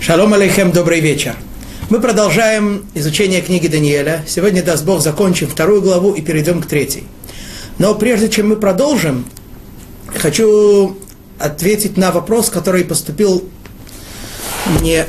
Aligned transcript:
Шалом 0.00 0.32
алейхем, 0.32 0.72
добрый 0.72 1.00
вечер. 1.00 1.36
Мы 1.90 2.00
продолжаем 2.00 2.86
изучение 2.94 3.42
книги 3.42 3.66
Даниэля. 3.66 4.24
Сегодня, 4.26 4.62
даст 4.62 4.82
Бог, 4.86 5.02
закончим 5.02 5.46
вторую 5.46 5.82
главу 5.82 6.14
и 6.14 6.22
перейдем 6.22 6.62
к 6.62 6.66
третьей. 6.66 7.04
Но 7.76 7.94
прежде 7.94 8.30
чем 8.30 8.48
мы 8.48 8.56
продолжим, 8.56 9.26
хочу 10.06 10.96
ответить 11.38 11.98
на 11.98 12.12
вопрос, 12.12 12.48
который 12.48 12.82
поступил 12.82 13.44
мне 14.80 15.04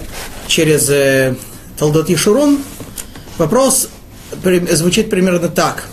через 0.47 0.89
э, 0.89 1.35
Талдот 1.77 2.09
Ешурун. 2.09 2.59
Вопрос 3.37 3.87
звучит 4.71 5.09
примерно 5.09 5.47
так, 5.47 5.85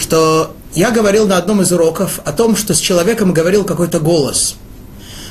что 0.00 0.56
я 0.74 0.90
говорил 0.90 1.28
на 1.28 1.36
одном 1.36 1.62
из 1.62 1.70
уроков 1.70 2.18
о 2.24 2.32
том, 2.32 2.56
что 2.56 2.74
с 2.74 2.80
человеком 2.80 3.32
говорил 3.32 3.62
какой-то 3.62 4.00
голос– 4.00 4.56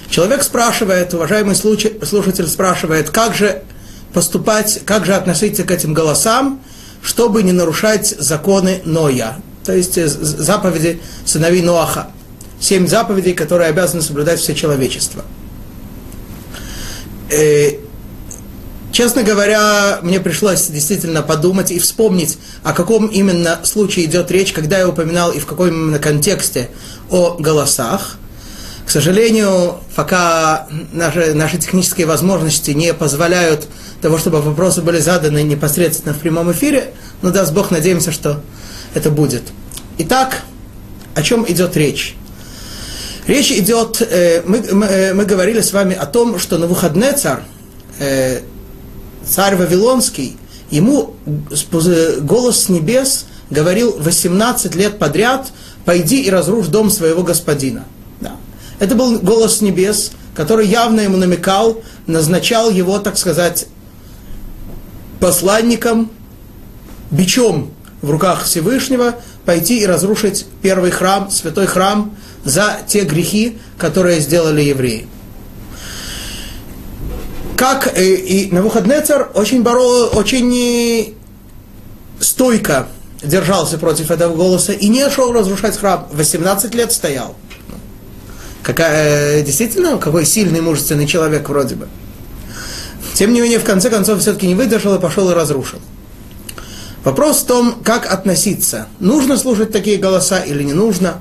Человек 0.10 0.44
спрашивает, 0.44 1.14
уважаемый 1.14 1.56
слушатель 1.56 2.48
спрашивает, 2.48 3.10
как 3.10 3.36
же 3.36 3.64
поступать, 4.14 4.82
как 4.86 5.06
же 5.06 5.14
относиться 5.14 5.64
к 5.64 5.72
этим 5.72 5.94
голосам, 5.94 6.62
чтобы 7.02 7.44
не 7.44 7.52
нарушать 7.52 8.16
законы 8.18 8.82
Ноя, 8.86 9.38
то 9.64 9.74
есть 9.74 9.98
э, 9.98 10.08
заповеди 10.08 11.02
сыновей 11.26 11.62
Ноаха. 11.62 12.08
Семь 12.60 12.88
заповедей, 12.88 13.34
которые 13.34 13.70
обязаны 13.70 14.02
соблюдать 14.02 14.40
все 14.40 14.56
человечество. 14.56 15.26
Э, 17.30 17.72
честно 18.92 19.24
говоря, 19.24 20.00
мне 20.02 20.20
пришлось 20.20 20.68
действительно 20.68 21.22
подумать 21.22 21.72
и 21.72 21.80
вспомнить, 21.80 22.38
о 22.64 22.74
каком 22.74 23.08
именно 23.08 23.60
случае 23.64 24.06
идет 24.06 24.32
речь, 24.32 24.54
когда 24.54 24.80
я 24.80 24.88
упоминал 24.88 25.32
и 25.32 25.40
в 25.40 25.46
каком 25.46 25.68
именно 25.68 26.00
контексте 26.00 26.70
о 27.10 27.36
голосах– 27.38 28.18
к 28.86 28.90
сожалению, 28.90 29.78
пока 29.96 30.68
наши, 30.94 31.34
наши 31.34 31.58
технические 31.58 32.06
возможности 32.06 32.72
не 32.72 32.94
позволяют 32.94 33.68
того, 34.02 34.18
чтобы 34.18 34.42
вопросы 34.42 34.82
были 34.82 35.00
заданы 35.00 35.42
непосредственно 35.42 36.14
в 36.14 36.20
прямом 36.20 36.52
эфире, 36.52 36.94
но 37.22 37.32
даст 37.32 37.52
Бог, 37.52 37.72
надеемся, 37.72 38.12
что 38.12 38.42
это 38.94 39.10
будет. 39.10 39.44
Итак, 39.98 40.42
о 41.16 41.24
чем 41.24 41.46
идет 41.50 41.76
речь? 41.76 42.16
Речь 43.26 43.52
идет, 43.52 44.02
э, 44.02 44.44
мы, 44.46 44.64
мы, 44.72 44.86
э, 44.86 45.14
мы 45.16 45.26
говорили 45.26 45.62
с 45.62 45.74
вами 45.74 45.96
о 45.96 46.06
том, 46.06 46.38
что 46.38 46.60
на 46.60 46.68
выходные 46.68 47.14
царь, 47.14 47.42
э, 47.98 48.42
царь 49.28 49.56
Вавилонский, 49.56 50.38
ему 50.70 51.16
голос 52.22 52.66
с 52.66 52.70
небес 52.70 53.26
говорил 53.50 53.96
18 53.98 54.76
лет 54.76 55.00
подряд, 55.00 55.48
пойди 55.86 56.22
и 56.22 56.30
разрушь 56.30 56.68
дом 56.68 56.92
своего 56.92 57.24
господина. 57.24 57.86
Это 58.80 58.96
был 58.96 59.20
голос 59.20 59.62
небес, 59.62 60.12
который 60.36 60.68
явно 60.68 61.02
ему 61.02 61.18
намекал, 61.18 61.82
назначал 62.08 62.70
его, 62.70 63.00
так 63.00 63.18
сказать, 63.18 63.68
посланником, 65.20 66.12
бичом 67.10 67.72
в 68.02 68.10
руках 68.10 68.44
Всевышнего, 68.44 69.16
пойти 69.46 69.80
и 69.80 69.86
разрушить 69.86 70.46
первый 70.62 70.92
храм, 70.92 71.30
святой 71.32 71.68
храм, 71.68 72.16
за 72.44 72.78
те 72.88 73.02
грехи, 73.02 73.58
которые 73.78 74.20
сделали 74.20 74.62
евреи. 74.62 75.08
Как 77.58 77.98
и, 77.98 78.16
и 78.16 78.52
Навуходнецар 78.54 79.32
очень, 79.34 79.64
боро, 79.64 80.08
очень 80.08 81.16
стойко 82.20 82.88
держался 83.24 83.78
против 83.78 84.12
этого 84.12 84.36
голоса 84.36 84.74
и 84.74 84.88
не 84.90 85.10
шел 85.10 85.32
разрушать 85.32 85.78
храм. 85.78 86.08
18 86.12 86.76
лет 86.76 86.92
стоял. 86.92 87.36
Какая, 88.66 89.44
действительно, 89.44 89.98
какой 90.00 90.26
сильный, 90.26 90.60
мужественный 90.60 91.06
человек 91.06 91.48
вроде 91.48 91.76
бы. 91.76 91.88
Тем 93.14 93.32
не 93.32 93.40
менее, 93.40 93.60
в 93.60 93.64
конце 93.64 93.92
концов, 93.92 94.22
все-таки 94.22 94.48
не 94.48 94.56
выдержал 94.56 94.96
и 94.96 95.00
пошел 95.00 95.30
и 95.30 95.36
разрушил. 95.36 95.80
Вопрос 97.04 97.44
в 97.44 97.46
том, 97.46 97.76
как 97.84 98.12
относиться. 98.12 98.88
Нужно 99.00 99.38
слушать 99.38 99.72
такие 99.72 99.98
голоса 99.98 100.40
или 100.40 100.64
не 100.64 100.74
нужно. 100.74 101.20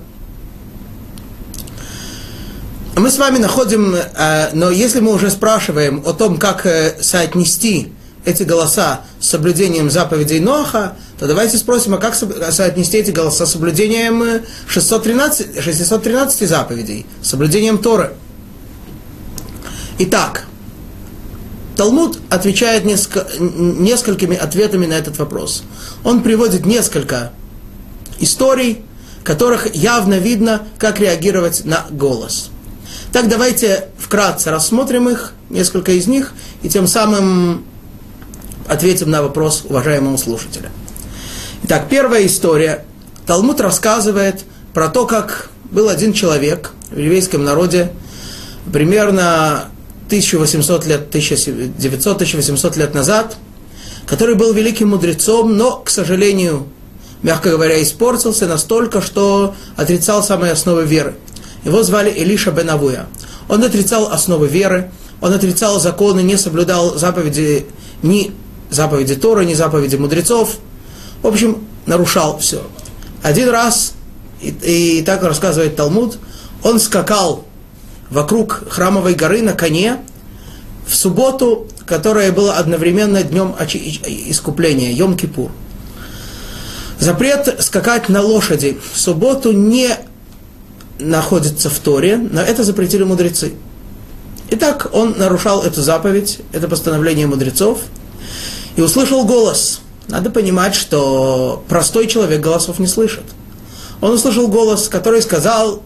Мы 2.97 3.10
с 3.10 3.19
вами 3.19 3.37
находим, 3.37 3.94
э, 3.94 4.49
но 4.55 4.71
если 4.71 5.00
мы 5.00 5.12
уже 5.12 5.31
спрашиваем 5.31 6.03
о 6.06 6.15
том, 6.15 6.38
как 6.38 6.65
э, 6.65 6.97
соотнести 7.03 7.93
эти 8.24 8.42
голоса 8.42 9.02
с 9.20 9.28
соблюдением 9.28 9.90
заповедей 9.90 10.40
Ноха, 10.40 10.96
то 11.18 11.26
давайте 11.26 11.58
спросим, 11.58 11.94
а 11.94 11.98
как 11.98 12.14
соотнести 12.14 12.98
эти 12.98 13.10
голоса 13.10 13.46
с 13.46 13.52
соблюдением 13.52 14.42
613, 14.66 15.62
613 15.62 16.48
заповедей, 16.48 17.06
с 17.22 17.30
соблюдением 17.30 17.78
Торы. 17.78 18.14
Итак, 19.98 20.46
Талмуд 21.76 22.18
отвечает 22.30 22.84
несколько, 22.84 23.26
несколькими 23.38 24.36
ответами 24.36 24.86
на 24.86 24.94
этот 24.94 25.18
вопрос. 25.18 25.64
Он 26.02 26.22
приводит 26.22 26.66
несколько 26.66 27.32
историй, 28.18 28.84
которых 29.22 29.74
явно 29.74 30.14
видно, 30.14 30.62
как 30.78 31.00
реагировать 31.00 31.64
на 31.64 31.86
голос. 31.90 32.50
Так 33.12 33.28
давайте 33.28 33.88
вкратце 33.98 34.50
рассмотрим 34.50 35.08
их, 35.08 35.32
несколько 35.50 35.92
из 35.92 36.06
них, 36.06 36.32
и 36.62 36.68
тем 36.68 36.86
самым 36.86 37.64
ответим 38.66 39.10
на 39.10 39.22
вопрос 39.22 39.64
уважаемого 39.69 40.16
слушателя. 40.16 40.70
Итак, 41.64 41.86
первая 41.88 42.26
история. 42.26 42.84
Талмуд 43.26 43.60
рассказывает 43.60 44.44
про 44.75 44.88
то, 44.88 45.06
как 45.06 45.48
был 45.70 45.88
один 45.88 46.12
человек 46.12 46.72
в 46.91 46.98
еврейском 46.98 47.44
народе 47.44 47.91
примерно 48.72 49.70
1800 50.06 50.86
лет, 50.86 51.14
1900-1800 51.14 52.78
лет 52.78 52.94
назад, 52.94 53.36
который 54.06 54.34
был 54.34 54.52
великим 54.52 54.91
мудрецом, 54.91 55.56
но, 55.56 55.78
к 55.78 55.91
сожалению, 55.91 56.66
мягко 57.22 57.50
говоря, 57.50 57.82
испортился 57.82 58.46
настолько, 58.46 59.00
что 59.00 59.54
отрицал 59.76 60.22
самые 60.22 60.52
основы 60.52 60.84
веры. 60.84 61.14
Его 61.64 61.82
звали 61.82 62.12
Элиша 62.14 62.50
бен 62.50 62.69
Авуя. 62.69 63.06
Он 63.48 63.64
отрицал 63.64 64.12
основы 64.12 64.48
веры, 64.48 64.91
он 65.20 65.32
отрицал 65.32 65.81
законы, 65.81 66.20
не 66.20 66.36
соблюдал 66.36 66.98
заповеди 66.98 67.66
ни 68.02 68.32
заповеди 68.74 69.16
Торы, 69.16 69.44
ни 69.44 69.54
заповеди 69.54 69.96
мудрецов. 69.96 70.56
В 71.22 71.26
общем, 71.26 71.64
нарушал 71.86 72.38
все. 72.38 72.62
Один 73.22 73.48
раз, 73.48 73.94
и, 74.40 74.50
и 74.50 75.02
так 75.02 75.22
рассказывает 75.22 75.76
Талмуд, 75.76 76.18
он 76.62 76.78
скакал 76.78 77.44
вокруг 78.10 78.64
храмовой 78.68 79.14
горы 79.14 79.40
на 79.42 79.54
коне 79.54 79.98
в 80.86 80.94
субботу, 80.94 81.66
которая 81.86 82.32
была 82.32 82.58
одновременно 82.58 83.22
днем 83.22 83.54
искупления, 83.58 84.92
Йом-Кипур. 84.92 85.50
Запрет 86.98 87.56
скакать 87.60 88.08
на 88.08 88.20
лошади 88.20 88.78
в 88.92 88.98
субботу 88.98 89.52
не 89.52 89.96
находится 90.98 91.70
в 91.70 91.78
Торе, 91.78 92.16
но 92.16 92.40
это 92.40 92.62
запретили 92.62 93.02
мудрецы. 93.02 93.54
Итак, 94.50 94.90
он 94.92 95.14
нарушал 95.16 95.62
эту 95.62 95.82
заповедь, 95.82 96.40
это 96.52 96.68
постановление 96.68 97.26
мудрецов– 97.26 97.80
и 98.76 98.80
услышал 98.80 99.24
голос. 99.24 99.80
Надо 100.08 100.30
понимать, 100.30 100.74
что 100.74 101.64
простой 101.68 102.06
человек 102.06 102.40
голосов 102.40 102.78
не 102.78 102.86
слышит. 102.86 103.24
Он 104.00 104.12
услышал 104.12 104.48
голос, 104.48 104.88
который 104.88 105.22
сказал 105.22 105.82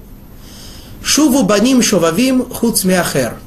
«Шуву 1.02 1.44
баним 1.44 1.82
шовавим 1.82 2.48
хуц 2.48 2.84
миахер». 2.84 3.38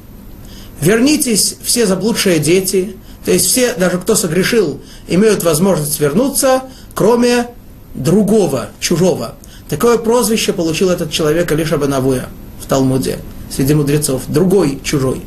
Вернитесь, 0.80 1.56
все 1.62 1.86
заблудшие 1.86 2.38
дети, 2.38 2.96
то 3.24 3.30
есть 3.30 3.46
все, 3.46 3.74
даже 3.74 3.98
кто 3.98 4.16
согрешил, 4.16 4.80
имеют 5.06 5.44
возможность 5.44 6.00
вернуться, 6.00 6.62
кроме 6.94 7.48
другого, 7.94 8.70
чужого. 8.80 9.34
Такое 9.68 9.98
прозвище 9.98 10.52
получил 10.52 10.90
этот 10.90 11.12
человек 11.12 11.52
Алиша 11.52 11.78
Банавуя 11.78 12.28
в 12.60 12.66
Талмуде, 12.66 13.18
среди 13.50 13.74
мудрецов. 13.74 14.22
Другой, 14.28 14.80
чужой. 14.82 15.22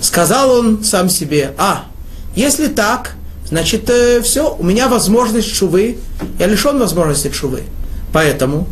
Сказал 0.00 0.50
он 0.52 0.84
сам 0.84 1.08
себе, 1.08 1.52
а, 1.58 1.86
если 2.34 2.68
так, 2.68 3.14
значит, 3.48 3.88
э, 3.90 4.20
все, 4.22 4.54
у 4.54 4.62
меня 4.64 4.88
возможность 4.88 5.54
шувы, 5.54 5.98
я 6.38 6.46
лишен 6.46 6.78
возможности 6.78 7.30
шувы. 7.32 7.62
Поэтому, 8.12 8.66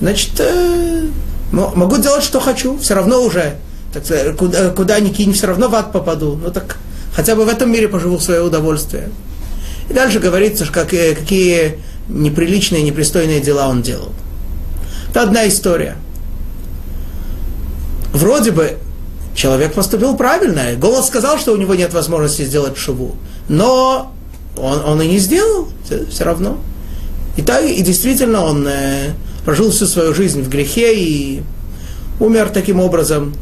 значит, 0.00 0.38
э, 0.38 1.06
могу 1.52 1.96
делать, 1.98 2.24
что 2.24 2.40
хочу, 2.40 2.78
все 2.78 2.94
равно 2.94 3.22
уже, 3.22 3.56
так, 3.92 4.36
куда, 4.36 4.70
куда 4.70 5.00
ни 5.00 5.10
кинь, 5.10 5.32
все 5.32 5.46
равно 5.46 5.68
в 5.68 5.74
ад 5.74 5.92
попаду. 5.92 6.38
Ну 6.42 6.50
так 6.50 6.76
хотя 7.14 7.34
бы 7.34 7.44
в 7.44 7.48
этом 7.48 7.70
мире 7.72 7.88
поживу 7.88 8.16
в 8.16 8.22
свое 8.22 8.42
удовольствие. 8.42 9.10
И 9.88 9.94
дальше 9.94 10.20
говорится, 10.20 10.66
как, 10.66 10.92
э, 10.92 11.14
какие 11.14 11.78
неприличные, 12.08 12.82
непристойные 12.82 13.40
дела 13.40 13.68
он 13.68 13.82
делал. 13.82 14.12
Это 15.10 15.22
одна 15.22 15.48
история. 15.48 15.96
Вроде 18.12 18.50
бы 18.50 18.78
человек 19.38 19.72
поступил 19.72 20.16
правильно. 20.16 20.74
Голос 20.76 21.06
сказал, 21.06 21.38
что 21.38 21.52
у 21.52 21.56
него 21.56 21.76
нет 21.76 21.94
возможности 21.94 22.42
сделать 22.42 22.76
шубу. 22.76 23.14
Но 23.48 24.12
он, 24.56 24.84
он 24.84 25.00
и 25.00 25.06
не 25.06 25.18
сделал, 25.18 25.68
все 26.10 26.24
равно. 26.24 26.58
И, 27.36 27.42
так, 27.42 27.64
и 27.64 27.80
действительно 27.82 28.44
он 28.44 28.66
э, 28.66 29.12
прожил 29.44 29.70
всю 29.70 29.86
свою 29.86 30.12
жизнь 30.12 30.42
в 30.42 30.48
грехе 30.48 30.92
и 30.92 31.42
умер 32.18 32.50
таким 32.52 32.80
образом. 32.80 33.32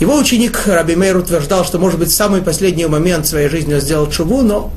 Его 0.00 0.16
ученик 0.16 0.62
Раби 0.66 0.96
Мейр 0.96 1.18
утверждал, 1.18 1.66
что, 1.66 1.78
может 1.78 1.98
быть, 1.98 2.08
в 2.08 2.14
самый 2.14 2.40
последний 2.40 2.86
момент 2.86 3.26
своей 3.26 3.50
жизни 3.50 3.74
он 3.74 3.80
сделал 3.82 4.10
чуву, 4.10 4.40
но 4.40 4.72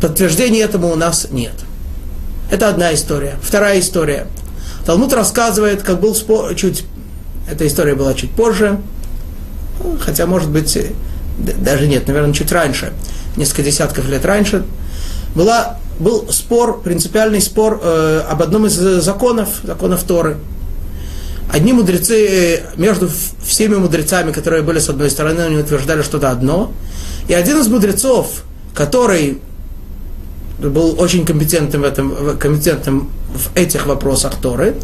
подтверждения 0.00 0.60
этому 0.60 0.92
у 0.92 0.94
нас 0.94 1.32
нет. 1.32 1.54
Это 2.48 2.68
одна 2.68 2.94
история. 2.94 3.36
Вторая 3.42 3.80
история. 3.80 4.28
Талмуд 4.86 5.12
рассказывает, 5.12 5.82
как 5.82 5.98
был 6.00 6.14
спор, 6.14 6.54
чуть, 6.54 6.84
эта 7.50 7.66
история 7.66 7.96
была 7.96 8.14
чуть 8.14 8.30
позже, 8.30 8.78
хотя, 10.00 10.26
может 10.26 10.50
быть, 10.50 10.78
даже 11.38 11.86
нет, 11.86 12.06
наверное, 12.06 12.32
чуть 12.32 12.52
раньше, 12.52 12.92
несколько 13.36 13.62
десятков 13.62 14.08
лет 14.08 14.24
раньше, 14.24 14.64
была, 15.34 15.78
был 15.98 16.28
спор, 16.30 16.80
принципиальный 16.80 17.40
спор 17.40 17.80
э, 17.82 18.22
об 18.28 18.42
одном 18.42 18.66
из 18.66 18.74
законов, 18.74 19.48
законов 19.62 20.02
Торы. 20.04 20.36
Одни 21.50 21.72
мудрецы, 21.72 22.26
э, 22.26 22.60
между 22.76 23.08
всеми 23.44 23.76
мудрецами, 23.76 24.32
которые 24.32 24.62
были 24.62 24.78
с 24.78 24.88
одной 24.88 25.10
стороны, 25.10 25.40
они 25.40 25.56
утверждали 25.56 26.02
что-то 26.02 26.30
одно. 26.30 26.72
И 27.28 27.34
один 27.34 27.60
из 27.60 27.68
мудрецов, 27.68 28.42
который 28.74 29.40
был 30.58 31.00
очень 31.00 31.24
компетентным 31.24 31.82
в, 31.82 31.84
этом, 31.84 32.38
компетентным 32.38 33.10
в 33.34 33.56
этих 33.56 33.86
вопросах 33.86 34.34
Торы, 34.40 34.74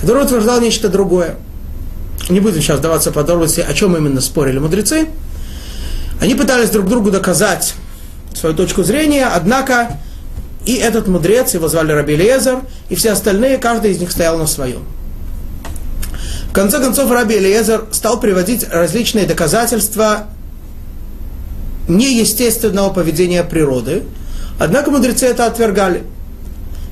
который 0.00 0.24
утверждал 0.24 0.60
нечто 0.60 0.88
другое. 0.88 1.36
Не 2.28 2.40
будем 2.40 2.60
сейчас 2.62 2.80
даваться 2.80 3.10
подробности, 3.10 3.60
о 3.60 3.72
чем 3.74 3.96
именно 3.96 4.20
спорили 4.20 4.58
мудрецы. 4.58 5.08
Они 6.20 6.34
пытались 6.34 6.70
друг 6.70 6.88
другу 6.88 7.10
доказать 7.10 7.74
свою 8.34 8.54
точку 8.54 8.84
зрения, 8.84 9.26
однако 9.26 9.98
и 10.64 10.74
этот 10.74 11.08
мудрец, 11.08 11.54
его 11.54 11.68
звали 11.68 11.92
Раби 11.92 12.14
Лезер, 12.14 12.60
и 12.88 12.94
все 12.94 13.10
остальные, 13.12 13.58
каждый 13.58 13.92
из 13.92 13.98
них 13.98 14.12
стоял 14.12 14.38
на 14.38 14.46
своем. 14.46 14.84
В 16.52 16.54
конце 16.54 16.80
концов, 16.80 17.10
Раби 17.10 17.38
Элиезер 17.38 17.86
стал 17.92 18.20
приводить 18.20 18.68
различные 18.68 19.24
доказательства 19.24 20.26
неестественного 21.88 22.92
поведения 22.92 23.42
природы, 23.42 24.02
однако 24.58 24.90
мудрецы 24.90 25.24
это 25.24 25.46
отвергали. 25.46 26.02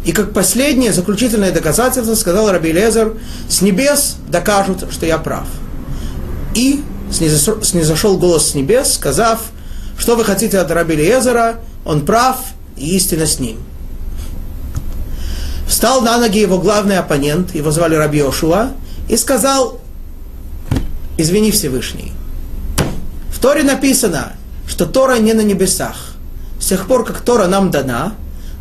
И 0.05 0.13
как 0.13 0.33
последнее, 0.33 0.93
заключительное 0.93 1.53
доказательство, 1.53 2.15
сказал 2.15 2.51
Раби 2.51 2.73
Лезер, 2.73 3.19
с 3.49 3.61
небес 3.61 4.17
докажут, 4.29 4.91
что 4.91 5.05
я 5.07 5.19
прав. 5.19 5.47
И 6.55 6.83
снизошел 7.11 8.17
голос 8.19 8.51
с 8.51 8.55
небес, 8.55 8.95
сказав, 8.95 9.41
что 9.99 10.17
вы 10.17 10.25
хотите 10.25 10.59
от 10.59 10.71
Раби 10.71 10.97
Лезера, 10.97 11.61
он 11.85 12.07
прав, 12.07 12.39
и 12.77 12.97
истина 12.97 13.27
с 13.27 13.39
ним. 13.39 13.59
Встал 15.69 16.01
на 16.01 16.19
ноги 16.19 16.39
его 16.39 16.59
главный 16.59 16.99
оппонент, 16.99 17.55
его 17.55 17.71
звали 17.71 17.95
Раби 17.95 18.21
Ошуа, 18.23 18.71
и 19.09 19.17
сказал, 19.17 19.81
извини 21.19 21.51
Всевышний. 21.51 22.13
В 23.31 23.39
Торе 23.39 23.63
написано, 23.63 24.33
что 24.67 24.87
Тора 24.87 25.19
не 25.19 25.35
на 25.35 25.43
небесах. 25.43 26.15
С 26.59 26.67
тех 26.67 26.87
пор, 26.87 27.05
как 27.05 27.21
Тора 27.21 27.47
нам 27.47 27.71
дана, 27.71 28.15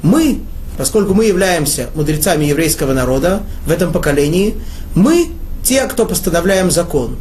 мы 0.03 0.41
поскольку 0.79 1.13
мы 1.13 1.25
являемся 1.25 1.89
мудрецами 1.93 2.45
еврейского 2.45 2.93
народа 2.93 3.43
в 3.65 3.71
этом 3.71 3.91
поколении, 3.91 4.55
мы 4.95 5.27
те, 5.61 5.85
кто 5.87 6.05
постановляем 6.05 6.71
закон. 6.71 7.17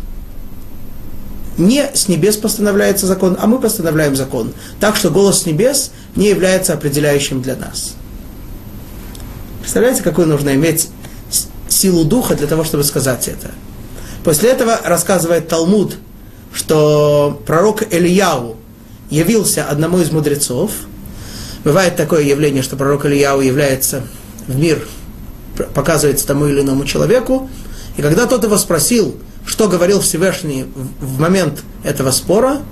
Не 1.56 1.90
с 1.92 2.06
небес 2.06 2.36
постановляется 2.36 3.08
закон, 3.08 3.36
а 3.36 3.48
мы 3.48 3.58
постановляем 3.58 4.14
закон. 4.14 4.52
Так 4.78 4.94
что 4.94 5.10
голос 5.10 5.42
с 5.42 5.46
небес 5.46 5.90
не 6.14 6.28
является 6.28 6.72
определяющим 6.72 7.42
для 7.42 7.56
нас. 7.56 7.96
Представляете, 9.58 10.04
какую 10.04 10.28
нужно 10.28 10.54
иметь 10.54 10.88
силу 11.68 12.04
духа 12.04 12.36
для 12.36 12.46
того, 12.46 12.62
чтобы 12.62 12.84
сказать 12.84 13.26
это? 13.26 13.50
После 14.22 14.50
этого 14.50 14.78
рассказывает 14.84 15.48
Талмуд, 15.48 15.96
что 16.54 17.42
пророк 17.44 17.92
Ильяу 17.92 18.54
явился 19.10 19.64
одному 19.64 19.98
из 19.98 20.12
мудрецов– 20.12 20.70
Бывает 21.68 21.96
такое 21.96 22.22
явление, 22.22 22.62
что 22.62 22.76
пророк 22.76 23.04
Ильяу 23.04 23.42
является 23.42 24.02
в 24.46 24.56
мир, 24.58 24.88
показывается 25.74 26.26
тому 26.26 26.46
или 26.46 26.62
иному 26.62 26.86
человеку, 26.86 27.50
и 27.98 28.00
когда 28.00 28.24
тот 28.24 28.42
его 28.42 28.56
спросил, 28.56 29.18
что 29.44 29.68
говорил 29.68 30.00
Всевышний 30.00 30.64
в 30.74 31.20
момент 31.20 31.60
этого 31.84 32.10
спора, 32.10 32.62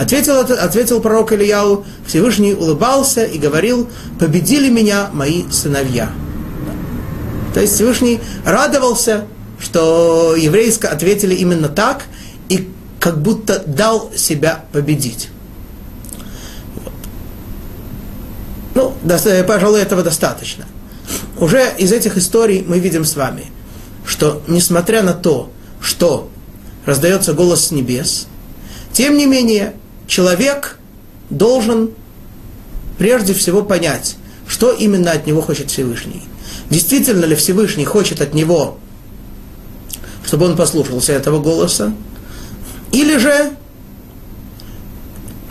ответил, 0.00 0.38
ответил 0.38 1.02
пророк 1.02 1.34
Ильяу, 1.34 1.84
Всевышний 2.06 2.54
улыбался 2.54 3.26
и 3.26 3.36
говорил, 3.36 3.90
победили 4.18 4.70
меня 4.70 5.10
мои 5.12 5.44
сыновья. 5.50 6.10
То 7.52 7.60
есть 7.60 7.74
Всевышний 7.74 8.20
радовался, 8.46 9.26
что 9.60 10.34
еврейско 10.34 10.88
ответили 10.88 11.34
именно 11.34 11.68
так, 11.68 12.04
и 12.48 12.70
как 13.00 13.20
будто 13.20 13.62
дал 13.66 14.10
себя 14.16 14.64
победить. 14.72 15.28
Ну, 18.76 18.94
э, 19.08 19.42
пожалуй, 19.42 19.80
этого 19.80 20.02
достаточно. 20.02 20.66
Уже 21.38 21.72
из 21.78 21.92
этих 21.92 22.18
историй 22.18 22.62
мы 22.62 22.78
видим 22.78 23.06
с 23.06 23.16
вами, 23.16 23.46
что 24.04 24.42
несмотря 24.48 25.02
на 25.02 25.14
то, 25.14 25.50
что 25.80 26.28
раздается 26.84 27.32
голос 27.32 27.68
с 27.68 27.70
небес, 27.70 28.26
тем 28.92 29.16
не 29.16 29.24
менее 29.24 29.72
человек 30.06 30.78
должен 31.30 31.92
прежде 32.98 33.32
всего 33.32 33.62
понять, 33.62 34.16
что 34.46 34.72
именно 34.72 35.10
от 35.10 35.26
него 35.26 35.40
хочет 35.40 35.70
Всевышний. 35.70 36.22
Действительно 36.68 37.24
ли 37.24 37.34
Всевышний 37.34 37.86
хочет 37.86 38.20
от 38.20 38.34
него, 38.34 38.76
чтобы 40.26 40.44
он 40.44 40.54
послушался 40.54 41.14
этого 41.14 41.40
голоса, 41.40 41.94
или 42.92 43.16
же 43.16 43.52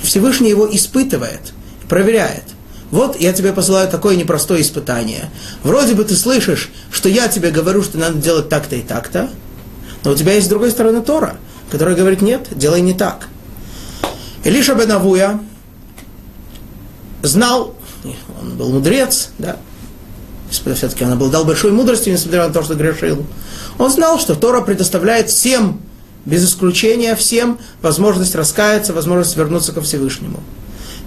Всевышний 0.03 0.49
его 0.51 0.67
испытывает, 0.71 1.53
проверяет. 1.89 2.54
Вот 2.95 3.19
я 3.19 3.33
тебе 3.33 3.51
посылаю 3.51 3.89
такое 3.89 4.15
непростое 4.15 4.61
испытание. 4.61 5.29
Вроде 5.63 5.95
бы 5.95 6.05
ты 6.05 6.15
слышишь, 6.15 6.71
что 6.89 7.09
я 7.09 7.27
тебе 7.27 7.51
говорю, 7.51 7.83
что 7.83 7.97
надо 7.97 8.19
делать 8.19 8.47
так-то 8.47 8.77
и 8.77 8.81
так-то, 8.81 9.29
но 10.05 10.11
у 10.11 10.15
тебя 10.15 10.31
есть 10.31 10.45
с 10.45 10.49
другой 10.49 10.71
стороны 10.71 11.01
Тора, 11.01 11.35
которая 11.69 11.93
говорит, 11.93 12.21
нет, 12.21 12.47
делай 12.51 12.79
не 12.79 12.93
так. 12.93 13.27
Илиша 14.45 14.75
бен 14.75 14.93
Авуя 14.93 15.41
знал, 17.21 17.75
он 18.41 18.55
был 18.55 18.69
мудрец, 18.69 19.31
да, 19.39 19.57
все-таки 20.49 21.03
он 21.03 21.11
обладал 21.11 21.43
большой 21.43 21.73
мудростью, 21.73 22.13
несмотря 22.13 22.47
на 22.47 22.53
то, 22.53 22.63
что 22.63 22.75
грешил. 22.75 23.25
Он 23.77 23.91
знал, 23.91 24.19
что 24.19 24.35
Тора 24.35 24.61
предоставляет 24.61 25.29
всем, 25.29 25.81
без 26.23 26.45
исключения 26.45 27.13
всем, 27.17 27.59
возможность 27.81 28.35
раскаяться, 28.35 28.93
возможность 28.93 29.35
вернуться 29.35 29.73
ко 29.73 29.81
Всевышнему. 29.81 30.39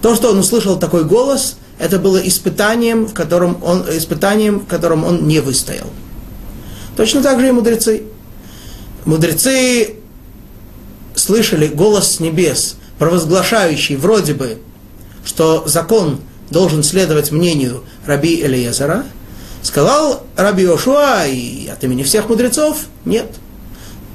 То, 0.03 0.13
что 0.13 0.29
он 0.29 0.37
услышал 0.37 0.77
такой 0.77 1.03
голос– 1.03 1.55
это 1.79 1.97
было 1.97 2.17
испытанием, 2.17 3.07
в 3.07 3.13
котором 3.13 3.57
он, 3.63 3.85
испытанием, 3.89 4.59
в 4.59 4.67
котором 4.67 5.05
он 5.05 5.27
не 5.27 5.39
выстоял. 5.39 5.87
Точно 6.97 7.23
так 7.23 7.39
же 7.39 7.47
и 7.47 7.51
мудрецы. 7.51 8.03
Мудрецы 9.05 9.95
слышали 11.15 11.67
голос 11.67 12.15
с 12.15 12.19
небес, 12.19 12.75
провозглашающий 12.99 13.95
вроде 13.95 14.33
бы, 14.33 14.59
что 15.25 15.63
закон 15.65 16.19
должен 16.51 16.83
следовать 16.83 17.31
мнению 17.31 17.83
Раби 18.05 18.41
Элиезера, 18.41 19.05
сказал 19.61 20.23
Раби 20.35 20.65
Ошуа 20.65 21.25
и 21.27 21.67
от 21.67 21.81
имени 21.83 22.03
всех 22.03 22.27
мудрецов, 22.27 22.77
нет. 23.05 23.27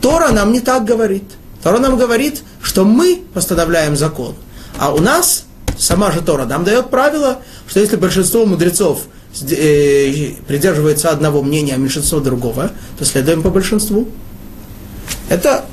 Тора 0.02 0.32
нам 0.32 0.52
не 0.52 0.60
так 0.60 0.84
говорит. 0.84 1.24
Тора 1.62 1.78
нам 1.78 1.96
говорит, 1.96 2.42
что 2.60 2.84
мы 2.84 3.22
постановляем 3.32 3.96
закон, 3.96 4.34
а 4.78 4.92
у 4.92 4.98
нас 4.98 5.43
сама 5.78 6.10
же 6.12 6.20
Тора 6.20 6.44
нам 6.44 6.64
дает 6.64 6.90
правило, 6.90 7.38
что 7.68 7.80
если 7.80 7.96
большинство 7.96 8.46
мудрецов 8.46 9.02
э, 9.50 10.34
придерживается 10.46 11.10
одного 11.10 11.42
мнения, 11.42 11.74
а 11.74 11.76
меньшинство 11.76 12.20
другого, 12.20 12.70
то 12.98 13.04
следуем 13.04 13.42
по 13.42 13.50
большинству. 13.50 14.08
Это, 15.28 15.64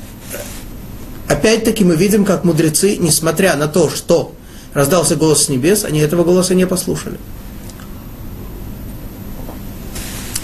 опять-таки, 1.28 1.84
мы 1.84 1.96
видим, 1.96 2.24
как 2.24 2.44
мудрецы, 2.44 2.96
несмотря 2.96 3.56
на 3.56 3.68
то, 3.68 3.90
что 3.90 4.34
раздался 4.74 5.16
голос 5.16 5.44
с 5.44 5.48
небес, 5.48 5.84
они 5.84 6.00
этого 6.00 6.24
голоса 6.24 6.54
не 6.54 6.66
послушали. 6.66 7.18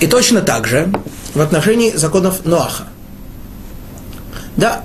И 0.01 0.07
точно 0.07 0.43
так 0.43 0.67
же 0.67 0.93
в 1.35 1.41
отношении 1.41 1.91
законов 1.93 2.45
Ноаха. 2.45 2.85
Да, 4.57 4.85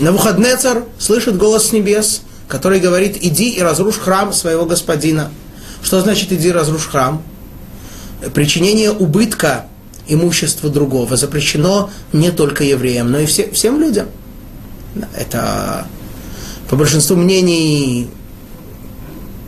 Навуходнецар 0.00 0.84
слышит 0.98 1.36
голос 1.36 1.68
с 1.68 1.72
небес, 1.72 2.22
который 2.52 2.80
говорит, 2.80 3.16
иди 3.20 3.50
и 3.50 3.60
разрушь 3.60 3.98
храм 3.98 4.32
своего 4.32 4.66
господина– 4.66 5.30
что 5.82 6.00
значит 6.00 6.32
иди 6.32 6.50
разрушь 6.50 6.86
храм? 6.86 7.22
Причинение 8.34 8.92
убытка 8.92 9.66
имуществу 10.06 10.70
другого 10.70 11.16
запрещено 11.16 11.90
не 12.12 12.30
только 12.30 12.64
евреям, 12.64 13.10
но 13.10 13.18
и 13.18 13.26
все, 13.26 13.50
всем 13.50 13.80
людям. 13.80 14.06
Это 15.16 15.86
по 16.68 16.76
большинству 16.76 17.16
мнений 17.16 18.08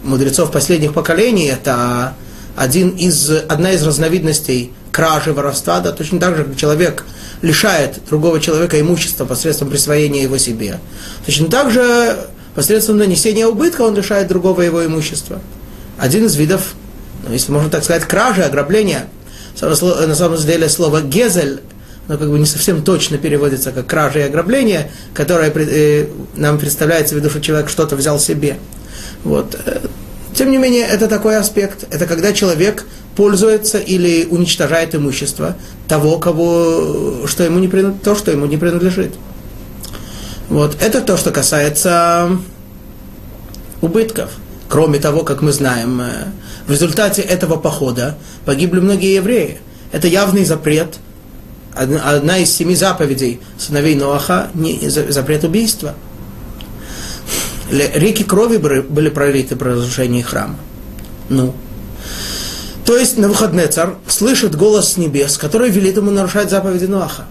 мудрецов 0.03 0.51
последних 0.51 0.93
поколений, 0.93 1.47
это 1.47 2.15
один 2.57 2.91
из, 2.91 3.31
одна 3.31 3.73
из 3.73 3.83
разновидностей 3.83 4.73
кражи, 4.91 5.33
воровства, 5.33 5.81
да, 5.81 5.93
точно 5.93 6.21
так 6.21 6.37
же, 6.37 6.45
как 6.45 6.57
человек 6.57 7.05
лишает 7.43 8.01
другого 8.09 8.41
человека 8.41 8.81
имущества 8.81 9.25
посредством 9.25 9.71
присвоения 9.71 10.23
его 10.23 10.39
себе, 10.39 10.79
точно 11.27 11.49
так 11.49 11.71
же 11.71 12.29
посредством 12.55 12.99
нанесения 12.99 13.47
убытка 13.47 13.83
он 13.83 13.95
лишает 13.95 14.29
другого 14.29 14.63
его 14.63 14.85
имущества. 14.85 15.41
Один 15.99 16.27
из 16.27 16.37
видов, 16.37 16.75
ну, 17.27 17.33
если 17.33 17.53
можно 17.53 17.71
так 17.71 17.85
сказать, 17.85 18.05
кражи, 18.05 18.43
ограбления. 18.43 19.07
На 19.61 19.75
самом 20.15 20.37
деле 20.37 20.69
слово 20.69 21.01
«гезель» 21.01 21.61
но 22.09 22.19
как 22.19 22.29
бы 22.29 22.39
не 22.39 22.47
совсем 22.47 22.83
точно 22.83 23.19
переводится 23.19 23.73
как 23.73 23.87
кража 23.87 24.21
и 24.21 24.23
ограбление, 24.23 24.91
которое 25.15 25.51
э, 25.55 26.07
нам 26.37 26.59
представляется 26.59 27.15
в 27.15 27.19
виду, 27.19 27.31
что 27.31 27.41
человек 27.41 27.71
что-то 27.71 27.97
взял 27.97 28.19
себе. 28.19 28.59
Вот. 29.23 29.59
Э, 29.65 29.81
тем 30.35 30.51
не 30.51 30.59
менее, 30.59 30.87
это 30.87 31.09
такой 31.09 31.37
аспект. 31.37 31.87
Это 31.91 32.07
когда 32.07 32.33
человек 32.33 32.85
пользуется 33.17 33.79
или 33.79 34.27
уничтожает 34.29 34.95
имущество 34.95 35.57
того, 35.89 36.19
кого, 36.19 37.27
что 37.27 37.45
ему 37.45 37.59
не, 37.59 37.69
то, 37.69 38.15
что 38.15 38.31
ему 38.31 38.47
не 38.47 38.57
принадлежит. 38.57 39.15
Вот. 40.49 40.77
Это 40.81 41.01
то, 41.01 41.17
что 41.17 41.31
касается 41.31 42.39
убытков. 43.81 44.31
Кроме 44.69 44.99
того, 44.99 45.23
как 45.23 45.43
мы 45.43 45.53
знаем, 45.53 46.01
э, 46.01 46.11
в 46.67 46.71
результате 46.71 47.23
этого 47.23 47.57
похода 47.57 48.17
погибли 48.45 48.81
многие 48.81 49.15
евреи. 49.15 49.59
Это 49.93 50.09
явный 50.09 50.45
запрет– 50.45 50.99
одна 51.75 52.39
из 52.39 52.55
семи 52.55 52.75
заповедей 52.75 53.41
сыновей 53.59 53.95
Ноаха 53.95 54.49
не, 54.55 54.89
запрет 54.89 55.45
убийства. 55.45 55.95
Реки 57.71 58.23
крови 58.23 58.59
были 58.59 59.09
пролиты 59.09 59.57
при 59.57 59.71
разрушении 59.71 60.23
храма. 60.23 60.57
Ну. 61.29 61.55
То 62.85 62.97
есть 62.97 63.17
на 63.17 63.29
выходный 63.29 63.67
царь 63.67 63.91
слышит 64.07 64.55
голос 64.55 64.93
с 64.93 64.97
небес, 64.99 65.39
который 65.39 65.71
велит 65.71 65.97
ему 65.97 66.11
нарушать 66.11 66.51
заповеди 66.51 66.85
Ноаха. 66.85 67.25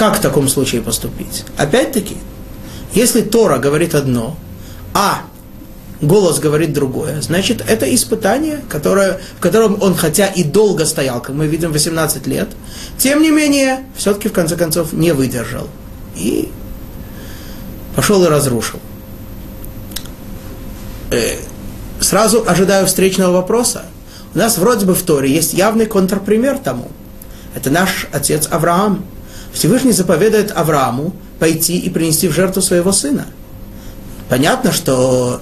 Как 0.00 0.16
в 0.16 0.20
таком 0.22 0.48
случае 0.48 0.80
поступить? 0.80 1.44
Опять-таки, 1.58 2.16
если 2.94 3.20
Тора 3.20 3.58
говорит 3.58 3.94
одно, 3.94 4.34
а 4.94 5.20
голос 6.00 6.38
говорит 6.38 6.72
другое, 6.72 7.20
значит, 7.20 7.62
это 7.68 7.94
испытание, 7.94 8.62
которое, 8.70 9.20
в 9.36 9.40
котором 9.40 9.76
он, 9.82 9.94
хотя 9.94 10.28
и 10.28 10.42
долго 10.42 10.86
стоял, 10.86 11.20
как 11.20 11.34
мы 11.34 11.46
видим, 11.46 11.70
18 11.70 12.26
лет, 12.28 12.48
тем 12.96 13.20
не 13.20 13.30
менее, 13.30 13.80
все-таки, 13.94 14.30
в 14.30 14.32
конце 14.32 14.56
концов, 14.56 14.94
не 14.94 15.12
выдержал. 15.12 15.68
И 16.16 16.50
пошел 17.94 18.24
и 18.24 18.28
разрушил. 18.28 18.80
Э, 21.10 21.40
сразу 22.00 22.42
ожидаю 22.46 22.86
встречного 22.86 23.32
вопроса. 23.32 23.84
У 24.34 24.38
нас 24.38 24.56
вроде 24.56 24.86
бы 24.86 24.94
в 24.94 25.02
Торе 25.02 25.30
есть 25.30 25.52
явный 25.52 25.84
контрпример 25.84 26.56
тому. 26.56 26.90
Это 27.54 27.68
наш 27.68 28.08
отец 28.12 28.48
Авраам. 28.50 29.04
Всевышний 29.52 29.92
заповедует 29.92 30.52
Аврааму 30.54 31.12
пойти 31.38 31.78
и 31.78 31.90
принести 31.90 32.28
в 32.28 32.32
жертву 32.32 32.62
своего 32.62 32.92
сына. 32.92 33.26
Понятно, 34.28 34.72
что 34.72 35.40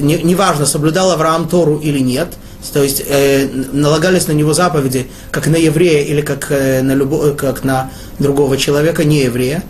неважно, 0.00 0.62
не 0.62 0.66
соблюдал 0.66 1.10
Авраам 1.10 1.48
Тору 1.48 1.78
или 1.78 1.98
нет, 1.98 2.28
то 2.72 2.82
есть 2.82 3.02
э, 3.06 3.48
налагались 3.72 4.26
на 4.26 4.32
него 4.32 4.54
заповеди, 4.54 5.06
как 5.30 5.46
на 5.46 5.56
еврея 5.56 6.02
или 6.04 6.22
как, 6.22 6.50
э, 6.50 6.82
на 6.82 6.92
любо, 6.94 7.28
э, 7.28 7.34
как 7.34 7.62
на 7.62 7.90
другого 8.18 8.56
человека, 8.56 9.04
не 9.04 9.22
еврея. 9.24 9.62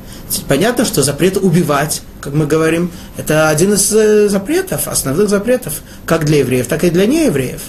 Понятно, 0.48 0.84
что 0.84 1.02
запрет 1.02 1.36
убивать, 1.36 2.02
как 2.20 2.34
мы 2.34 2.46
говорим, 2.46 2.90
это 3.16 3.48
один 3.48 3.74
из 3.74 3.92
э, 3.92 4.28
запретов, 4.28 4.88
основных 4.88 5.28
запретов, 5.28 5.82
как 6.06 6.24
для 6.24 6.38
евреев, 6.38 6.66
так 6.66 6.84
и 6.84 6.90
для 6.90 7.06
неевреев. 7.06 7.60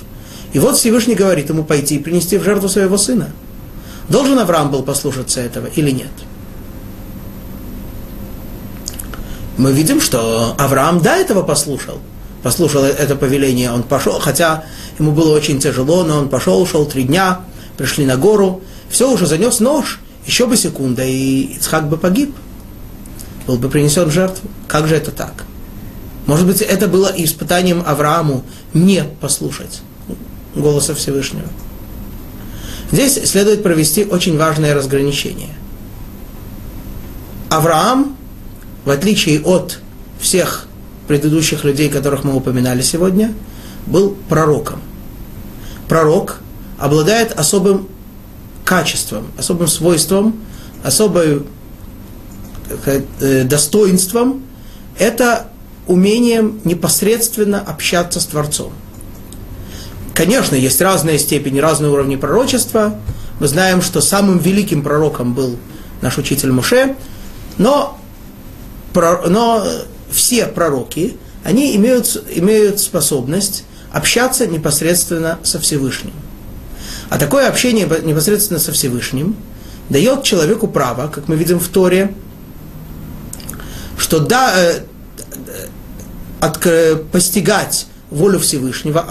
И 0.53 0.59
вот 0.59 0.77
Всевышний 0.77 1.15
говорит 1.15 1.49
ему 1.49 1.63
пойти 1.63 1.95
и 1.95 1.99
принести 1.99 2.37
в 2.37 2.43
жертву 2.43 2.69
своего 2.69 2.97
сына. 2.97 3.31
Должен 4.09 4.39
Авраам 4.39 4.71
был 4.71 4.83
послушаться 4.83 5.41
этого 5.41 5.67
или 5.67 5.91
нет? 5.91 6.11
Мы 9.57 9.71
видим, 9.71 10.01
что 10.01 10.55
Авраам 10.57 11.01
до 11.01 11.11
этого 11.11 11.43
послушал– 11.43 11.99
послушал 12.45 12.83
это 12.83 13.15
повеление, 13.15 13.71
он 13.71 13.81
пошел, 13.81 14.19
хотя 14.19 14.65
ему 14.99 15.13
было 15.13 15.35
очень 15.35 15.59
тяжело, 15.59 16.03
но 16.03 16.19
он 16.19 16.29
пошел, 16.29 16.63
шел 16.67 16.85
три 16.85 17.01
дня, 17.01 17.39
пришли 17.75 18.05
на 18.05 18.17
гору, 18.17 18.61
все, 18.87 19.11
уже 19.11 19.25
занес 19.25 19.59
нож, 19.61 19.99
еще 20.27 20.45
бы 20.45 20.55
секунда, 20.55 21.03
и 21.03 21.55
Ицхак 21.57 21.89
бы 21.89 21.97
погиб, 21.97 22.35
был 23.47 23.55
бы 23.57 23.67
принесен 23.67 24.05
в 24.09 24.11
жертву. 24.11 24.47
Как 24.67 24.87
же 24.87 24.95
это 24.95 25.09
так? 25.09 25.43
Может 26.27 26.45
быть, 26.45 26.61
это 26.61 26.87
было 26.87 27.11
испытанием 27.17 27.81
Аврааму 27.83 28.43
не 28.75 29.03
послушать 29.21 29.81
голоса 30.53 30.93
Всевышнего. 30.93 31.47
Здесь 32.91 33.13
следует 33.29 33.63
провести 33.63 34.05
очень 34.05 34.37
важное 34.37 34.73
разграничение. 34.73 35.55
Авраам, 37.49 38.15
в 38.85 38.89
отличие 38.89 39.41
от 39.41 39.79
всех 40.19 40.67
предыдущих 41.07 41.63
людей, 41.63 41.89
которых 41.89 42.23
мы 42.23 42.35
упоминали 42.35 42.81
сегодня, 42.81 43.33
был 43.85 44.15
пророком. 44.29 44.81
Пророк 45.87 46.39
обладает 46.77 47.31
особым 47.37 47.87
качеством, 48.63 49.27
особым 49.37 49.67
свойством, 49.67 50.35
особым 50.83 51.45
э, 52.85 53.43
достоинством. 53.43 54.43
Это 54.97 55.47
умением 55.87 56.59
непосредственно 56.63 57.61
общаться 57.61 58.19
с 58.19 58.25
Творцом. 58.25 58.73
Конечно, 60.15 60.55
есть 60.55 60.81
разные 60.81 61.19
степени, 61.19 61.59
разные 61.59 61.91
уровни 61.91 62.15
пророчества. 62.15 62.97
Мы 63.41 63.49
знаем, 63.49 63.81
что 63.81 63.99
самым 63.99 64.37
великим 64.37 64.81
пророком 64.81 65.33
был 65.33 65.57
наш 66.01 66.17
учитель 66.17 66.53
Муше, 66.53 66.95
но, 67.57 67.99
но 68.93 69.67
все 70.09 70.45
пророки, 70.45 71.17
они 71.43 71.75
имеют, 71.75 72.23
имеют 72.33 72.79
способность 72.79 73.65
общаться 73.91 74.47
непосредственно 74.47 75.37
со 75.43 75.59
Всевышним. 75.59 76.13
А 77.09 77.17
такое 77.17 77.49
общение 77.49 77.85
непосредственно 78.03 78.59
со 78.59 78.71
Всевышним 78.71 79.35
дает 79.89 80.23
человеку 80.23 80.69
право, 80.69 81.09
как 81.09 81.27
мы 81.27 81.35
видим 81.35 81.59
в 81.59 81.67
Торе, 81.67 82.15
что 83.97 84.19
да, 84.19 84.53
э, 84.55 84.79
э, 86.41 86.95
постигать 87.11 87.87
волю 88.09 88.39
Всевышнего 88.39 89.01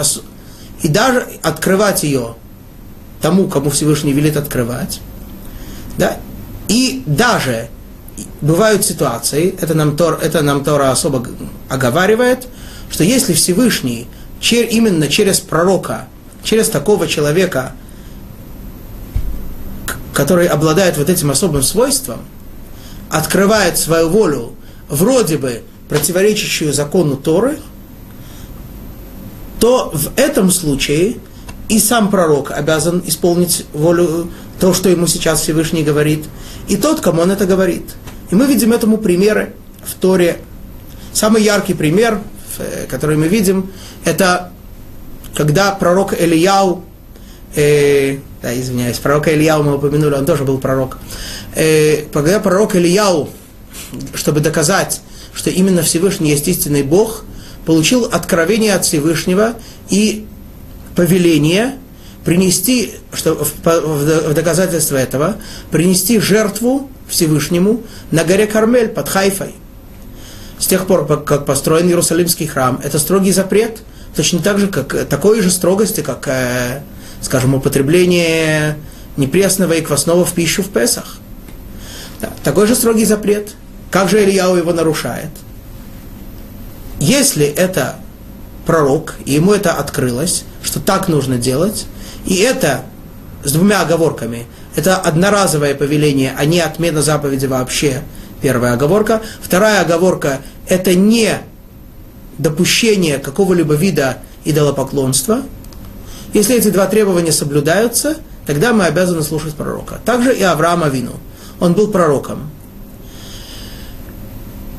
и 0.84 0.88
даже 0.88 1.26
открывать 1.42 2.02
ее 2.02 2.34
тому, 3.22 3.48
кому 3.48 3.70
Всевышний 3.70 4.12
велит 4.12 4.36
открывать, 4.36 5.00
да, 5.96 6.18
и 6.68 7.02
даже 7.06 7.70
бывают 8.42 8.84
ситуации, 8.84 9.54
это 9.60 9.72
нам, 9.72 9.96
Тор, 9.96 10.18
это 10.22 10.42
нам 10.42 10.62
Тора 10.62 10.90
особо 10.90 11.26
оговаривает, 11.70 12.46
что 12.90 13.02
если 13.02 13.32
Всевышний 13.32 14.06
чер, 14.40 14.66
именно 14.66 15.08
через 15.08 15.40
пророка, 15.40 16.06
через 16.42 16.68
такого 16.68 17.08
человека, 17.08 17.72
который 20.12 20.46
обладает 20.46 20.98
вот 20.98 21.08
этим 21.08 21.30
особым 21.30 21.62
свойством, 21.62 22.20
открывает 23.08 23.78
свою 23.78 24.10
волю, 24.10 24.52
вроде 24.90 25.38
бы 25.38 25.62
противоречащую 25.88 26.74
закону 26.74 27.16
Торы, 27.16 27.58
то 29.64 29.90
в 29.94 30.18
этом 30.18 30.50
случае 30.50 31.16
и 31.70 31.78
сам 31.78 32.10
пророк 32.10 32.50
обязан 32.50 33.02
исполнить 33.06 33.64
волю, 33.72 34.30
то, 34.60 34.74
что 34.74 34.90
ему 34.90 35.06
сейчас 35.06 35.40
Всевышний 35.40 35.82
говорит, 35.82 36.26
и 36.68 36.76
тот, 36.76 37.00
кому 37.00 37.22
он 37.22 37.30
это 37.30 37.46
говорит– 37.46 37.84
и 38.30 38.34
мы 38.34 38.46
видим 38.46 38.72
этому 38.72 38.98
примеры 38.98 39.54
в 39.84 39.94
Торе. 39.94 40.38
Самый 41.12 41.42
яркий 41.42 41.74
пример, 41.74 42.20
э, 42.58 42.86
который 42.88 43.16
мы 43.16 43.28
видим, 43.28 43.70
это 44.04 44.50
когда 45.34 45.72
пророк 45.72 46.20
Ильяу, 46.20 46.84
э, 47.54 48.18
да, 48.42 48.58
извиняюсь, 48.58 48.98
пророк 48.98 49.28
Ильяу 49.28 49.62
мы 49.62 49.76
упомянули, 49.76 50.14
он 50.14 50.26
тоже 50.26 50.44
был 50.44 50.58
пророк. 50.58 50.98
Э, 51.54 52.06
когда 52.12 52.40
пророк 52.40 52.74
Ильяу, 52.74 53.28
чтобы 54.14 54.40
доказать, 54.40 55.00
что 55.32 55.50
именно 55.50 55.82
Всевышний 55.82 56.30
есть 56.30 56.48
истинный 56.48 56.82
Бог, 56.82 57.24
получил 57.66 58.04
откровение 58.04 58.74
от 58.74 58.84
Всевышнего 58.84 59.54
и 59.88 60.26
повеление 60.94 61.76
принести, 62.24 62.94
что 63.12 63.34
в, 63.34 63.54
в 63.64 64.34
доказательство 64.34 64.96
этого, 64.96 65.36
принести 65.70 66.18
жертву 66.18 66.90
Всевышнему 67.08 67.82
на 68.10 68.24
горе 68.24 68.46
Кармель 68.46 68.88
под 68.88 69.08
Хайфой. 69.08 69.54
С 70.58 70.66
тех 70.66 70.86
пор, 70.86 71.06
как 71.24 71.44
построен 71.44 71.88
Иерусалимский 71.88 72.46
храм, 72.46 72.80
это 72.82 72.98
строгий 72.98 73.32
запрет, 73.32 73.82
точно 74.16 74.38
так 74.38 74.58
же, 74.58 74.68
как 74.68 75.06
такой 75.06 75.42
же 75.42 75.50
строгости, 75.50 76.00
как, 76.00 76.26
э, 76.28 76.82
скажем, 77.20 77.54
употребление 77.54 78.78
непресного 79.16 79.74
и 79.74 79.80
квасного 79.80 80.24
в 80.24 80.32
пищу 80.32 80.62
в 80.62 80.68
Песах. 80.70 81.18
Такой 82.42 82.66
же 82.66 82.74
строгий 82.74 83.04
запрет. 83.04 83.50
Как 83.90 84.08
же 84.08 84.22
Ильяу 84.22 84.56
его 84.56 84.72
нарушает? 84.72 85.30
Если 87.04 87.44
это 87.44 87.96
пророк, 88.64 89.16
и 89.26 89.34
ему 89.34 89.52
это 89.52 89.74
открылось, 89.74 90.44
что 90.62 90.80
так 90.80 91.06
нужно 91.08 91.36
делать, 91.36 91.84
И 92.24 92.36
это 92.36 92.80
с 93.44 93.52
двумя 93.52 93.82
оговорками. 93.82 94.46
Это 94.74 94.96
одноразовое 94.96 95.74
повеление, 95.74 96.34
а 96.38 96.46
не 96.46 96.60
отмена 96.60 97.02
заповеди 97.02 97.44
вообще. 97.44 98.00
Первая 98.40 98.72
оговорка. 98.72 99.20
Вторая 99.42 99.82
оговорка– 99.82 100.38
это 100.68 100.94
не 100.94 101.40
допущение 102.38 103.18
какого-либо 103.18 103.74
вида 103.74 104.16
идолопоклонства. 104.46 105.42
Если 106.32 106.56
эти 106.56 106.70
два 106.70 106.86
требования 106.86 107.32
соблюдаются, 107.32 108.16
тогда 108.46 108.72
мы 108.72 108.86
обязаны 108.86 109.22
слушать 109.22 109.54
пророка. 109.54 110.00
Также 110.06 110.34
и 110.34 110.42
Авраам 110.42 110.82
Авину. 110.82 111.12
Он 111.60 111.74
был 111.74 111.88
пророком. 111.88 112.48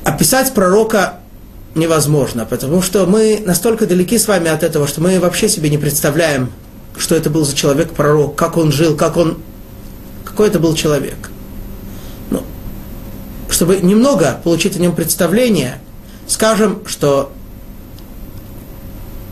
Описать 0.04 0.56
пророка 0.56 1.20
невозможно, 1.76 2.46
потому 2.46 2.82
что 2.82 3.06
мы 3.06 3.44
настолько 3.46 3.86
далеки 3.86 4.18
с 4.18 4.28
вами 4.28 4.50
от 4.50 4.64
этого, 4.64 4.88
что 4.88 5.02
мы 5.02 5.20
вообще 5.20 5.50
себе 5.50 5.70
не 5.70 5.78
представляем, 5.78 6.52
что 6.98 7.16
это 7.16 7.30
был 7.30 7.46
за 7.46 7.56
человек-пророк, 7.56 8.36
как 8.36 8.58
он 8.58 8.72
жил, 8.72 8.96
как 8.96 9.18
он... 9.18 9.38
Какой 10.24 10.48
это 10.48 10.60
был 10.60 10.74
человек. 10.74 11.30
Ну, 12.32 12.44
чтобы 13.50 13.78
немного 13.78 14.40
получить 14.44 14.78
о 14.78 14.80
нем 14.80 14.96
представление, 14.96 15.80
скажем, 16.28 16.84
что 16.88 17.32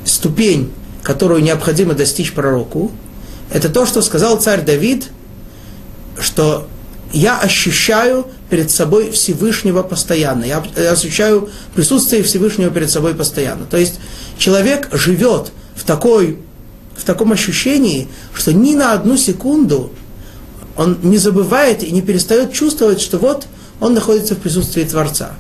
ступень, 0.06 0.72
которую 1.02 1.42
необходимо 1.42 1.94
достичь 1.94 2.34
пророку, 2.34 2.92
это 3.52 3.70
то, 3.70 3.86
что 3.86 4.02
сказал 4.02 4.40
царь 4.40 4.64
Давид, 4.64 5.10
что 6.20 6.68
я 7.14 7.40
ощущаю 7.40 8.26
перед 8.50 8.72
собой 8.72 9.12
Всевышнего 9.12 9.84
постоянно. 9.84 10.44
Я 10.46 10.64
ощущаю 10.92 11.50
присутствие 11.76 12.24
Всевышнего 12.24 12.72
перед 12.72 12.90
собой 12.90 13.14
постоянно. 13.14 13.66
То 13.66 13.78
есть 13.78 14.00
человек 14.38 14.90
живет 14.92 15.52
в, 15.76 15.84
такой, 15.86 16.40
в 16.98 17.04
таком 17.04 17.32
ощущении, 17.32 18.10
что 18.34 18.52
ни 18.52 18.74
на 18.74 18.94
одну 18.94 19.16
секунду 19.16 19.94
он 20.76 20.98
не 21.04 21.18
забывает 21.18 21.84
и 21.84 21.92
не 21.92 22.02
перестает 22.02 22.52
чувствовать, 22.52 23.00
что 23.00 23.20
вот 23.20 23.46
он 23.80 23.94
находится 23.94 24.34
в 24.34 24.40
присутствии 24.40 24.84
Творца. 24.84 25.34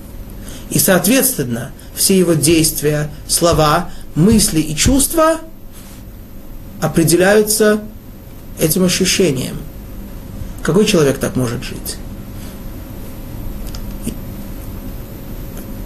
И, 0.69 0.77
соответственно, 0.77 1.71
все 1.95 2.17
его 2.17 2.33
действия, 2.33 3.09
слова, 3.27 3.89
мысли 4.13 4.59
и 4.59 4.75
чувства 4.75 5.39
определяются 6.81 7.81
этим 8.59 8.83
ощущением– 8.83 9.57
какой 10.63 10.85
человек 10.85 11.17
так 11.17 11.35
может 11.35 11.63
жить? 11.63 11.97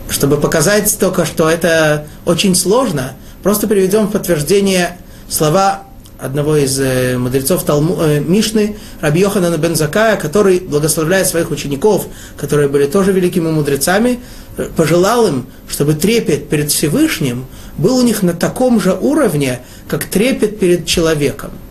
Чтобы 0.09 0.37
показать 0.37 0.95
только, 0.99 1.25
что 1.25 1.49
это 1.49 2.07
очень 2.25 2.55
сложно, 2.55 3.15
просто 3.43 3.67
приведем 3.67 4.07
в 4.07 4.11
подтверждение 4.11 4.97
слова 5.29 5.83
одного 6.19 6.57
из 6.57 6.79
э, 6.79 7.17
мудрецов 7.17 7.63
Талму, 7.63 7.97
э, 8.01 8.19
Мишны, 8.19 8.77
Раби 9.01 9.19
Йоханана 9.19 9.57
бен 9.57 9.75
который, 9.75 10.59
благословляя 10.59 11.25
своих 11.25 11.51
учеников, 11.51 12.07
которые 12.37 12.69
были 12.69 12.87
тоже 12.87 13.11
великими 13.11 13.51
мудрецами, 13.51 14.19
э, 14.57 14.69
пожелал 14.75 15.27
им, 15.27 15.45
чтобы 15.67 15.93
трепет 15.93 16.49
перед 16.49 16.71
Всевышним 16.71 17.45
был 17.77 17.97
у 17.97 18.01
них 18.01 18.23
на 18.23 18.33
таком 18.33 18.79
же 18.79 18.93
уровне, 18.93 19.59
как 19.87 20.05
трепет 20.05 20.59
перед 20.59 20.85
человеком– 20.85 21.51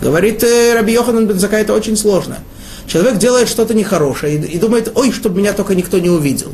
Говорит 0.00 0.42
э, 0.44 0.74
Раби 0.74 0.92
Йоханан 0.92 1.26
Бензака, 1.26 1.58
это 1.58 1.72
очень 1.72 1.96
сложно. 1.96 2.38
Человек 2.86 3.18
делает 3.18 3.48
что-то 3.48 3.74
нехорошее 3.74 4.38
и, 4.38 4.58
думает, 4.58 4.92
ой, 4.94 5.12
чтобы 5.12 5.38
меня 5.38 5.52
только 5.52 5.74
никто 5.74 5.98
не 5.98 6.08
увидел. 6.08 6.52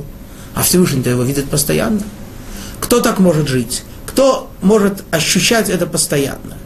А 0.55 0.63
Всевышний-то 0.63 1.11
его 1.11 1.23
видит 1.23 1.49
постоянно. 1.49 2.03
Кто 2.81 3.01
так 3.01 3.19
может 3.19 3.49
жить? 3.49 3.85
Кто 4.07 4.51
может 4.63 5.05
ощущать 5.11 5.69
это 5.69 5.87
постоянно? 5.87 6.57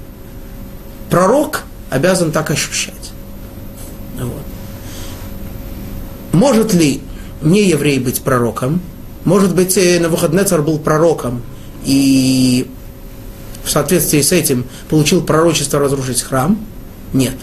Пророк 1.10 1.62
обязан 1.90 2.32
так 2.32 2.50
ощущать. 2.50 3.12
Вот. 4.18 4.42
Может 6.32 6.74
ли 6.74 7.02
не 7.42 7.68
еврей 7.68 7.98
быть 7.98 8.22
пророком? 8.22 8.80
Может 9.24 9.54
быть, 9.54 9.76
э, 9.76 9.98
Навуходнецар 10.00 10.62
был 10.62 10.78
пророком, 10.78 11.42
и 11.84 12.70
в 13.64 13.70
соответствии 13.70 14.22
с 14.22 14.32
этим 14.32 14.64
получил 14.88 15.22
пророчество 15.22 15.78
разрушить 15.78 16.22
храм? 16.22 16.58
Нет. 17.12 17.34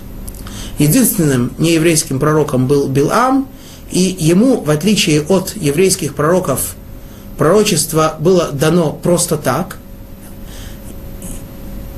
Единственным 0.77 1.53
нееврейским 1.57 2.19
пророком 2.19 2.67
был 2.67 2.87
Билам, 2.87 3.47
и 3.91 4.15
ему, 4.19 4.61
в 4.61 4.69
отличие 4.69 5.21
от 5.21 5.55
еврейских 5.55 6.15
пророков, 6.15 6.75
пророчество 7.37 8.15
было 8.19 8.49
дано 8.51 8.91
просто 8.91 9.37
так. 9.37 9.77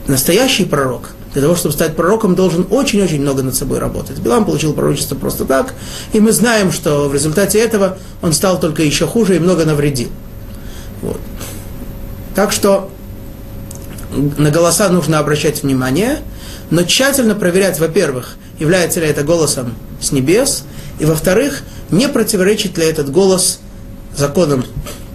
Настоящий 0.07 0.65
пророк, 0.65 1.15
для 1.33 1.41
того, 1.41 1.55
чтобы 1.55 1.73
стать 1.73 1.95
пророком, 1.95 2.35
должен 2.35 2.67
очень-очень 2.69 3.21
много 3.21 3.43
над 3.43 3.55
собой 3.55 3.79
работать. 3.79 4.19
Билам 4.19 4.45
получил 4.45 4.73
пророчество 4.73 5.15
просто 5.15 5.45
так, 5.45 5.73
и 6.13 6.19
мы 6.19 6.31
знаем, 6.31 6.71
что 6.71 7.09
в 7.09 7.13
результате 7.13 7.59
этого 7.59 7.97
он 8.21 8.33
стал 8.33 8.59
только 8.59 8.83
еще 8.83 9.07
хуже 9.07 9.35
и 9.35 9.39
много 9.39 9.65
навредил. 9.65 10.09
Вот. 11.01 11.19
Так 12.35 12.51
что 12.51 12.89
на 14.37 14.51
голоса 14.51 14.89
нужно 14.89 15.19
обращать 15.19 15.63
внимание, 15.63 16.19
но 16.69 16.83
тщательно 16.83 17.35
проверять, 17.35 17.79
во-первых, 17.79 18.37
является 18.59 18.99
ли 18.99 19.07
это 19.07 19.23
голосом 19.23 19.75
с 20.01 20.11
небес, 20.11 20.63
и 20.99 21.05
во-вторых, 21.05 21.63
не 21.89 22.07
противоречит 22.07 22.77
ли 22.77 22.85
этот 22.85 23.11
голос 23.11 23.59
законам 24.15 24.65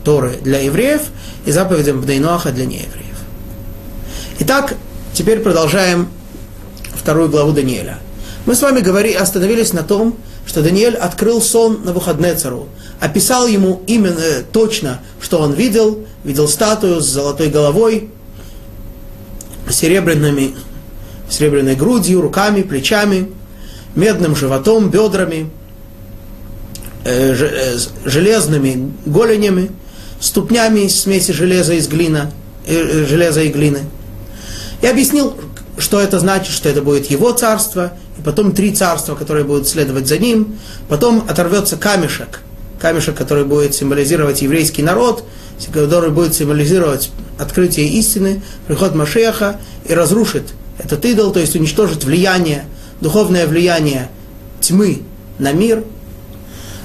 Торы 0.05 0.39
для 0.43 0.61
евреев 0.61 1.03
и 1.45 1.53
заповедям 1.53 2.01
Бнейноаха 2.01 2.51
для 2.51 2.67
неевреев. 2.67 3.17
Итак, 4.41 4.75
теперь 5.13 5.41
продолжаем 5.41 6.09
вторую 6.95 7.29
главу 7.29 7.53
Даниэля. 7.53 7.99
Мы 8.47 8.55
с 8.55 8.63
вами 8.63 8.81
говорили, 8.81 9.15
остановились 9.15 9.73
на 9.73 9.83
том, 9.83 10.17
что 10.47 10.63
Даниэль 10.63 10.97
открыл 10.97 11.41
сон 11.41 11.83
на 11.85 11.93
выходные 11.93 12.35
цару, 12.35 12.69
описал 12.99 13.47
ему 13.47 13.83
именно 13.87 14.43
точно, 14.53 15.01
что 15.21 15.39
он 15.39 15.53
видел, 15.53 16.05
видел 16.25 16.49
статую 16.49 17.01
с 17.01 17.07
золотой 17.07 17.49
головой, 17.49 18.11
серебряными, 19.71 20.55
серебряной 21.33 21.75
грудью, 21.75 22.21
руками, 22.21 22.63
плечами, 22.63 23.31
медным 23.95 24.37
животом, 24.37 24.91
бедрами, 24.91 25.51
э, 27.05 27.35
э 27.35 27.79
железными 28.05 28.93
голенями, 29.07 29.71
ступнями 30.21 30.81
из 30.81 31.01
смеси 31.01 31.33
железа, 31.33 31.75
из 31.75 31.89
глина, 31.89 32.31
э, 32.67 33.07
железа 33.09 33.43
и 33.43 33.49
глины. 33.49 33.81
И 34.83 34.87
объяснил, 34.87 35.37
что 35.79 36.01
это 36.01 36.19
значит, 36.19 36.53
что 36.53 36.69
это 36.69 36.83
будет 36.83 37.11
его 37.11 37.33
царство, 37.33 37.93
и 38.19 38.23
потом 38.23 38.53
три 38.53 38.73
царства, 38.73 39.15
которые 39.15 39.45
будут 39.45 39.69
следовать 39.69 40.07
за 40.07 40.19
ним, 40.19 40.59
потом 40.89 41.25
оторвется 41.29 41.77
камешек, 41.77 42.41
камешек, 42.81 43.17
который 43.17 43.45
будет 43.45 43.75
символизировать 43.75 44.43
еврейский 44.43 44.83
народ– 44.83 45.25
который 45.73 46.11
будет 46.11 46.35
символизировать 46.35 47.11
открытие 47.39 47.87
истины, 47.89 48.43
приход 48.67 48.95
Машеха 48.95 49.61
и 49.89 49.95
разрушит 49.95 50.45
этот 50.85 51.05
идол, 51.05 51.33
то 51.33 51.41
есть 51.41 51.55
уничтожит 51.57 52.05
влияние, 52.05 52.65
духовное 53.01 53.47
влияние 53.47 54.09
тьмы 54.61 55.03
на 55.39 55.53
мир. 55.53 55.85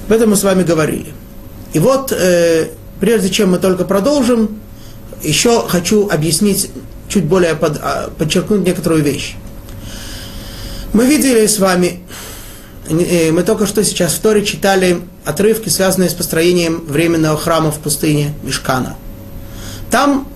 Об 0.06 0.12
этом 0.12 0.30
мы 0.30 0.36
с 0.36 0.42
вами 0.42 0.62
говорили. 0.62 1.12
И 1.72 1.78
вот, 1.78 2.12
э, 2.12 2.68
прежде 3.00 3.30
чем 3.30 3.52
мы 3.52 3.58
только 3.58 3.84
продолжим, 3.84 4.58
еще 5.22 5.66
хочу 5.68 6.08
объяснить, 6.08 6.70
чуть 7.08 7.24
более 7.24 7.54
под, 7.54 7.78
а, 7.82 8.10
подчеркнуть 8.16 8.64
некоторую 8.64 9.02
вещь. 9.02 9.34
Мы 10.92 11.06
видели 11.06 11.46
с 11.46 11.58
вами 11.58 12.00
Э, 12.88 13.30
мы 13.32 13.42
только 13.42 13.66
что 13.66 13.84
сейчас 13.84 14.14
в 14.14 14.20
Торе 14.20 14.44
читали 14.44 15.00
отрывки, 15.24 15.68
связанные 15.68 16.08
с 16.08 16.14
построением 16.14 16.84
временного 16.86 17.36
храма 17.36 17.70
в 17.70 17.78
пустыне 17.78 18.34
Мешкана. 18.42 18.96
Там 19.90 20.26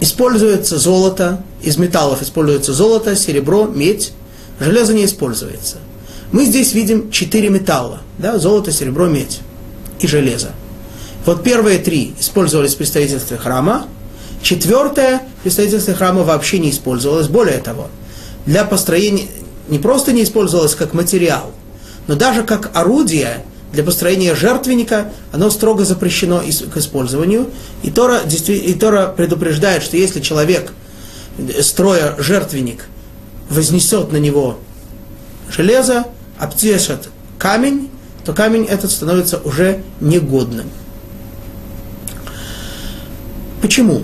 используется 0.00 0.78
золото, 0.78 1.42
из 1.64 1.76
металлов 1.76 2.22
используется 2.22 2.72
золото, 2.72 3.16
серебро, 3.16 3.66
медь, 3.66 4.12
железо 4.60 4.94
не 4.94 5.04
используется. 5.04 5.78
Мы 6.32 6.44
здесь 6.44 6.72
видим 6.72 7.10
четыре 7.10 7.48
металла, 7.48 8.00
да, 8.18 8.38
золото, 8.38 8.72
серебро, 8.72 9.06
медь 9.06 9.40
и 10.00 10.06
железо. 10.06 10.52
Вот 11.26 11.42
первые 11.42 11.78
три 11.78 12.14
использовались 12.20 12.74
при 12.74 12.84
строительстве 12.84 13.36
храма, 13.36 13.86
четвертое 14.42 15.22
при 15.42 15.50
строительстве 15.50 15.94
храма 15.94 16.22
вообще 16.22 16.58
не 16.58 16.70
использовалось. 16.70 17.28
Более 17.28 17.58
того, 17.58 17.88
для 18.46 18.64
построения, 18.64 19.26
не 19.68 19.78
просто 19.78 20.12
не 20.12 20.22
использовалось 20.22 20.74
как 20.74 20.92
материал, 20.92 21.50
но 22.06 22.14
даже 22.14 22.42
как 22.42 22.70
орудие 22.74 23.44
для 23.72 23.82
построения 23.82 24.34
жертвенника, 24.34 25.12
оно 25.32 25.50
строго 25.50 25.84
запрещено 25.84 26.42
к 26.72 26.76
использованию. 26.76 27.50
И 27.82 27.90
Тора, 27.90 28.20
и 28.46 28.74
Тора 28.74 29.12
предупреждает, 29.16 29.82
что 29.82 29.96
если 29.96 30.20
человек, 30.20 30.72
строя 31.60 32.14
жертвенник, 32.18 32.86
вознесет 33.48 34.12
на 34.12 34.16
него 34.16 34.58
железо, 35.50 36.06
обтешит 36.38 37.08
камень, 37.38 37.90
то 38.24 38.32
камень 38.32 38.64
этот 38.64 38.90
становится 38.90 39.38
уже 39.38 39.82
негодным. 40.00 40.70
Почему? 43.60 44.02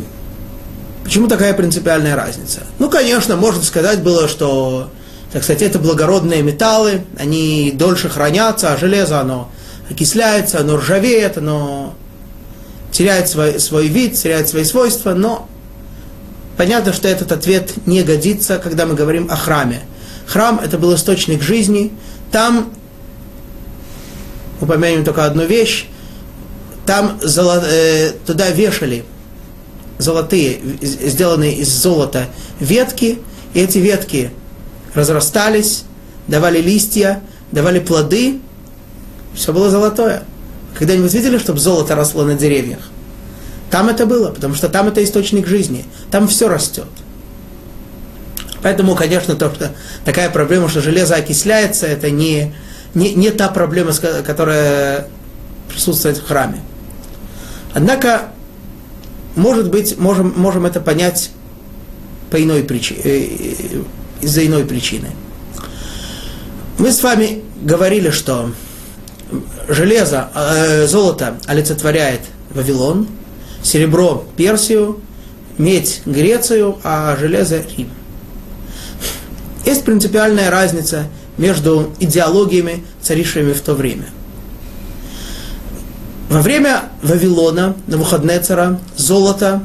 Почему 1.05 1.27
такая 1.27 1.55
принципиальная 1.55 2.15
разница? 2.15 2.63
Ну, 2.79 2.89
конечно, 2.89 3.37
можно 3.37 3.63
сказать 3.63 4.03
было, 4.03 4.29
что, 4.29 4.91
так 5.33 5.43
сказать, 5.43 5.63
это 5.63 5.79
благородные 5.79 6.43
металлы, 6.43 7.03
они 7.19 7.73
дольше 7.75 8.09
хранятся, 8.09 8.73
а 8.73 8.77
железо, 8.77 9.21
оно 9.21 9.51
окисляется, 9.91 10.61
оно 10.61 10.77
ржавеет, 10.77 11.37
оно 11.37 11.95
теряет 12.93 13.29
свой, 13.29 13.59
свой 13.59 13.89
вид, 13.89 14.15
теряет 14.15 14.49
свои 14.49 14.65
свойства, 14.65 15.15
но 15.15 15.49
понятно, 16.61 16.93
что 16.93 17.09
этот 17.09 17.33
ответ 17.33 17.73
не 17.87 18.03
годится, 18.03 18.59
когда 18.59 18.85
мы 18.85 18.95
говорим 18.95 19.29
о 19.31 19.37
храме. 19.37 19.81
Храм– 20.27 20.61
это 20.63 20.77
был 20.77 20.95
источник 20.95 21.41
жизни, 21.41 21.91
там, 22.31 22.71
упомянем 24.61 25.03
только 25.03 25.25
одну 25.25 25.47
вещь, 25.47 25.87
там 26.85 27.19
золо, 27.23 27.65
э, 27.65 28.11
туда 28.27 28.51
вешали 28.51 29.07
золотые, 29.97 30.61
сделанные 30.83 31.55
из 31.55 31.71
золота 31.71 32.27
ветки, 32.61 33.21
и 33.55 33.61
эти 33.61 33.79
ветки 33.79 34.31
разрастались, 34.93 35.85
давали 36.29 36.61
листья, 36.61 37.23
давали 37.53 37.79
плоды, 37.79 38.39
все 39.35 39.55
было 39.55 39.71
золотое. 39.71 40.25
Когда-нибудь 40.79 41.15
видели, 41.15 41.39
чтобы 41.39 41.59
золото 41.59 41.95
росло 41.95 42.25
на 42.25 42.35
деревьях? 42.35 42.91
Там 43.71 43.89
это 43.89 44.05
было, 44.05 44.31
потому 44.31 44.55
что 44.55 44.69
там 44.69 44.89
это 44.89 45.03
источник 45.03 45.47
жизни, 45.47 45.85
там 46.11 46.27
все 46.27 46.49
растет. 46.49 46.89
Поэтому, 48.63 48.95
конечно, 48.95 49.37
то, 49.37 49.53
что 49.55 49.71
такая 50.05 50.29
проблема, 50.29 50.69
что 50.69 50.81
железо 50.83 51.15
окисляется, 51.15 51.87
это 51.87 52.11
не, 52.11 52.55
не, 52.95 53.15
не 53.15 53.31
та 53.31 53.49
проблема, 53.49 53.93
которая 53.93 55.07
присутствует 55.69 56.19
в 56.19 56.27
храме. 56.27 56.61
Однако, 57.73 58.29
может 59.37 59.71
быть, 59.71 59.97
можем, 59.99 60.35
можем 60.37 60.67
это 60.67 60.81
понять 60.81 61.31
по 62.31 62.43
иной 62.43 62.65
причине, 62.65 63.01
э, 63.05 63.83
из-за 64.21 64.47
иной 64.47 64.65
причины. 64.65 65.11
Мы 66.79 66.93
с 66.93 67.03
вами 67.03 67.43
говорили, 67.63 68.11
что 68.11 68.53
железо, 69.69 70.29
э, 70.35 70.87
золото 70.87 71.39
олицетворяет 71.47 72.23
Вавилон, 72.51 73.07
серебро– 73.63 74.25
Персию, 74.37 75.01
медь– 75.59 76.03
Грецию, 76.07 76.79
а 76.83 77.17
железо– 77.17 77.63
Рим. 77.77 77.89
Есть 79.65 79.85
принципиальная 79.85 80.51
разница 80.51 81.07
между 81.37 81.93
идеологиями, 82.01 82.85
царившими 83.03 83.53
в 83.53 83.61
то 83.61 83.75
время. 83.75 84.07
Во 86.29 86.41
время 86.41 86.85
Вавилона, 87.03 87.77
на 87.87 87.97
выходные 87.97 88.41
цара, 88.41 88.79
золото, 88.97 89.65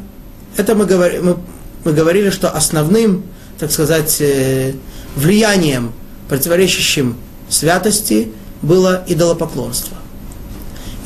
это 0.58 0.76
мы, 0.76 0.86
говори, 0.86 1.20
мы, 1.20 1.38
мы 1.84 1.94
говорили, 1.94 2.30
что 2.30 2.50
основным, 2.50 3.24
так 3.60 3.72
сказать, 3.72 4.18
э, 4.20 4.74
влиянием, 5.16 5.92
противоречащим 6.28 7.16
святости– 7.50 8.32
было 8.66 9.04
идолопоклонство. 9.08 9.98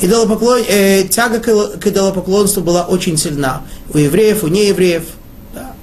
Идолопоклон... 0.01 0.61
Э, 0.67 1.03
тяга 1.03 1.39
к 1.39 1.87
идолопоклонству 1.87 2.63
была 2.63 2.83
очень 2.83 3.17
сильна 3.17 3.63
у 3.93 3.97
евреев, 3.97 4.43
у 4.43 4.47
неевреев. 4.47 5.03
Да. 5.53 5.73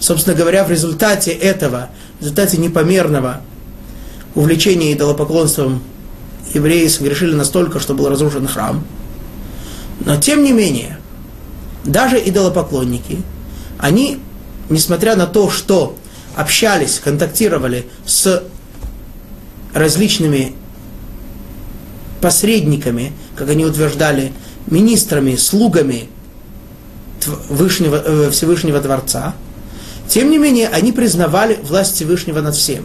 Собственно 0.00 0.34
говоря, 0.34 0.64
в 0.64 0.70
результате 0.70 1.32
этого, 1.32 1.90
в 2.18 2.22
результате 2.22 2.56
непомерного 2.56 3.42
увлечения 4.34 4.92
идолопоклонством 4.92 5.82
евреи 6.54 6.86
согрешили 6.88 7.34
настолько, 7.34 7.80
что 7.80 7.94
был 7.94 8.08
разрушен 8.08 8.46
храм. 8.46 8.84
Но 10.00 10.16
тем 10.16 10.42
не 10.42 10.52
менее, 10.52 10.98
даже 11.84 12.18
идолопоклонники, 12.18 13.22
они, 13.78 14.18
несмотря 14.70 15.16
на 15.16 15.26
то, 15.26 15.50
что 15.50 15.96
общались, 16.34 17.00
контактировали 17.02 17.86
с 18.04 18.42
различными 19.74 20.54
посредниками, 22.20 23.12
как 23.36 23.50
они 23.50 23.64
утверждали, 23.64 24.32
министрами, 24.66 25.36
слугами 25.36 26.08
Вышнего, 27.48 28.02
э, 28.04 28.30
Всевышнего 28.30 28.80
Дворца, 28.80 29.34
тем 30.08 30.30
не 30.30 30.38
менее 30.38 30.68
они 30.68 30.92
признавали 30.92 31.58
власть 31.62 31.94
Всевышнего 31.94 32.40
над 32.40 32.54
всем. 32.54 32.84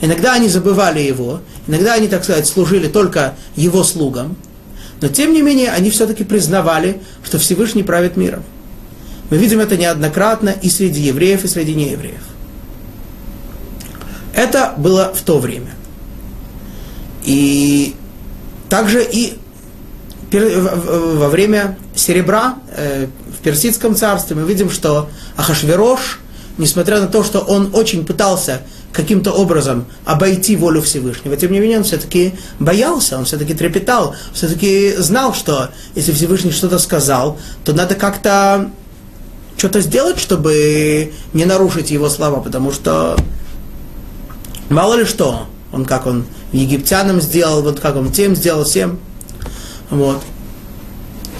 Иногда 0.00 0.34
они 0.34 0.48
забывали 0.48 1.00
его, 1.00 1.40
иногда 1.66 1.94
они, 1.94 2.06
так 2.08 2.22
сказать, 2.22 2.46
служили 2.46 2.86
только 2.86 3.34
его 3.56 3.82
слугам, 3.82 4.36
но 5.00 5.08
тем 5.08 5.32
не 5.32 5.42
менее 5.42 5.70
они 5.70 5.90
все-таки 5.90 6.24
признавали, 6.24 7.00
что 7.24 7.38
Всевышний 7.38 7.82
правит 7.82 8.16
миром. 8.16 8.42
Мы 9.30 9.38
видим 9.38 9.60
это 9.60 9.76
неоднократно 9.76 10.50
и 10.50 10.68
среди 10.68 11.00
евреев, 11.00 11.44
и 11.44 11.48
среди 11.48 11.74
неевреев. 11.74 12.22
Это 14.34 14.74
было 14.76 15.12
в 15.14 15.22
то 15.22 15.38
время. 15.38 15.74
И 17.24 17.94
также 18.68 19.02
и 19.04 19.38
во 20.30 21.28
время 21.28 21.78
серебра 21.94 22.56
э, 22.76 23.06
в 23.32 23.42
Персидском 23.42 23.94
царстве 23.96 24.36
мы 24.36 24.46
видим, 24.46 24.70
что 24.70 25.08
Ахашверош, 25.36 26.20
несмотря 26.58 27.00
на 27.00 27.06
то, 27.06 27.24
что 27.24 27.40
он 27.40 27.70
очень 27.72 28.04
пытался 28.04 28.60
каким-то 28.92 29.32
образом 29.32 29.86
обойти 30.04 30.56
волю 30.56 30.82
Всевышнего, 30.82 31.36
тем 31.36 31.52
не 31.52 31.60
менее 31.60 31.78
он 31.78 31.84
все-таки 31.84 32.34
боялся, 32.58 33.18
он 33.18 33.24
все-таки 33.24 33.54
трепетал, 33.54 34.14
все-таки 34.32 34.94
знал, 34.98 35.34
что 35.34 35.70
если 35.94 36.12
Всевышний 36.12 36.52
что-то 36.52 36.78
сказал, 36.78 37.38
то 37.64 37.72
надо 37.72 37.94
как-то 37.94 38.70
что-то 39.56 39.80
сделать, 39.80 40.18
чтобы 40.18 41.12
не 41.32 41.44
нарушить 41.44 41.90
его 41.90 42.08
слова, 42.08 42.40
потому 42.40 42.70
что 42.72 43.16
мало 44.68 44.94
ли 44.94 45.04
что, 45.04 45.46
он 45.72 45.84
как 45.84 46.06
он 46.06 46.24
египтянам 46.52 47.20
сделал, 47.20 47.62
вот 47.62 47.80
как 47.80 47.96
он 47.96 48.10
тем 48.10 48.34
сделал, 48.34 48.64
всем. 48.64 48.98
Вот. 49.90 50.22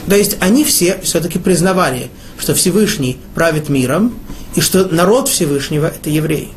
То 0.09 0.17
есть 0.17 0.37
они 0.41 0.65
все 0.65 0.99
все-таки 1.03 1.39
признавали, 1.39 2.11
что 2.39 2.55
Всевышний 2.55 3.19
правит 3.35 3.69
миром, 3.69 4.15
и 4.55 4.61
что 4.61 4.87
народ 4.87 5.29
Всевышнего– 5.29 5.87
это 5.87 6.11
евреи. 6.11 6.49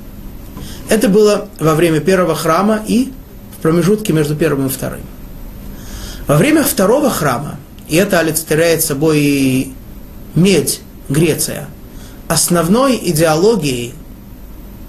Это 0.90 1.08
было 1.10 1.50
во 1.60 1.76
время 1.76 2.00
первого 2.00 2.36
храма 2.36 2.82
и 2.88 3.12
в 3.58 3.62
промежутке 3.62 4.14
между 4.14 4.36
первым 4.36 4.68
и 4.68 4.70
вторым. 4.70 5.02
Во 6.28 6.38
время 6.38 6.64
второго 6.64 7.10
храма, 7.10 7.60
и 7.90 7.96
это 7.96 8.20
олицетворяет 8.20 8.84
собой 8.84 9.74
медь, 10.36 10.82
Греция, 11.10 11.68
основной 12.30 12.98
идеологией, 13.04 13.94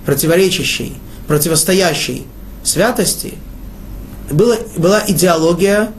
противоречащей, 0.07 0.95
противостоящей 1.27 2.27
святости– 2.65 3.35
была, 4.33 4.57
была 4.77 5.03
идеология 5.07 5.93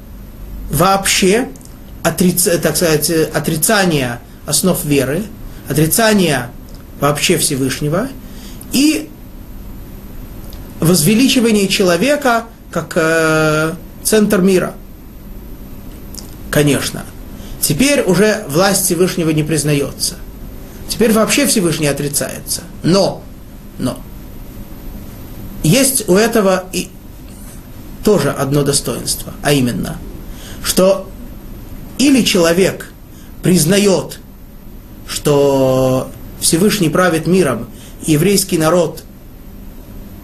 вообще 0.71 1.49
отриц, 2.03 2.43
так 2.61 2.75
сказать, 2.75 3.09
отрицания 3.09 4.21
основ 4.45 4.83
веры, 4.83 5.23
отрицания 5.69 6.49
вообще 6.99 7.37
Всевышнего 7.37 8.09
и 8.71 9.09
возвеличивание 10.79 11.67
человека 11.67 12.45
как 12.71 12.93
э, 12.95 13.73
центр 14.03 14.41
мира. 14.41 14.73
Конечно. 16.51 17.05
Теперь 17.61 18.01
уже 18.01 18.43
власть 18.49 18.85
Всевышнего 18.85 19.29
не 19.29 19.43
признается. 19.43 20.15
Теперь 20.89 21.13
вообще 21.13 21.47
Всевышний 21.47 21.87
отрицается. 21.87 22.63
Но, 22.83 23.23
но, 23.77 24.01
есть 25.63 26.07
у 26.09 26.15
этого 26.15 26.65
и 26.73 26.89
тоже 28.03 28.31
одно 28.31 28.63
достоинство, 28.63 29.33
а 29.41 29.53
именно, 29.53 29.97
что 30.63 31.09
или 31.97 32.21
человек 32.23 32.91
признает, 33.41 34.19
что 35.07 36.09
Всевышний 36.39 36.89
правит 36.89 37.27
миром, 37.27 37.67
еврейский 38.05 38.57
народ– 38.57 39.03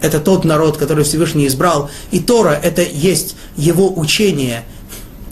это 0.02 0.18
тот 0.18 0.44
народ, 0.44 0.76
который 0.76 1.04
Всевышний 1.04 1.46
избрал, 1.46 1.90
и 2.10 2.20
Тора– 2.20 2.58
это 2.62 2.82
есть 2.82 3.36
его 3.56 3.92
учение, 3.98 4.64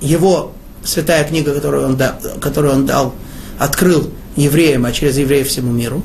его 0.01 0.53
святая 0.85 1.25
книга, 1.25 1.55
которую 1.55 1.87
он, 1.87 1.97
дал, 1.97 2.15
которую 2.41 2.75
он 2.75 2.87
дал, 2.87 3.15
открыл 3.59 4.11
евреям, 4.37 4.85
а 4.87 4.93
через 4.93 5.19
евреев 5.19 5.49
всему 5.49 5.73
миру. 5.73 6.03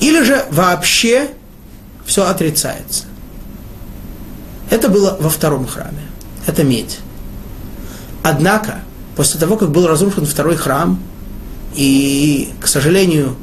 Или 0.00 0.22
же 0.22 0.44
вообще 0.50 1.30
все 2.04 2.26
отрицается. 2.26 3.04
Это 4.70 4.88
было 4.88 5.16
во 5.20 5.28
втором 5.28 5.66
храме. 5.66 6.02
Это 6.46 6.64
медь. 6.64 6.98
Однако, 8.22 8.80
после 9.16 9.38
того, 9.38 9.56
как 9.56 9.70
был 9.70 9.86
разрушен 9.86 10.26
второй 10.26 10.56
храм, 10.56 11.00
и, 11.74 12.50
к 12.60 12.66
сожалению, 12.66 13.36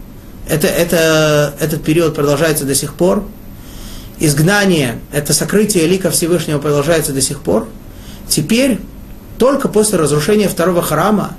это, 0.47 0.67
это, 0.67 1.53
этот 1.59 1.83
период 1.83 2.15
продолжается 2.15 2.65
до 2.65 2.75
сих 2.75 2.93
пор, 2.93 3.23
изгнание, 4.19 4.99
это 5.11 5.33
сокрытие 5.33 5.87
лика 5.87 6.11
Всевышнего 6.11 6.59
продолжается 6.59 7.13
до 7.13 7.21
сих 7.21 7.41
пор, 7.41 7.67
теперь, 8.27 8.79
только 9.37 9.67
после 9.67 9.97
разрушения 9.97 10.49
второго 10.49 10.81
храма, 10.81 11.37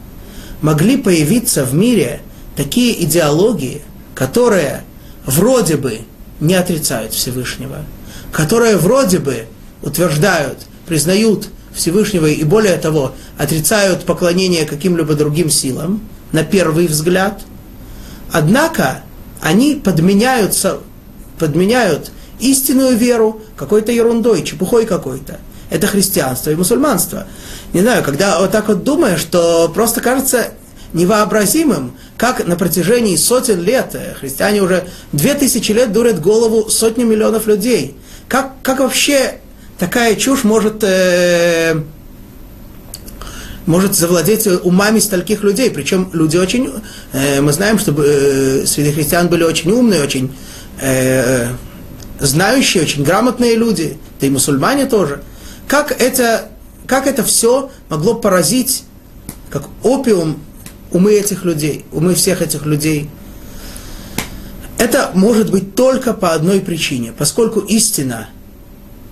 могли 0.62 0.96
появиться 0.96 1.64
в 1.64 1.74
мире 1.74 2.20
такие 2.56 3.02
идеологии, 3.04 3.82
которые 4.14 4.82
вроде 5.26 5.76
бы 5.76 6.00
не 6.40 6.54
отрицают 6.54 7.12
Всевышнего, 7.12 7.84
которые 8.32 8.76
вроде 8.76 9.18
бы 9.18 9.46
утверждают, 9.82 10.58
признают 10.86 11.48
Всевышнего 11.72 12.26
и 12.26 12.42
более 12.44 12.76
того, 12.76 13.14
отрицают 13.38 14.04
поклонение 14.04 14.64
каким-либо 14.64 15.14
другим 15.14 15.50
силам, 15.50 16.02
на 16.32 16.44
первый 16.44 16.86
взгляд. 16.86 17.42
Однако 18.32 19.02
они 19.40 19.74
подменяются, 19.74 20.78
подменяют 21.38 22.10
истинную 22.38 22.96
веру 22.96 23.42
какой-то 23.56 23.92
ерундой, 23.92 24.42
чепухой 24.42 24.86
какой-то. 24.86 25.38
Это 25.70 25.86
христианство 25.86 26.50
и 26.50 26.56
мусульманство. 26.56 27.26
Не 27.72 27.82
знаю, 27.82 28.02
когда 28.02 28.40
вот 28.40 28.50
так 28.50 28.68
вот 28.68 28.82
думаешь, 28.82 29.20
что 29.20 29.70
просто 29.72 30.00
кажется 30.00 30.48
невообразимым, 30.92 31.92
как 32.16 32.46
на 32.46 32.56
протяжении 32.56 33.16
сотен 33.16 33.62
лет, 33.62 33.96
христиане 34.18 34.62
уже 34.62 34.88
две 35.12 35.34
тысячи 35.34 35.72
лет 35.72 35.92
дурят 35.92 36.20
голову 36.20 36.68
сотни 36.68 37.04
миллионов 37.04 37.46
людей. 37.46 37.96
Как, 38.28 38.52
как 38.62 38.80
вообще 38.80 39.40
такая 39.78 40.14
чушь 40.16 40.44
может, 40.44 40.84
э, 40.84 41.80
может 43.66 43.94
завладеть 43.94 44.46
умами 44.46 44.98
стольких 44.98 45.42
людей? 45.42 45.70
Причем 45.70 46.10
люди 46.12 46.36
очень, 46.36 46.70
э, 47.12 47.40
мы 47.40 47.52
знаем, 47.52 47.78
что 47.78 47.94
э, 47.98 48.66
среди 48.66 48.92
христиан 48.92 49.28
были 49.28 49.42
очень 49.42 49.70
умные, 49.70 50.02
очень 50.02 50.34
э, 50.80 51.48
знающие, 52.20 52.82
очень 52.82 53.02
грамотные 53.02 53.56
люди, 53.56 53.98
да 54.20 54.26
и 54.26 54.30
мусульмане 54.30 54.86
тоже. 54.86 55.22
Как 55.66 55.92
это, 56.00 56.48
как 56.86 57.06
это 57.06 57.22
все 57.24 57.70
могло 57.88 58.14
поразить, 58.14 58.84
как 59.50 59.64
опиум, 59.82 60.38
умы 60.90 61.14
этих 61.14 61.44
людей, 61.44 61.84
умы 61.92 62.14
всех 62.14 62.42
этих 62.42 62.66
людей? 62.66 63.08
Это 64.78 65.10
может 65.14 65.50
быть 65.50 65.74
только 65.74 66.14
по 66.14 66.32
одной 66.32 66.60
причине, 66.60 67.12
поскольку 67.16 67.60
истина 67.60 68.28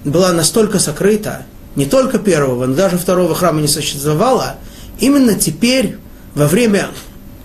была 0.04 0.32
настолько 0.32 0.78
сокрыта, 0.78 1.46
не 1.76 1.84
только 1.84 2.18
первого, 2.18 2.66
но 2.66 2.74
даже 2.74 2.98
второго 2.98 3.34
храма 3.34 3.60
не 3.60 3.68
существовало, 3.68 4.56
именно 4.98 5.34
теперь, 5.34 5.98
во 6.34 6.46
время 6.46 6.88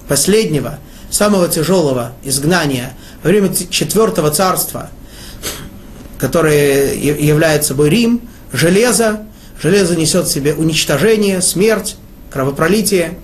последнего, 0.07 0.79
самого 1.09 1.47
тяжелого 1.47 2.13
изгнания, 2.23 2.93
во 3.23 3.29
время 3.29 3.53
четвертого 3.69 4.31
царства– 4.31 4.89
который 6.23 6.97
является 6.97 7.69
собой 7.69 7.89
Рим, 7.89 8.21
железо. 8.53 9.25
Железо 9.61 9.97
несет 9.97 10.25
в 10.25 10.31
себе 10.31 10.53
уничтожение, 10.53 11.41
смерть, 11.41 11.97
кровопролитие. 12.31 13.19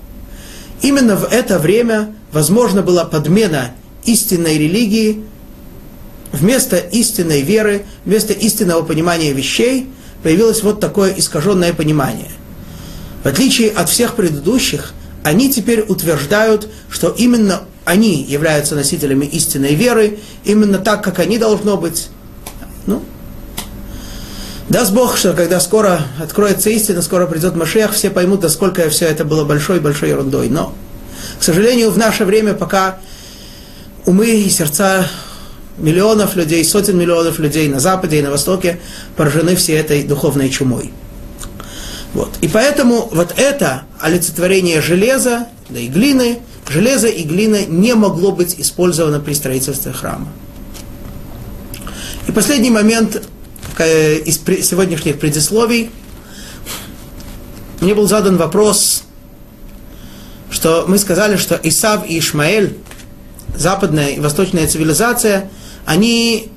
Именно 0.82 1.16
в 1.16 1.24
это 1.24 1.58
время 1.58 2.14
возможно 2.32 2.82
была 2.82 3.04
подмена 3.04 3.72
истинной 4.04 4.58
религии 4.58 5.24
вместо 6.32 6.76
истинной 6.76 7.42
веры, 7.42 7.82
вместо 8.04 8.32
истинного 8.32 8.82
понимания 8.82 9.32
вещей 9.32 9.88
появилось 10.22 10.62
вот 10.62 10.80
такое 10.80 11.12
искаженное 11.16 11.72
понимание. 11.72 12.30
В 13.22 13.26
отличие 13.26 13.70
от 13.70 13.88
всех 13.88 14.14
предыдущих, 14.14 14.94
они 15.22 15.52
теперь 15.52 15.80
утверждают, 15.82 16.68
что 16.88 17.08
именно 17.10 17.62
они 17.84 18.22
являются 18.22 18.74
носителями 18.74 19.26
истинной 19.26 19.74
веры, 19.74 20.18
именно 20.44 20.78
так, 20.78 21.04
как 21.04 21.18
они 21.18 21.38
должно 21.38 21.76
быть, 21.76 22.08
ну, 22.86 23.02
даст 24.70 24.92
Бог, 24.92 25.18
что 25.18 25.34
когда 25.34 25.60
скоро 25.60 26.00
откроется 26.18 26.70
истина, 26.70 27.02
скоро 27.02 27.26
придет 27.26 27.56
Машех, 27.56 27.92
все 27.92 28.08
поймут, 28.08 28.42
насколько 28.42 28.88
все 28.88 29.06
это 29.06 29.24
было 29.24 29.44
большой-большой 29.44 30.10
ерундой. 30.10 30.48
Но, 30.48 30.74
к 31.38 31.42
сожалению, 31.42 31.90
в 31.90 31.98
наше 31.98 32.24
время 32.24 32.54
пока 32.54 32.98
умы 34.06 34.28
и 34.28 34.48
сердца 34.48 35.06
миллионов 35.76 36.36
людей, 36.36 36.64
сотен 36.64 36.96
миллионов 36.96 37.38
людей 37.38 37.68
на 37.68 37.80
Западе 37.80 38.20
и 38.20 38.22
на 38.22 38.30
Востоке 38.30 38.80
поражены 39.16 39.56
всей 39.56 39.76
этой 39.76 40.04
духовной 40.04 40.48
чумой. 40.50 40.92
Вот. 42.14 42.30
И 42.40 42.48
поэтому 42.48 43.08
вот 43.12 43.34
это 43.36 43.82
олицетворение 43.98 44.80
железа, 44.80 45.48
да 45.68 45.80
и 45.80 45.88
глины, 45.88 46.38
железо 46.68 47.08
и 47.08 47.24
глина 47.24 47.64
не 47.66 47.94
могло 47.94 48.32
быть 48.32 48.54
использовано 48.58 49.20
при 49.20 49.34
строительстве 49.34 49.92
храма. 49.92 50.28
И 52.28 52.32
последний 52.32 52.70
момент 52.70 53.22
из 53.84 54.38
сегодняшних 54.66 55.18
предисловий. 55.18 55.90
Мне 57.80 57.94
был 57.94 58.06
задан 58.06 58.36
вопрос, 58.36 59.04
что 60.50 60.84
мы 60.86 60.98
сказали, 60.98 61.36
что 61.36 61.58
Исав 61.62 62.08
и 62.08 62.18
Ишмаэль, 62.18 62.76
западная 63.56 64.08
и 64.10 64.20
восточная 64.20 64.66
цивилизация, 64.66 65.50
они 65.86 66.50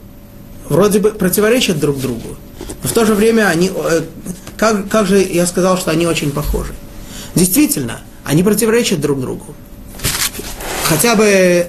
вроде 0.67 0.99
бы 0.99 1.11
противоречат 1.11 1.79
друг 1.79 1.99
другу. 1.99 2.37
Но 2.81 2.89
в 2.89 2.91
то 2.91 3.05
же 3.05 3.13
время 3.13 3.47
они, 3.47 3.71
э, 3.73 4.01
как, 4.57 4.89
как 4.89 5.07
же 5.07 5.21
я 5.21 5.45
сказал, 5.45 5.77
что 5.77 5.91
они 5.91 6.05
очень 6.05 6.31
похожи. 6.31 6.73
Действительно, 7.35 8.01
они 8.25 8.43
противоречат 8.43 9.01
друг 9.01 9.19
другу. 9.19 9.55
Хотя 10.83 11.15
бы 11.15 11.67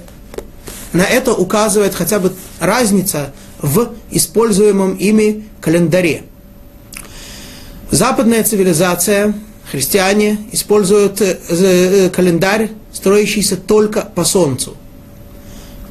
на 0.92 1.02
это 1.02 1.32
указывает 1.32 1.94
хотя 1.94 2.18
бы 2.18 2.32
разница 2.60 3.32
в 3.64 3.94
используемом 4.11 4.94
ими 4.94 5.44
календаре. 5.62 6.24
Западная 7.90 8.44
цивилизация, 8.44 9.35
христиане, 9.70 10.38
используют 10.53 11.22
э, 11.22 11.38
э, 11.48 12.11
календарь, 12.11 12.70
строящийся 12.92 13.57
только 13.57 14.03
по 14.03 14.24
Солнцу. 14.24 14.77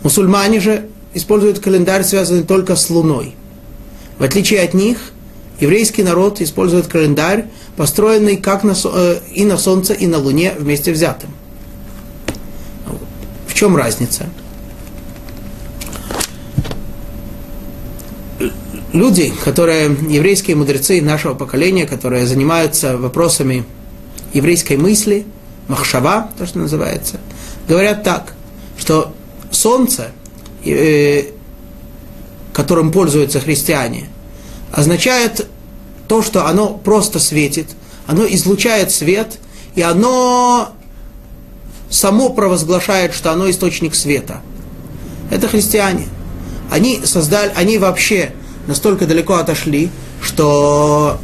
Мусульмане 0.04 0.60
же 0.60 0.86
используют 1.16 1.60
календарь, 1.60 2.04
связанный 2.04 2.44
только 2.44 2.76
с 2.76 2.92
Луной. 2.92 3.34
В 4.20 4.24
отличие 4.24 4.62
от 4.62 4.76
них, 4.76 5.12
еврейский 5.60 6.04
народ 6.04 6.42
использует 6.42 6.86
календарь, 6.86 7.46
построенный 7.76 8.38
как 8.38 8.64
на, 8.64 8.76
э, 8.84 9.20
и 9.34 9.46
на 9.46 9.58
Солнце, 9.58 9.94
и 9.94 10.06
на 10.06 10.20
Луне 10.20 10.54
вместе 10.60 10.92
взятым. 10.92 11.32
В 13.48 13.56
чем 13.56 13.76
разница? 13.76 14.30
Люди, 18.94 19.34
которые, 19.44 19.88
еврейские 20.10 20.56
мудрецы 20.56 21.02
нашего 21.02 21.34
поколения, 21.34 21.86
которые 21.86 22.26
занимаются 22.26 22.98
вопросами 22.98 23.66
еврейской 24.34 24.78
мысли, 24.78 25.26
махшава, 25.68 26.30
то, 26.38 26.46
что 26.46 26.60
называется, 26.60 27.20
говорят 27.68 28.04
так, 28.04 28.34
что 28.78 29.14
солнце, 29.52 30.12
э, 30.66 31.26
которым 32.54 32.92
пользуются 32.92 33.40
христиане, 33.40 34.08
означает 34.72 35.48
то, 36.08 36.22
что 36.22 36.48
оно 36.48 36.70
просто 36.70 37.20
светит, 37.20 37.68
оно 38.06 38.26
излучает 38.28 38.92
свет, 38.92 39.40
и 39.76 39.82
оно 39.82 40.74
само 41.90 42.30
провозглашает, 42.30 43.14
что 43.14 43.32
оно 43.32 43.50
источник 43.50 43.96
света. 43.96 44.42
Это 45.32 45.48
христиане. 45.48 46.08
Они 46.70 47.02
создали, 47.06 47.52
они 47.56 47.78
вообще 47.78 48.34
настолько 48.68 49.06
далеко 49.06 49.36
отошли, 49.36 49.90
что 50.22 51.20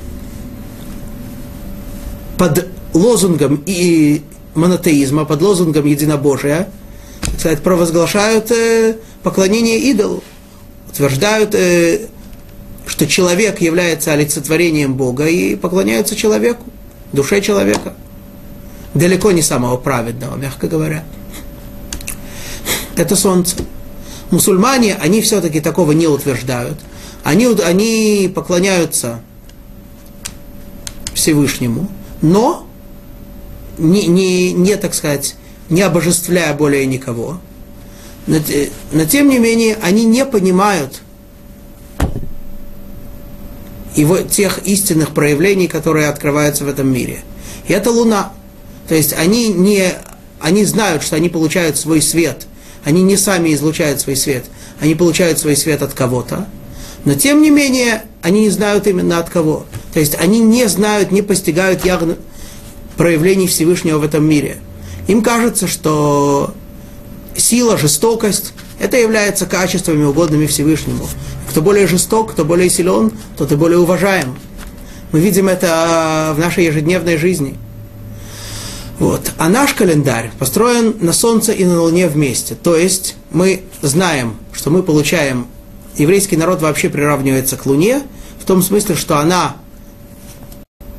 под 2.38 2.68
лозунгом 2.94 3.64
и 3.66 4.24
монотеизма, 4.56 5.26
под 5.26 5.42
лозунгом 5.42 5.86
единобожия, 5.86 6.70
сказать, 7.38 7.62
провозглашают 7.62 8.52
э, 8.52 8.98
поклонение 9.24 9.80
идолу, 9.80 10.24
утверждают, 10.90 11.54
э, 11.56 12.08
что 12.86 13.08
человек 13.08 13.62
является 13.62 14.14
олицетворением 14.14 14.96
Бога 14.96 15.28
и 15.28 15.56
поклоняются 15.56 16.16
человеку, 16.16 16.66
душе 17.14 17.42
человека. 17.42 17.94
Далеко 18.94 19.32
не 19.32 19.42
самого 19.42 19.78
праведного, 19.78 20.36
мягко 20.36 20.68
говоря. 20.68 21.04
Это 22.96 23.16
солнце. 23.16 23.56
Мусульмане, 24.32 24.96
они 24.96 25.22
все-таки 25.22 25.62
такого 25.62 25.92
не 25.92 26.08
утверждают. 26.08 26.78
Они, 27.24 27.48
они 27.48 28.32
поклоняются 28.34 29.22
Всевышнему, 31.14 31.90
но 32.22 32.68
не, 33.78 34.08
не, 34.08 34.54
не, 34.54 34.76
так 34.76 34.94
сказать, 34.94 35.36
не 35.70 35.82
обожествляя 35.82 36.54
более 36.54 36.86
никого. 36.86 37.40
Но, 38.28 38.38
но 38.92 39.06
тем 39.06 39.30
не 39.30 39.40
менее, 39.40 39.78
они 39.82 40.06
не 40.06 40.26
понимают 40.26 41.02
его, 43.96 44.18
тех 44.20 44.60
истинных 44.66 45.14
проявлений, 45.14 45.68
которые 45.68 46.08
открываются 46.08 46.64
в 46.64 46.70
этом 46.70 46.92
мире. 46.92 47.22
И 47.68 47.74
это 47.74 47.92
Луна. 47.92 48.32
То 48.88 48.96
есть 48.96 49.14
они, 49.14 49.50
не, 49.50 49.94
они 50.40 50.66
знают, 50.66 51.04
что 51.04 51.16
они 51.16 51.30
получают 51.30 51.78
свой 51.78 52.02
свет. 52.02 52.48
Они 52.86 53.04
не 53.04 53.18
сами 53.18 53.54
излучают 53.54 54.00
свой 54.00 54.16
свет. 54.16 54.46
Они 54.80 54.96
получают 54.96 55.38
свой 55.40 55.56
свет 55.56 55.82
от 55.82 55.94
кого-то. 55.94 56.48
Но 57.06 57.14
тем 57.16 57.42
не 57.42 57.50
менее, 57.50 58.04
они 58.22 58.42
не 58.42 58.50
знают 58.50 58.88
именно 58.88 59.20
от 59.20 59.30
кого. 59.30 59.66
То 59.94 60.00
есть 60.00 60.16
они 60.20 60.40
не 60.40 60.68
знают, 60.68 61.12
не 61.12 61.22
постигают 61.22 61.86
явно 61.86 62.18
проявлений 62.98 63.48
Всевышнего 63.48 64.00
в 64.00 64.04
этом 64.04 64.28
мире. 64.28 64.58
Им 65.08 65.24
кажется, 65.24 65.68
что 65.68 66.54
сила, 67.36 67.78
жестокость, 67.78 68.54
это 68.80 68.98
является 68.98 69.46
качествами 69.46 70.04
угодными 70.04 70.46
Всевышнему. 70.46 71.08
Кто 71.50 71.62
более 71.62 71.88
жесток, 71.88 72.34
кто 72.34 72.46
более 72.46 72.70
силен, 72.70 73.12
тот 73.38 73.52
и 73.52 73.56
более 73.56 73.80
уважаем. 73.80 74.38
Мы 75.12 75.20
видим 75.20 75.48
это 75.48 76.34
в 76.36 76.40
нашей 76.40 76.66
ежедневной 76.66 77.18
жизни. 77.18 77.58
Вот. 79.00 79.32
А 79.38 79.50
наш 79.50 79.74
календарь 79.74 80.32
построен 80.38 80.96
на 81.00 81.14
Солнце 81.14 81.54
и 81.54 81.66
на 81.66 81.82
Луне 81.82 82.08
вместе. 82.08 82.56
То 82.56 82.76
есть 82.76 83.16
мы 83.32 83.64
знаем, 83.82 84.36
что 84.52 84.70
мы 84.70 84.84
получаем, 84.84 85.48
еврейский 86.00 86.38
народ 86.38 86.62
вообще 86.62 86.90
приравнивается 86.90 87.58
к 87.58 87.66
Луне, 87.66 88.02
в 88.40 88.46
том 88.46 88.62
смысле, 88.64 88.96
что 88.96 89.20
она 89.20 89.56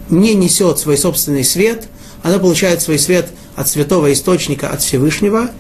не 0.09 0.35
несет 0.35 0.79
свой 0.79 0.97
собственный 0.97 1.45
свет, 1.45 1.89
она 2.23 2.39
получает 2.39 2.83
свой 2.83 2.99
свет 2.99 3.31
от 3.57 3.69
святого 3.69 4.13
источника, 4.13 4.69
от 4.69 4.83
Всевышнего, 4.83 5.51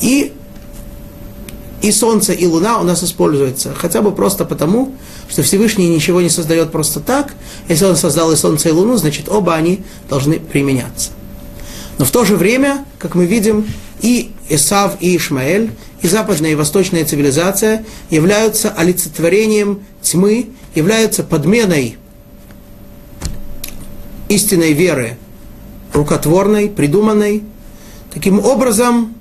и, 0.00 0.32
и 1.82 1.90
Солнце, 1.90 2.32
и 2.32 2.46
Луна 2.46 2.80
у 2.80 2.84
нас 2.84 3.02
используются, 3.02 3.74
хотя 3.74 4.00
бы 4.00 4.12
просто 4.12 4.44
потому, 4.44 4.94
что 5.28 5.42
Всевышний 5.42 5.88
ничего 5.88 6.20
не 6.20 6.30
создает 6.30 6.70
просто 6.70 7.00
так. 7.00 7.34
Если 7.68 7.84
он 7.84 7.96
создал 7.96 8.32
и 8.32 8.36
Солнце, 8.36 8.68
и 8.68 8.72
Луну, 8.72 8.96
значит 8.96 9.28
оба 9.28 9.54
они 9.54 9.82
должны 10.08 10.38
применяться. 10.38 11.10
Но 11.98 12.04
в 12.04 12.10
то 12.10 12.24
же 12.24 12.36
время, 12.36 12.84
как 12.98 13.14
мы 13.14 13.26
видим, 13.26 13.66
и 14.00 14.32
Исав, 14.48 14.96
и 15.00 15.16
Ишмаэль, 15.16 15.70
и 16.02 16.08
западная 16.08 16.50
и 16.50 16.54
восточная 16.54 17.04
цивилизация 17.04 17.84
являются 18.10 18.70
олицетворением 18.70 19.84
тьмы, 20.02 20.50
являются 20.74 21.22
подменой 21.22 21.96
истинной 24.28 24.72
веры, 24.72 25.16
рукотворной, 25.92 26.68
придуманной. 26.68 27.44
Таким 28.12 28.38
образом, 28.38 29.14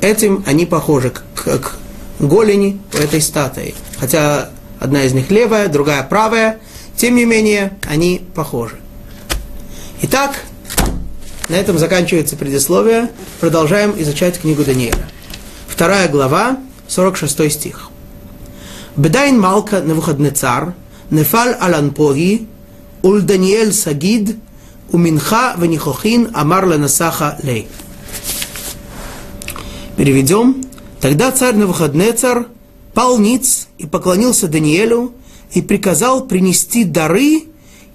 этим 0.00 0.42
они 0.46 0.66
похожи 0.66 1.10
к, 1.10 1.22
к 1.44 1.78
голени 2.18 2.80
у 2.92 2.96
этой 2.98 3.20
статуи. 3.20 3.74
Хотя 3.98 4.50
одна 4.78 5.04
из 5.04 5.14
них 5.14 5.30
левая, 5.30 5.68
другая 5.68 6.02
правая, 6.02 6.58
тем 6.96 7.16
не 7.16 7.24
менее 7.24 7.78
они 7.88 8.22
похожи. 8.34 8.76
Итак, 10.06 10.44
на 11.48 11.54
этом 11.54 11.78
заканчивается 11.78 12.36
предисловие. 12.36 13.10
Продолжаем 13.40 13.94
изучать 13.96 14.38
книгу 14.38 14.62
Даниэля. 14.62 15.08
Вторая 15.66 16.10
глава, 16.10 16.58
46 16.88 17.50
стих. 17.50 17.88
Бедайн 18.96 19.40
Малка 19.40 19.80
Навуходнецар, 19.80 20.74
Нефаль 21.08 21.54
Аланпоги, 21.54 22.46
Уль 23.02 23.22
Даниэль 23.22 23.72
Сагид, 23.72 24.36
Уминха 24.92 25.54
Ванихохин 25.56 26.32
Амар 26.34 26.66
Насаха 26.66 27.38
Лей. 27.42 27.66
Переведем. 29.96 30.66
Тогда 31.00 31.32
царь 31.32 31.54
Навуходнецар 31.54 32.48
пал 32.92 33.16
ниц 33.16 33.68
и 33.78 33.86
поклонился 33.86 34.48
Даниэлю 34.48 35.14
и 35.52 35.62
приказал 35.62 36.26
принести 36.26 36.84
дары 36.84 37.44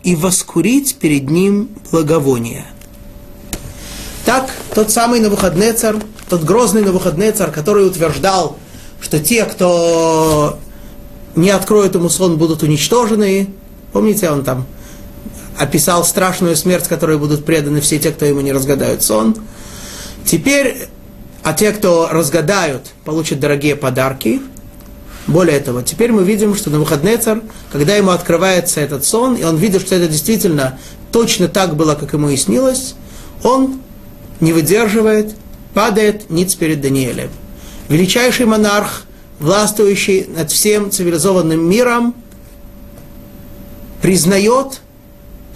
и 0.04 0.16
воскурить 0.16 0.96
перед 0.96 1.30
ним 1.30 1.70
благовоние. 1.92 2.66
Так, 4.26 4.50
тот 4.76 4.92
самый 4.92 5.20
Навуходнецар, 5.20 5.98
тот 6.30 6.44
грозный 6.44 6.84
Навуходнецар, 6.84 7.52
который 7.52 7.88
утверждал, 7.88 8.58
что 9.02 9.20
те, 9.20 9.46
кто 9.46 10.60
не 11.36 11.50
откроет 11.50 11.96
ему 11.96 12.10
сон, 12.10 12.38
будут 12.38 12.64
уничтожены. 12.64 13.50
Помните, 13.92 14.30
он 14.30 14.44
там 14.44 14.66
описал 15.58 16.06
страшную 16.06 16.56
смерть, 16.56 16.88
которой 16.88 17.18
будут 17.18 17.46
преданы 17.46 17.82
все 17.82 18.00
те, 18.00 18.12
кто 18.12 18.26
ему 18.26 18.42
не 18.42 18.52
разгадают 18.52 19.04
сон. 19.04 19.36
Теперь, 20.26 20.88
а 21.44 21.54
те, 21.54 21.72
кто 21.72 22.10
разгадают, 22.10 22.92
получат 23.04 23.40
дорогие 23.40 23.76
подарки. 23.76 24.42
Более 25.28 25.60
того, 25.60 25.82
теперь 25.82 26.12
мы 26.12 26.24
видим, 26.24 26.56
что 26.56 26.70
на 26.70 26.80
выходный 26.80 27.18
царь, 27.18 27.42
когда 27.72 27.96
ему 27.96 28.12
открывается 28.12 28.82
этот 28.82 29.06
сон, 29.06 29.36
и 29.36 29.44
он 29.44 29.58
видит, 29.58 29.82
что 29.82 29.96
это 29.96 30.08
действительно 30.08 30.80
точно 31.12 31.48
так 31.48 31.76
было, 31.76 31.96
как 31.96 32.14
ему 32.14 32.30
и 32.30 32.38
снилось, 32.38 32.96
он 33.44 33.82
не 34.40 34.54
выдерживает, 34.54 35.36
падает 35.74 36.30
ниц 36.30 36.56
перед 36.56 36.82
Даниэлем. 36.82 37.30
Величайший 37.90 38.46
монарх, 38.46 39.04
властвующий 39.40 40.26
над 40.28 40.52
всем 40.52 40.92
цивилизованным 40.92 41.70
миром, 41.70 42.16
признает, 44.02 44.82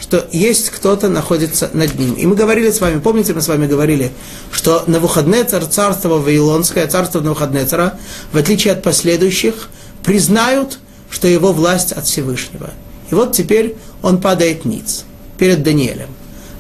что 0.04 0.28
есть 0.34 0.70
кто-то 0.70 1.08
находится 1.08 1.70
над 1.72 1.98
ним. 1.98 2.16
И 2.16 2.26
мы 2.26 2.36
говорили 2.36 2.70
с 2.70 2.82
вами, 2.82 3.00
помните, 3.00 3.34
мы 3.34 3.42
с 3.42 3.48
вами 3.48 3.68
говорили, 3.68 4.12
что 4.52 4.84
на 4.86 5.00
выходные 5.00 5.46
царь, 5.46 5.64
царство 5.64 6.18
Вавилонское, 6.18 6.86
царство 6.88 7.22
на 7.22 7.30
выходные 7.30 7.66
цара, 7.66 7.98
в 8.34 8.38
отличие 8.38 8.74
от 8.74 8.84
последующих, 8.84 9.70
признают, 10.04 10.80
что 11.10 11.30
его 11.30 11.54
власть 11.54 11.94
от 11.94 12.06
Всевышнего. 12.06 12.72
И 13.12 13.16
вот 13.16 13.32
теперь 13.32 13.78
он 14.02 14.20
падает 14.20 14.66
ниц 14.66 15.06
перед 15.38 15.64
Даниэлем. 15.64 16.10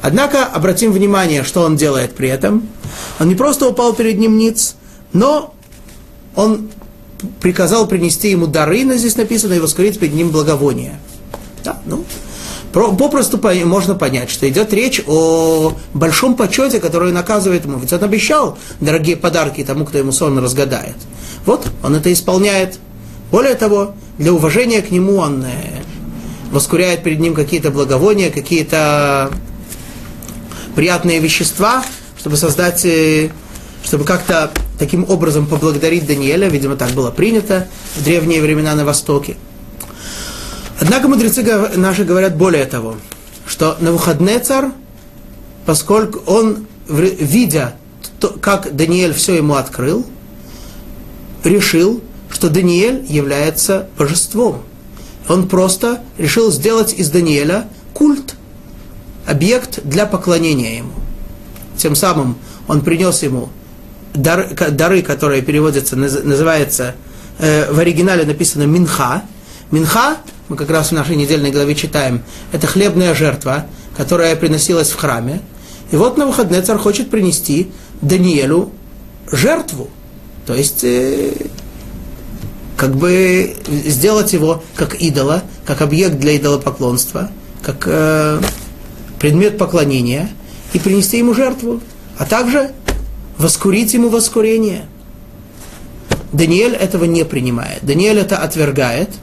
Однако 0.01 0.45
обратим 0.45 0.93
внимание, 0.93 1.43
что 1.43 1.63
он 1.63 1.75
делает 1.75 2.15
при 2.15 2.29
этом. 2.29 2.69
Он 3.19 3.27
не 3.27 3.35
просто 3.35 3.67
упал 3.67 3.93
перед 3.93 4.19
ним 4.19 4.37
ниц, 4.37 4.75
но 5.11 5.53
он 6.33 6.69
приказал 7.41 7.87
принести 7.87 8.29
ему 8.29 8.47
дары, 8.47 8.85
но 8.85 8.95
здесь 8.95 9.17
написано, 9.17 9.55
и 9.55 9.59
воскурить 9.59 9.99
перед 9.99 10.13
ним 10.13 10.29
благовоние. 10.29 10.97
Да, 11.65 11.77
ну, 11.85 12.05
Попросту 12.73 13.39
можно 13.65 13.93
понять, 13.93 14.31
что 14.31 14.49
идет 14.49 14.73
речь 14.73 14.99
о 15.05 15.73
большом 15.93 16.35
почете, 16.35 16.79
который 16.79 17.11
он 17.11 17.17
оказывает 17.17 17.65
ему. 17.65 17.77
Ведь 17.77 17.93
он 17.93 18.03
обещал 18.03 18.57
дорогие 18.79 19.15
подарки 19.15 19.63
тому, 19.63 19.85
кто 19.85 19.99
ему 19.99 20.11
сон 20.11 20.39
разгадает. 20.39 20.95
Вот, 21.45 21.67
он 21.83 21.95
это 21.95 22.11
исполняет. 22.11 22.79
Более 23.29 23.53
того, 23.53 23.93
для 24.17 24.33
уважения 24.33 24.81
к 24.81 24.89
нему 24.89 25.17
он 25.17 25.43
э, 25.43 25.83
воскуряет 26.51 27.03
перед 27.03 27.19
ним 27.19 27.35
какие-то 27.35 27.69
благовония, 27.69 28.31
какие-то 28.31 29.31
приятные 30.75 31.19
вещества, 31.19 31.83
чтобы 32.17 32.37
создать, 32.37 32.85
э, 32.85 33.29
чтобы 33.85 34.03
как-то 34.03 34.51
таким 34.79 35.05
образом 35.07 35.45
поблагодарить 35.45 36.07
Даниэля. 36.07 36.49
Видимо, 36.49 36.75
так 36.75 36.89
было 36.91 37.11
принято 37.11 37.67
в 37.95 38.03
древние 38.03 38.41
времена 38.41 38.73
на 38.73 38.83
Востоке. 38.83 39.35
Однако 40.79 41.07
мудрецы 41.07 41.43
наши 41.75 42.03
говорят 42.03 42.35
более 42.35 42.65
того, 42.65 42.95
что 43.45 43.77
на 43.79 43.91
выходный 43.91 44.39
царь, 44.39 44.69
поскольку 45.65 46.19
он, 46.25 46.67
видя, 46.87 47.75
как 48.41 48.75
Даниэль 48.75 49.13
все 49.13 49.35
ему 49.35 49.55
открыл, 49.55 50.05
решил, 51.43 52.01
что 52.29 52.49
Даниэль 52.49 53.05
является 53.07 53.87
божеством. 53.97 54.63
Он 55.29 55.47
просто 55.47 56.01
решил 56.17 56.51
сделать 56.51 56.93
из 56.93 57.09
Даниэля 57.09 57.67
культ, 57.93 58.35
объект 59.25 59.81
для 59.83 60.05
поклонения 60.05 60.77
ему. 60.77 60.93
Тем 61.77 61.95
самым 61.95 62.37
он 62.67 62.81
принес 62.81 63.23
ему 63.23 63.49
дары, 64.13 65.01
которые 65.01 65.41
переводятся, 65.41 65.95
называется, 65.95 66.95
э, 67.39 67.71
в 67.71 67.79
оригинале 67.79 68.25
написано 68.25 68.63
«минха». 68.63 69.23
«Минха» 69.71 70.17
мы 70.49 70.55
как 70.55 70.69
раз 70.69 70.89
в 70.89 70.91
нашей 70.91 71.15
недельной 71.15 71.51
главе 71.51 71.75
читаем, 71.75 72.21
это 72.51 72.67
хлебная 72.67 73.13
жертва, 73.15 73.65
которая 73.95 74.35
приносилась 74.35 74.91
в 74.91 74.95
храме. 74.97 75.41
И 75.91 75.95
вот 75.95 76.17
на 76.17 76.25
выходные 76.25 76.61
царь 76.61 76.77
хочет 76.77 77.09
принести 77.09 77.71
Даниэлю 78.01 78.71
жертву. 79.31 79.89
То 80.45 80.53
есть, 80.53 80.83
э, 80.83 81.33
как 82.75 82.95
бы 82.95 83.55
сделать 83.67 84.33
его 84.33 84.63
как 84.75 84.95
идола, 84.95 85.43
как 85.65 85.81
объект 85.81 86.17
для 86.17 86.35
идолопоклонства, 86.35 87.31
как 87.61 87.83
э, 87.85 88.41
предмет 89.19 89.57
поклонения, 89.57 90.29
и 90.73 90.79
принести 90.79 91.19
ему 91.19 91.33
жертву, 91.33 91.81
а 92.17 92.25
также 92.25 92.71
воскурить 93.37 93.93
ему 93.93 94.09
воскурение. 94.09 94.87
Даниэль 96.33 96.73
этого 96.73 97.05
не 97.05 97.23
принимает. 97.23 97.85
Даниэль 97.85 98.19
это 98.19 98.37
отвергает– 98.39 99.09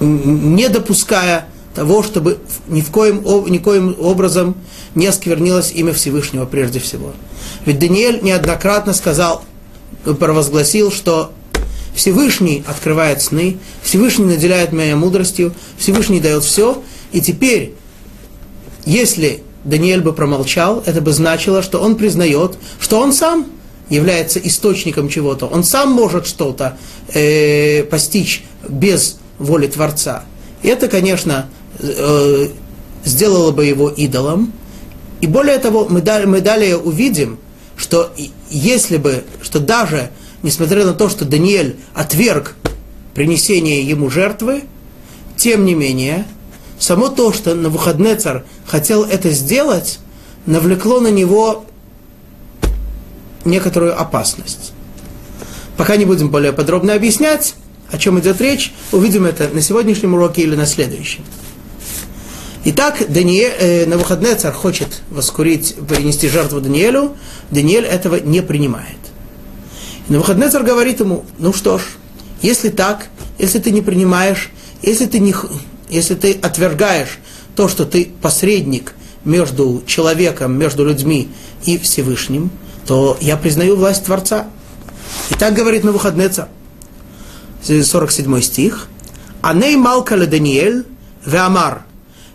не 0.00 0.68
допуская 0.68 1.46
того, 1.74 2.02
чтобы 2.02 2.38
ни 2.68 2.80
в 2.80 2.90
коем, 2.90 3.22
никоим 3.48 3.94
образом 3.98 4.56
не 4.94 5.06
осквернилось 5.06 5.72
имя 5.72 5.92
Всевышнего 5.92 6.46
прежде 6.46 6.80
всего. 6.80 7.12
Ведь 7.66 7.78
Даниэль 7.78 8.20
неоднократно 8.22 8.94
сказал, 8.94 9.44
провозгласил, 10.04 10.90
что 10.90 11.32
Всевышний 11.94 12.64
открывает 12.66 13.22
сны, 13.22 13.58
Всевышний 13.82 14.24
наделяет 14.24 14.72
меня 14.72 14.96
мудростью, 14.96 15.54
Всевышний 15.78 16.20
дает 16.20 16.44
все, 16.44 16.82
и 17.12 17.20
теперь, 17.20 17.74
если 18.84 19.42
Даниэль 19.64 20.00
бы 20.00 20.12
промолчал, 20.12 20.82
это 20.86 21.00
бы 21.00 21.12
значило, 21.12 21.62
что 21.62 21.80
он 21.80 21.96
признает, 21.96 22.56
что 22.80 23.00
он 23.00 23.12
сам 23.12 23.46
является 23.88 24.38
источником 24.38 25.08
чего-то, 25.08 25.46
он 25.46 25.64
сам 25.64 25.90
может 25.90 26.26
что-то 26.26 26.76
э, 27.12 27.84
постичь 27.84 28.44
без 28.68 29.18
воли 29.38 29.66
Творца. 29.66 30.24
И 30.62 30.68
это, 30.68 30.88
конечно, 30.88 31.48
э, 31.78 32.48
сделало 33.04 33.52
бы 33.52 33.64
его 33.64 33.88
идолом, 33.88 34.52
И 35.20 35.26
более 35.26 35.56
того, 35.58 35.86
мы, 35.88 36.02
мы 36.26 36.40
далее 36.42 36.76
увидим, 36.76 37.38
что 37.76 38.12
если 38.50 38.98
бы, 38.98 39.24
что 39.42 39.60
даже 39.60 40.10
несмотря 40.42 40.84
на 40.84 40.92
то, 40.92 41.08
что 41.08 41.24
Даниэль 41.24 41.76
отверг 41.94 42.54
принесение 43.14 43.82
ему 43.82 44.10
жертвы, 44.10 44.64
тем 45.36 45.64
не 45.64 45.74
менее, 45.74 46.26
само 46.78 47.08
то, 47.08 47.32
что 47.32 47.54
Навуходнецар 47.54 48.44
хотел 48.66 49.04
это 49.04 49.30
сделать, 49.30 49.98
навлекло 50.44 51.00
на 51.00 51.10
него 51.10 51.64
некоторую 53.44 53.98
опасность. 53.98 54.72
Пока 55.76 55.96
не 55.96 56.04
будем 56.04 56.30
более 56.30 56.52
подробно 56.52 56.94
объяснять, 56.94 57.54
о 57.90 57.98
чем 57.98 58.18
идет 58.20 58.40
речь, 58.40 58.72
увидим 58.92 59.24
это 59.24 59.48
на 59.48 59.60
сегодняшнем 59.60 60.14
уроке 60.14 60.42
или 60.42 60.56
на 60.56 60.66
следующем. 60.66 61.24
Итак, 62.68 63.00
Даниэль, 63.08 63.52
э, 63.58 63.86
Навуходнецар 63.86 64.52
хочет 64.52 65.02
воскурить, 65.10 65.76
принести 65.88 66.28
жертву 66.28 66.60
Даниэлю, 66.60 67.16
Даниэль 67.50 67.84
этого 67.84 68.16
не 68.16 68.42
принимает. 68.42 68.98
И 70.08 70.12
Навуходнецар 70.12 70.64
говорит 70.64 70.98
ему, 70.98 71.24
ну 71.38 71.52
что 71.52 71.78
ж, 71.78 71.82
если 72.42 72.70
так, 72.70 73.06
если 73.38 73.60
ты 73.60 73.70
не 73.70 73.82
принимаешь, 73.82 74.50
если 74.82 75.06
ты, 75.06 75.20
не, 75.20 75.32
если 75.88 76.16
ты 76.16 76.32
отвергаешь 76.32 77.18
то, 77.54 77.68
что 77.68 77.84
ты 77.84 78.10
посредник 78.20 78.94
между 79.24 79.84
человеком, 79.86 80.58
между 80.58 80.84
людьми 80.84 81.28
и 81.64 81.78
Всевышним, 81.78 82.50
то 82.86 83.16
я 83.20 83.36
признаю 83.36 83.76
власть 83.76 84.04
Творца. 84.04 84.46
И 85.30 85.34
так 85.34 85.54
говорит 85.54 85.84
Навуходнецар. 85.84 86.48
47 87.66 88.40
стих. 88.40 88.88
Аней 89.42 89.76
малка 89.76 90.16
ле 90.16 90.26
Даниэль, 90.26 90.84
веамар, 91.24 91.84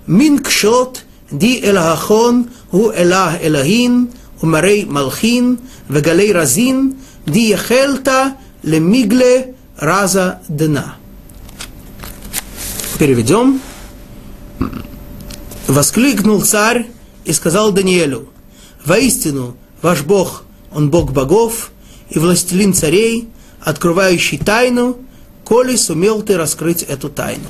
мин 0.08 0.40
кшот 0.40 1.04
ди 1.32 1.60
элахон 1.64 2.50
у 2.72 2.92
элах 2.92 3.36
элахин, 3.42 4.10
ומרי 4.42 4.86
מלחין 4.86 5.56
וגלי 5.90 6.34
רזין, 6.34 6.94
די 7.28 7.40
יחלתא 7.40 8.28
למיגלה 8.64 9.42
раза 9.82 10.40
дна. 10.48 10.96
Переведем. 13.00 13.60
Воскликнул 15.68 16.42
царь 16.44 16.88
и 17.26 17.34
сказал 17.34 17.72
Даниэлю, 17.72 18.30
«Воистину, 18.86 19.56
ваш 19.82 20.02
Бог, 20.04 20.44
Он 20.72 20.92
Бог 20.92 21.12
богов 21.12 21.72
и 22.10 22.20
властелин 22.20 22.74
царей, 22.74 23.28
открывающий 23.62 24.38
тайну 24.38 24.98
коли 25.52 25.76
сумел 25.76 26.22
ты 26.22 26.38
раскрыть 26.38 26.82
эту 26.82 27.10
тайну». 27.10 27.44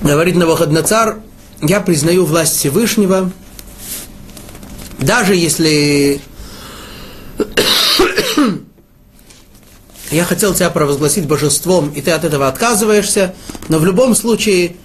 Говорит 0.00 0.36
Навуходнацар, 0.36 1.18
я 1.60 1.80
признаю 1.80 2.24
власть 2.24 2.56
Всевышнего, 2.56 3.30
даже 4.98 5.34
если 5.36 6.22
я 10.10 10.24
хотел 10.24 10.54
тебя 10.54 10.70
провозгласить 10.70 11.26
божеством, 11.26 11.90
и 11.90 12.00
ты 12.00 12.12
от 12.12 12.24
этого 12.24 12.48
отказываешься, 12.48 13.34
но 13.68 13.78
в 13.78 13.84
любом 13.84 14.14
случае 14.14 14.76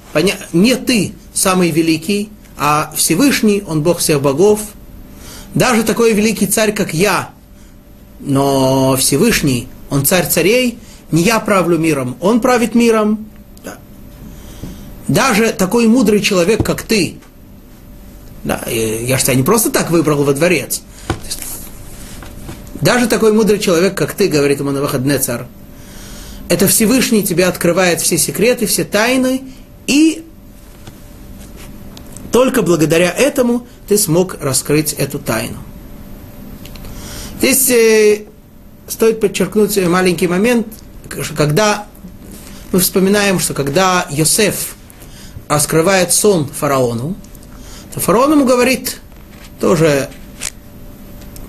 не 0.52 0.76
ты 0.76 1.14
самый 1.34 1.72
великий, 1.72 2.30
а 2.58 2.94
Всевышний, 2.98 3.64
он 3.66 3.82
Бог 3.82 4.00
всех 4.00 4.22
богов. 4.22 4.60
Даже 5.56 5.84
такой 5.84 6.12
великий 6.12 6.48
царь, 6.48 6.74
как 6.74 6.94
я, 6.94 7.30
но 8.22 8.96
Всевышний, 8.98 9.68
он 9.90 10.06
царь 10.06 10.28
царей, 10.30 10.80
не 11.12 11.24
я 11.24 11.40
правлю 11.40 11.78
миром, 11.78 12.16
он 12.22 12.40
правит 12.40 12.76
миром, 12.76 13.28
даже 15.08 15.52
такой 15.52 15.88
мудрый 15.88 16.22
человек, 16.22 16.64
как 16.64 16.84
ты, 16.84 17.18
да, 18.44 18.64
я 18.68 19.18
же 19.18 19.24
тебя 19.24 19.36
не 19.36 19.44
просто 19.44 19.70
так 19.72 19.92
выбрал 19.92 20.24
во 20.24 20.34
дворец, 20.34 20.82
даже 22.80 23.08
такой 23.08 23.34
мудрый 23.34 23.60
человек, 23.60 23.96
как 23.96 24.14
ты, 24.14 24.28
говорит 24.28 24.60
ему 24.60 24.72
на 24.72 24.82
выходный 24.82 25.18
царь, 25.18 25.46
это 26.48 26.68
Всевышний 26.68 27.24
тебе 27.24 27.46
открывает 27.46 28.02
все 28.02 28.18
секреты, 28.18 28.66
все 28.66 28.84
тайны, 28.84 29.42
и 29.88 30.26
только 32.32 32.62
благодаря 32.62 33.12
этому 33.12 33.68
ты 33.88 33.98
смог 33.98 34.38
раскрыть 34.42 34.94
эту 34.94 35.20
тайну. 35.20 35.58
Здесь 37.42 37.72
э, 37.72 38.26
стоит 38.88 39.20
подчеркнуть 39.20 39.76
маленький 39.88 40.28
момент, 40.28 40.68
когда 41.36 41.88
мы 42.72 42.78
вспоминаем, 42.78 43.40
что 43.40 43.56
когда 43.56 44.06
Йосеф 44.12 44.76
раскрывает 45.48 46.14
сон 46.14 46.48
фараону, 46.48 47.16
то 47.96 48.00
фараон 48.00 48.34
ему 48.34 48.46
говорит, 48.46 49.02
тоже 49.60 50.08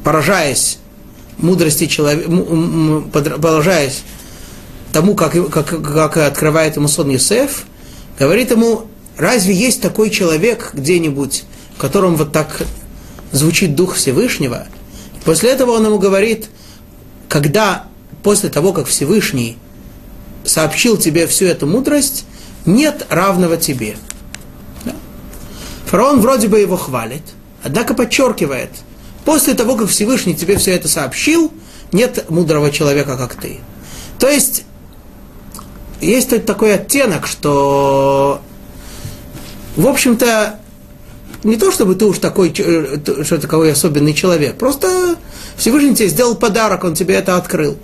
поражаясь 0.02 0.78
мудрости 1.36 1.86
человека, 1.88 2.30
поражаясь 3.38 4.02
тому, 4.94 5.14
как, 5.14 5.32
как, 5.50 5.68
как 5.82 6.16
открывает 6.16 6.76
ему 6.76 6.88
сон 6.88 7.10
Юсеф, 7.10 7.64
говорит 8.18 8.50
ему, 8.50 8.86
разве 9.18 9.54
есть 9.54 9.82
такой 9.82 10.08
человек 10.08 10.70
где-нибудь, 10.72 11.44
в 11.76 11.80
котором 11.82 12.16
вот 12.16 12.32
так 12.32 12.62
звучит 13.30 13.74
Дух 13.74 13.96
Всевышнего? 13.96 14.68
После 15.24 15.50
этого 15.50 15.72
он 15.72 15.86
ему 15.86 15.98
говорит, 15.98 16.48
когда 17.28 17.84
после 18.22 18.48
того, 18.48 18.72
как 18.72 18.86
Всевышний 18.86 19.56
сообщил 20.44 20.96
тебе 20.96 21.26
всю 21.26 21.46
эту 21.46 21.66
мудрость, 21.66 22.24
нет 22.66 23.06
равного 23.08 23.56
тебе. 23.56 23.96
Да. 24.84 24.94
Фараон 25.86 26.20
вроде 26.20 26.48
бы 26.48 26.58
его 26.58 26.76
хвалит, 26.76 27.22
однако 27.62 27.94
подчеркивает, 27.94 28.70
после 29.24 29.54
того, 29.54 29.76
как 29.76 29.88
Всевышний 29.88 30.34
тебе 30.34 30.56
все 30.56 30.72
это 30.72 30.88
сообщил, 30.88 31.52
нет 31.92 32.28
мудрого 32.30 32.70
человека, 32.70 33.16
как 33.16 33.34
ты. 33.34 33.60
То 34.18 34.28
есть, 34.28 34.64
есть 36.00 36.44
такой 36.44 36.74
оттенок, 36.74 37.26
что, 37.26 38.40
в 39.76 39.86
общем-то, 39.86 40.60
не 41.44 41.56
то 41.56 41.70
чтобы 41.72 41.94
ты 41.94 42.04
уж 42.04 42.18
такой, 42.18 42.52
э, 42.56 42.98
что 43.24 43.38
такой 43.38 43.72
особенный 43.72 44.14
человек, 44.14 44.56
просто 44.56 45.16
Всевышний 45.56 45.94
тебе 45.94 46.08
сделал 46.08 46.34
подарок, 46.34 46.84
он 46.84 46.94
тебе 46.94 47.14
это 47.14 47.36
открыл. 47.36 47.76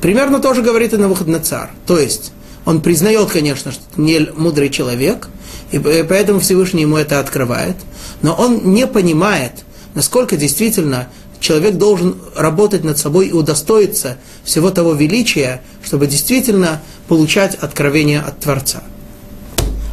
Примерно 0.00 0.38
тоже 0.38 0.62
говорит 0.62 0.92
и 0.94 0.96
на 0.96 1.08
выход 1.08 1.26
на 1.26 1.40
царь. 1.40 1.70
То 1.86 1.98
есть, 1.98 2.32
он 2.64 2.80
признает, 2.80 3.30
конечно, 3.30 3.72
что 3.72 3.82
не 3.96 4.28
мудрый 4.36 4.70
человек, 4.70 5.28
и 5.72 5.78
поэтому 5.78 6.40
Всевышний 6.40 6.82
ему 6.82 6.96
это 6.96 7.20
открывает, 7.20 7.76
но 8.22 8.34
он 8.34 8.72
не 8.72 8.86
понимает, 8.86 9.64
насколько 9.94 10.36
действительно 10.36 11.08
человек 11.40 11.76
должен 11.76 12.16
работать 12.34 12.84
над 12.84 12.98
собой 12.98 13.28
и 13.28 13.32
удостоиться 13.32 14.18
всего 14.44 14.70
того 14.70 14.94
величия, 14.94 15.62
чтобы 15.84 16.06
действительно 16.06 16.80
получать 17.08 17.54
откровение 17.56 18.20
от 18.20 18.40
Творца. 18.40 18.82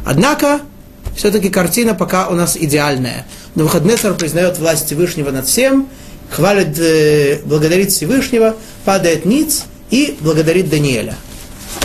Однако, 0.04 0.60
все-таки 1.16 1.48
картина 1.48 1.94
пока 1.94 2.28
у 2.28 2.34
нас 2.34 2.56
идеальная. 2.56 3.26
Но 3.54 3.64
Выходнецер 3.64 4.14
признает 4.14 4.58
власть 4.58 4.86
Всевышнего 4.86 5.30
над 5.30 5.46
всем, 5.46 5.88
хвалит, 6.30 6.78
э, 6.78 7.40
благодарит 7.44 7.92
Всевышнего, 7.92 8.56
падает 8.84 9.24
ниц 9.24 9.64
и 9.90 10.16
благодарит 10.20 10.68
Даниэля. 10.68 11.16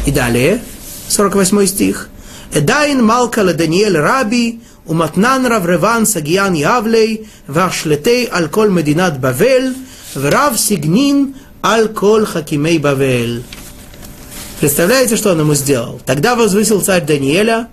И 0.05 0.11
далее, 0.11 0.61
48 1.07 1.65
стих. 1.67 2.09
Эдайн 2.53 3.03
Малкала 3.03 3.53
Даниэль 3.53 3.97
Раби, 3.97 4.61
Уматнан 4.85 5.45
Рав 5.45 5.65
Реван 5.65 6.07
Сагиян 6.07 6.53
Явлей, 6.53 7.29
Вашлетей 7.45 8.25
Алколь 8.25 8.71
Мединат 8.71 9.19
Бавель, 9.19 9.75
Врав 10.15 10.59
Сигнин 10.59 11.35
Алколь 11.61 12.25
Хакимей 12.25 12.79
Бавель. 12.79 13.43
Представляете, 14.59 15.15
что 15.15 15.31
он 15.31 15.39
ему 15.41 15.53
сделал? 15.53 16.01
Тогда 16.05 16.35
возвысил 16.35 16.81
царь 16.81 17.05
Даниэля, 17.05 17.67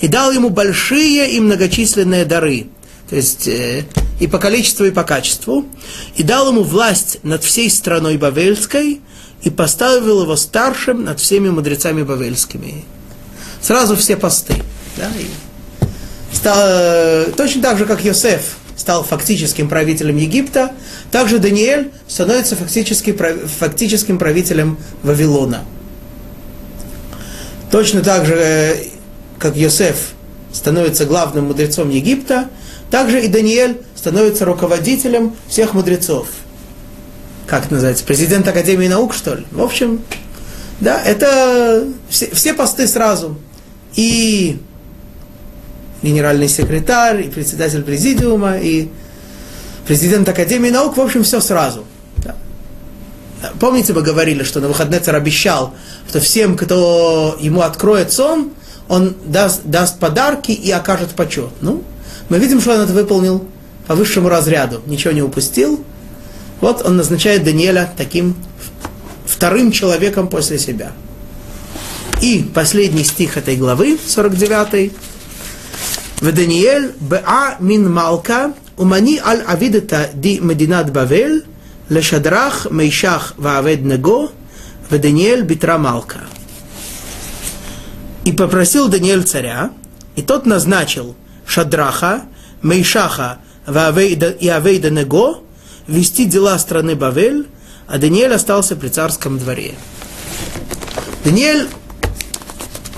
и 0.00 0.08
дал 0.08 0.32
ему 0.32 0.50
большие 0.50 1.32
и 1.32 1.40
многочисленные 1.40 2.24
дары, 2.24 2.66
то 3.08 3.16
есть 3.16 3.48
э, 3.48 3.84
и 4.20 4.26
по 4.26 4.38
количеству, 4.38 4.84
и 4.84 4.90
по 4.90 5.04
качеству, 5.04 5.64
и 6.16 6.22
дал 6.22 6.50
ему 6.50 6.62
власть 6.62 7.18
над 7.22 7.44
всей 7.44 7.70
страной 7.70 8.16
Бавельской, 8.16 9.00
и 9.42 9.50
поставил 9.50 10.22
его 10.22 10.34
старшим 10.36 11.04
над 11.04 11.20
всеми 11.20 11.50
мудрецами 11.50 12.02
бавельскими. 12.02 12.84
Сразу 13.60 13.94
все 13.94 14.16
посты. 14.16 14.54
Да, 14.96 15.08
и 15.18 15.26
стал, 16.34 16.56
э, 16.58 17.32
точно 17.36 17.62
так 17.62 17.78
же, 17.78 17.86
как 17.86 18.04
Йосеф 18.04 18.56
стал 18.76 19.04
фактическим 19.04 19.68
правителем 19.68 20.16
Египта, 20.16 20.72
также 21.10 21.38
Даниэль 21.38 21.92
становится 22.08 22.56
фактически, 22.56 23.16
фактическим 23.58 24.18
правителем 24.18 24.78
Вавилона. 25.02 25.64
Точно 27.70 28.02
так 28.02 28.26
же, 28.26 28.34
э, 28.34 28.84
как 29.38 29.56
Йосеф 29.56 30.12
становится 30.52 31.04
главным 31.04 31.46
мудрецом 31.46 31.90
Египта, 31.90 32.48
также 32.90 33.24
и 33.24 33.28
Даниэль 33.28 33.80
становится 33.94 34.44
руководителем 34.44 35.34
всех 35.48 35.74
мудрецов– 35.74 36.28
как 37.46 37.66
это 37.66 37.74
называется, 37.74 38.04
президент 38.04 38.46
Академии 38.48 38.88
наук, 38.88 39.14
что 39.14 39.34
ли? 39.34 39.44
В 39.52 39.62
общем, 39.62 40.02
да, 40.80 41.00
это 41.00 41.86
все, 42.08 42.28
все 42.34 42.54
посты 42.54 42.88
сразу. 42.88 43.38
И 43.94 44.60
генеральный 46.02 46.48
секретарь, 46.48 47.26
и 47.26 47.28
председатель 47.28 47.82
президиума, 47.82 48.58
и 48.58 48.88
президент 49.86 50.28
Академии 50.28 50.70
наук, 50.70 50.96
в 50.96 51.00
общем, 51.00 51.22
все 51.22 51.40
сразу. 51.40 51.84
Да. 52.24 52.34
Помните, 53.60 53.92
мы 53.92 54.02
говорили, 54.02 54.42
что 54.42 54.60
на 54.60 54.68
выходный 54.68 54.98
царь 54.98 55.16
обещал, 55.16 55.72
что 56.08 56.18
всем, 56.20 56.56
кто 56.56 57.36
ему 57.40 57.60
откроет 57.60 58.12
сон, 58.12 58.50
он 58.88 59.16
даст, 59.24 59.62
даст 59.64 59.98
подарки 59.98 60.52
и 60.52 60.70
окажет 60.70 61.10
почет. 61.10 61.50
Ну, 61.60 61.82
мы 62.28 62.38
видим, 62.38 62.60
что 62.60 62.74
он 62.74 62.80
это 62.80 62.92
выполнил 62.92 63.44
по 63.86 63.94
высшему 63.94 64.28
разряду, 64.28 64.82
ничего 64.86 65.12
не 65.12 65.22
упустил. 65.22 65.84
Вот 66.60 66.84
он 66.84 66.96
назначает 66.96 67.44
Даниэля 67.44 67.92
таким 67.96 68.34
вторым 69.26 69.72
человеком 69.72 70.28
после 70.28 70.58
себя. 70.58 70.92
И 72.22 72.48
последний 72.54 73.04
стих 73.04 73.36
этой 73.36 73.56
главы, 73.56 73.98
49 74.06 74.92
в 76.20 76.32
Даниэль 76.32 76.94
беа 76.98 77.56
мин 77.60 77.92
малка 77.92 78.54
умани 78.78 79.20
аль 79.22 79.42
авидата 79.46 80.08
ди 80.14 80.40
мединат 80.40 80.90
бавель 80.90 81.44
лешадрах 81.90 82.70
мейшах 82.70 83.34
ваавед 83.36 83.82
него 83.82 84.32
в 84.88 84.98
Даниэль 84.98 85.42
битра 85.42 85.76
малка. 85.76 86.20
И 88.26 88.32
попросил 88.32 88.88
Даниэль 88.88 89.22
царя, 89.22 89.70
и 90.16 90.20
тот 90.20 90.46
назначил 90.46 91.14
Шадраха, 91.46 92.22
Мейшаха 92.60 93.38
и 93.68 94.48
Авейда 94.48 94.90
Него 94.90 95.44
вести 95.86 96.24
дела 96.24 96.58
страны 96.58 96.96
Бавель, 96.96 97.46
а 97.86 97.98
Даниэль 97.98 98.34
остался 98.34 98.74
при 98.74 98.88
царском 98.88 99.38
дворе. 99.38 99.76
Даниэль, 101.22 101.68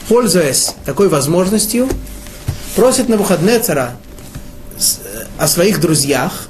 пользуясь 0.09 0.74
такой 0.87 1.11
возможностью, 1.11 1.91
просит 2.74 3.11
на 3.11 3.18
выходные 3.18 3.59
цара 3.59 3.97
о 5.39 5.47
своих 5.47 5.79
друзьях, 5.83 6.49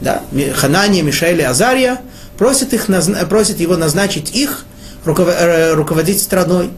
да, 0.00 0.22
Ханания, 0.56 1.02
Мишаэля 1.02 1.42
и 1.42 1.46
Азария, 1.46 2.00
просит, 2.38 2.72
их, 2.72 2.86
просит 3.28 3.60
его 3.60 3.76
назначить 3.76 4.34
их 4.34 4.64
э, 5.04 5.74
руководить 5.74 6.22
страной. 6.22 6.70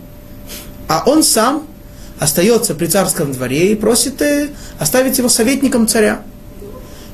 А 0.91 1.05
он 1.07 1.23
сам 1.23 1.69
остается 2.19 2.75
при 2.75 2.87
царском 2.87 3.33
дворе 3.33 3.71
и 3.71 3.77
просит 3.77 4.21
э, 4.23 4.49
оставить 4.81 5.19
его 5.19 5.29
советником 5.29 5.87
царя. 5.87 6.23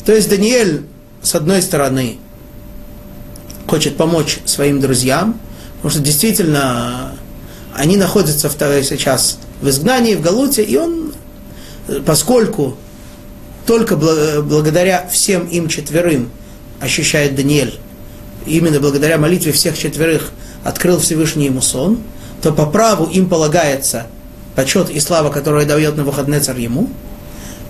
То 0.07 0.15
есть 0.15 0.31
Даниэль, 0.31 0.87
с 1.21 1.35
одной 1.35 1.61
стороны, 1.61 2.17
хочет 3.67 3.99
помочь 3.99 4.39
своим 4.47 4.81
друзьям, 4.81 5.39
потому 5.77 5.91
что 5.91 6.01
действительно 6.01 7.19
они 7.75 7.99
находятся 7.99 8.49
в, 8.49 8.55
сейчас 8.83 9.39
в 9.61 9.69
изгнании, 9.69 10.15
в 10.15 10.23
Галуте, 10.23 10.65
и 10.65 10.75
он 10.79 11.13
поскольку 12.07 12.79
только 13.67 13.95
благодаря 13.97 15.07
всем 15.13 15.49
им 15.49 15.69
четверым 15.69 16.31
ощущает 16.81 17.37
Даниэль, 17.37 17.79
именно 18.47 18.81
благодаря 18.81 19.19
молитве 19.19 19.53
всех 19.53 19.77
четверых 19.77 20.31
открыл 20.65 20.99
Всевышний 20.99 21.45
ему 21.45 21.61
сон, 21.61 22.01
то 22.47 22.53
по 22.53 22.65
праву 22.65 23.07
им 23.07 23.29
полагается 23.29 24.07
почет 24.55 24.89
и 24.89 25.01
слава, 25.01 25.31
которую 25.31 25.67
дает 25.67 25.97
на 25.97 26.05
выходный 26.05 26.39
царь 26.39 26.61
ему. 26.61 26.89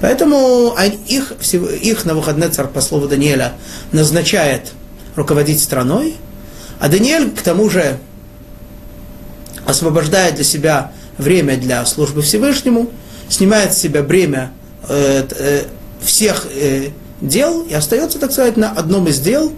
Поэтому 0.02 0.76
их, 1.08 1.32
их 1.82 2.04
на 2.04 2.14
выходный 2.14 2.50
царь, 2.50 2.66
по 2.66 2.82
слову 2.82 3.08
Даниэля, 3.08 3.54
назначает 3.92 4.72
руководить 5.14 5.62
страной, 5.62 6.16
а 6.78 6.90
Даниэль, 6.90 7.30
к 7.30 7.40
тому 7.40 7.70
же, 7.70 7.96
освобождает 9.64 10.34
для 10.34 10.44
себя 10.44 10.92
время 11.16 11.56
для 11.56 11.84
службы 11.86 12.20
Всевышнему– 12.20 12.90
снимает 13.30 13.72
с 13.72 13.78
себя 13.78 14.02
бремя 14.02 14.52
э, 14.88 15.26
э, 15.38 15.64
всех 16.04 16.46
э, 16.54 16.90
дел 17.22 17.62
и 17.62 17.72
остается, 17.72 18.18
так 18.18 18.30
сказать, 18.30 18.58
на 18.58 18.70
одном 18.70 19.08
из 19.08 19.20
дел, 19.20 19.52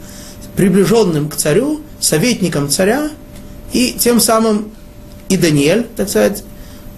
приближенным 0.56 1.28
к 1.28 1.34
царю, 1.36 1.80
советником 2.00 2.68
царя, 2.68 3.10
и 3.72 3.92
тем 3.98 4.20
самым 4.20 4.72
и 5.28 5.36
Даниэль, 5.36 5.86
так 5.96 6.08
сказать, 6.08 6.44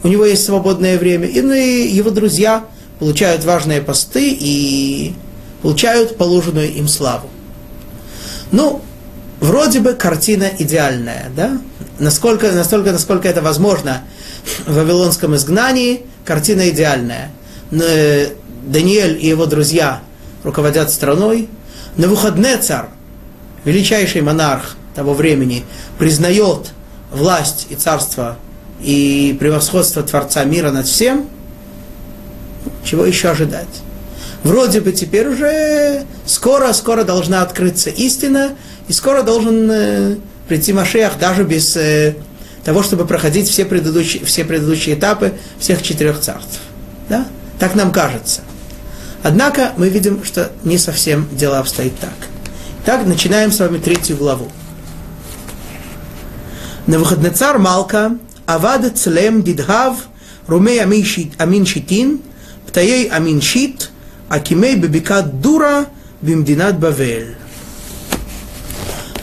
у 0.02 0.08
него 0.08 0.24
есть 0.24 0.44
свободное 0.44 0.98
время, 0.98 1.26
и, 1.26 1.40
ну, 1.40 1.52
и 1.52 1.86
его 1.88 2.10
друзья 2.10 2.64
получают 2.98 3.44
важные 3.44 3.80
посты 3.80 4.36
и 4.38 5.14
получают 5.62 6.16
положенную 6.16 6.72
им 6.72 6.88
славу. 6.88 7.28
Ну, 8.52 8.82
вроде 9.40 9.80
бы 9.80 9.92
картина 9.92 10.50
идеальная, 10.58 11.30
да? 11.36 11.58
Насколько, 11.98 12.50
настолько, 12.52 12.92
насколько 12.92 13.28
это 13.28 13.42
возможно 13.42 14.02
в 14.66 14.74
Вавилонском 14.74 15.36
изгнании, 15.36 16.02
картина 16.24 16.70
идеальная. 16.70 17.30
Э, 17.72 18.28
Даниэль 18.66 19.18
и 19.22 19.28
его 19.28 19.46
друзья 19.46 20.00
руководят 20.44 20.90
страной. 20.90 21.48
На 21.96 22.08
выходные 22.08 22.56
царь, 22.56 22.86
величайший 23.64 24.22
монарх 24.22 24.76
того 24.94 25.12
времени, 25.14 25.64
признает 25.98 26.72
власть 27.10 27.66
и 27.70 27.74
царство 27.74 28.36
и 28.80 29.36
превосходство 29.38 30.02
Творца 30.02 30.44
мира 30.44 30.70
над 30.70 30.86
всем. 30.86 31.28
Чего 32.84 33.04
еще 33.04 33.28
ожидать? 33.28 33.68
Вроде 34.42 34.80
бы 34.80 34.92
теперь 34.92 35.28
уже 35.28 36.04
скоро-скоро 36.24 37.04
должна 37.04 37.42
открыться 37.42 37.90
истина, 37.90 38.52
и 38.88 38.92
скоро 38.92 39.22
должен 39.22 39.70
э, 39.70 40.16
прийти 40.48 40.72
Машех 40.72 41.18
даже 41.18 41.44
без 41.44 41.76
э, 41.76 42.16
того, 42.64 42.82
чтобы 42.82 43.06
проходить 43.06 43.48
все 43.48 43.64
предыдущие, 43.64 44.24
все 44.24 44.44
предыдущие 44.44 44.96
этапы 44.96 45.34
всех 45.58 45.82
четырех 45.82 46.20
царств. 46.20 46.58
Да? 47.08 47.26
Так 47.58 47.74
нам 47.74 47.92
кажется. 47.92 48.40
Однако 49.22 49.72
мы 49.76 49.90
видим, 49.90 50.24
что 50.24 50.50
не 50.64 50.78
совсем 50.78 51.28
дело 51.32 51.58
обстоит 51.58 51.98
так. 51.98 52.14
Так, 52.86 53.06
начинаем 53.06 53.52
с 53.52 53.58
вами 53.60 53.78
третью 53.78 54.16
главу. 54.16 54.50
На 56.90 56.98
выходный 56.98 57.30
царь 57.30 57.56
Малка, 57.56 58.18
Авад 58.46 58.98
Цлем 58.98 59.44
Дидхав, 59.44 60.08
Румей 60.48 60.82
Амин 60.82 61.64
Шитин, 61.64 62.20
Птаей 62.66 63.06
Амин 63.06 63.40
Шит, 63.40 63.90
Акимей 64.28 64.74
Бебикат 64.74 65.40
Дура, 65.40 65.86
Бимдинат 66.20 66.80
Бавель. 66.80 67.36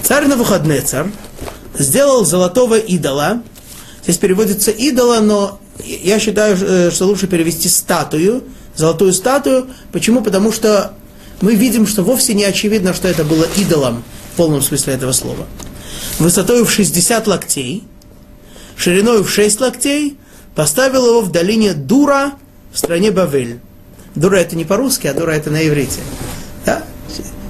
Царь 0.01 0.27
на 0.27 0.37
выходный 0.37 0.79
царь 0.79 1.07
сделал 1.77 2.23
золотого 2.23 2.77
идола. 2.77 3.41
Здесь 4.03 4.17
переводится 4.17 4.71
идола, 4.71 5.19
но 5.19 5.59
я 5.83 6.19
считаю, 6.19 6.55
э, 6.57 6.89
что 6.89 7.07
лучше 7.07 7.27
перевести 7.27 7.67
статую, 7.67 8.45
золотую 8.77 9.11
статую. 9.11 9.67
Почему? 9.91 10.21
Потому 10.21 10.53
что 10.53 10.93
мы 11.41 11.53
видим, 11.53 11.85
что 11.85 12.01
вовсе 12.01 12.33
не 12.33 12.45
очевидно, 12.45 12.93
что 12.93 13.09
это 13.09 13.25
было 13.25 13.45
идолом 13.57 14.05
в 14.31 14.37
полном 14.37 14.61
смысле 14.61 14.93
этого 14.93 15.11
слова. 15.11 15.45
Высотой 16.19 16.63
в 16.63 16.71
60 16.71 17.27
локтей, 17.27 17.83
шириной 18.75 19.23
в 19.23 19.29
6 19.29 19.61
локтей, 19.61 20.17
поставил 20.55 21.05
его 21.05 21.21
в 21.21 21.31
долине 21.31 21.73
Дура 21.73 22.33
в 22.71 22.77
стране 22.77 23.11
Бавель. 23.11 23.59
Дура 24.15 24.37
это 24.37 24.55
не 24.55 24.65
по-русски, 24.65 25.07
а 25.07 25.13
Дура 25.13 25.31
это 25.31 25.51
на 25.51 25.67
иврите. 25.67 26.01
Да? 26.65 26.83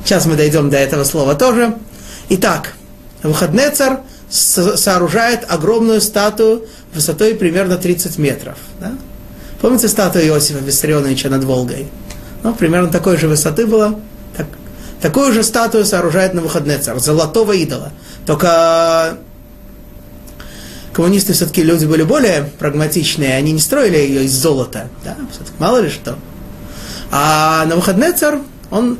Сейчас 0.04 0.26
мы 0.26 0.36
дойдем 0.36 0.70
до 0.70 0.78
этого 0.78 1.04
слова 1.04 1.36
тоже. 1.36 1.76
Итак, 2.30 2.74
Выходнецар 3.24 4.02
сооружает 4.30 5.46
огромную 5.50 6.02
статую 6.02 6.68
высотой 6.94 7.36
примерно 7.36 7.78
30 7.78 8.18
метров. 8.18 8.58
Да? 8.80 8.94
Помните 9.62 9.88
статую 9.88 10.26
Иосифа 10.26 10.60
Виссарионовича 10.60 11.30
над 11.30 11.44
Волгой? 11.44 11.88
Ну, 12.44 12.54
примерно 12.54 12.90
такой 12.90 13.18
же 13.18 13.28
высоты 13.28 13.66
была. 13.66 13.96
Так, 14.36 14.48
такую 15.02 15.34
же 15.34 15.44
статую 15.44 15.86
сооружает 15.86 16.34
на 16.34 16.42
выходный 16.42 16.78
царь, 16.78 17.00
золотого 17.00 17.54
идола. 17.54 17.92
Только 18.28 19.18
коммунисты 20.92 21.32
все-таки 21.32 21.64
люди 21.64 21.86
были 21.86 22.04
более 22.04 22.52
прагматичные, 22.60 23.34
они 23.36 23.54
не 23.54 23.60
строили 23.60 23.98
ее 23.98 24.26
из 24.26 24.34
золота. 24.34 24.90
Да? 25.04 25.16
Мало 25.60 25.80
ли 25.80 25.90
что. 25.90 26.20
А 27.10 27.66
на 27.66 27.78
выходный 27.78 28.12
царь 28.12 28.40
он 28.70 29.00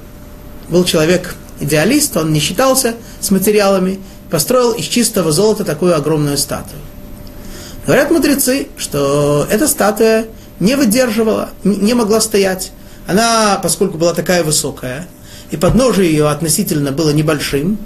был 0.70 0.86
человек 0.86 1.36
идеалист, 1.60 2.16
он 2.16 2.32
не 2.32 2.40
считался 2.40 2.96
с 3.20 3.30
материалами, 3.30 4.00
построил 4.32 4.72
из 4.72 4.86
чистого 4.86 5.34
золота 5.34 5.66
такую 5.66 5.96
огромную 5.96 6.38
статую. 6.38 6.80
Говорят 7.86 8.12
мудрецы, 8.12 8.68
что 8.78 9.46
эта 9.52 9.68
статуя 9.68 10.26
не 10.62 10.76
выдерживала, 10.76 11.50
не 11.66 11.94
могла 11.94 12.22
стоять. 12.22 12.72
Она, 13.08 13.60
поскольку 13.62 13.98
была 13.98 14.14
такая 14.14 14.44
высокая, 14.44 15.06
и 15.52 15.58
подножие 15.58 16.12
ее 16.12 16.30
относительно 16.30 16.94
было 16.94 17.10
небольшим, 17.10 17.78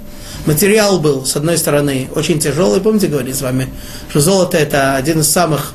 материал 0.46 0.98
был, 1.00 1.24
с 1.24 1.36
одной 1.36 1.58
стороны, 1.58 2.08
очень 2.14 2.38
тяжелый. 2.38 2.80
Помните, 2.80 3.06
говорили 3.06 3.32
с 3.32 3.42
вами, 3.42 3.68
что 4.08 4.20
золото 4.20 4.56
это 4.56 4.96
один 4.96 5.20
из 5.20 5.30
самых, 5.30 5.74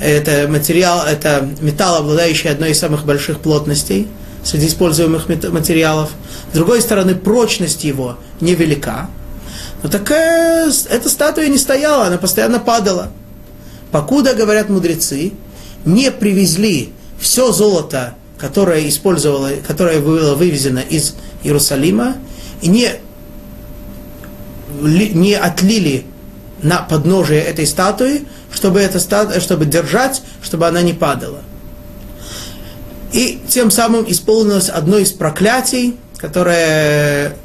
это 0.00 0.46
материал, 0.48 1.06
это 1.06 1.48
металл, 1.60 1.96
обладающий 1.96 2.50
одной 2.50 2.72
из 2.72 2.78
самых 2.78 3.04
больших 3.04 3.40
плотностей 3.40 4.08
среди 4.44 4.66
используемых 4.66 5.28
материалов. 5.28 6.10
С 6.52 6.54
другой 6.54 6.80
стороны, 6.82 7.14
прочность 7.14 7.84
его 7.84 8.18
невелика. 8.40 9.08
Но 9.82 9.88
такая, 9.88 10.72
эта 10.90 11.08
статуя 11.08 11.48
не 11.48 11.58
стояла, 11.58 12.06
она 12.06 12.18
постоянно 12.18 12.58
падала. 12.58 13.10
Покуда, 13.90 14.34
говорят 14.34 14.68
мудрецы, 14.68 15.32
не 15.84 16.10
привезли 16.10 16.92
все 17.18 17.52
золото, 17.52 18.14
которое 18.38 18.88
использовало, 18.88 19.50
которое 19.66 20.00
было 20.00 20.34
вывезено 20.34 20.80
из 20.80 21.14
Иерусалима, 21.42 22.16
и 22.60 22.68
не, 22.68 22.92
не 24.80 25.34
отлили 25.34 26.04
на 26.62 26.78
подножие 26.82 27.42
этой 27.42 27.66
статуи, 27.66 28.26
чтобы, 28.52 28.80
это, 28.80 28.98
чтобы 29.40 29.66
держать, 29.66 30.22
чтобы 30.42 30.66
она 30.66 30.82
не 30.82 30.92
падала. 30.92 31.40
И 33.12 33.40
тем 33.48 33.70
самым 33.70 34.10
исполнилось 34.10 34.68
одно 34.68 34.98
из 34.98 35.12
проклятий, 35.12 35.96
которое 36.18 37.36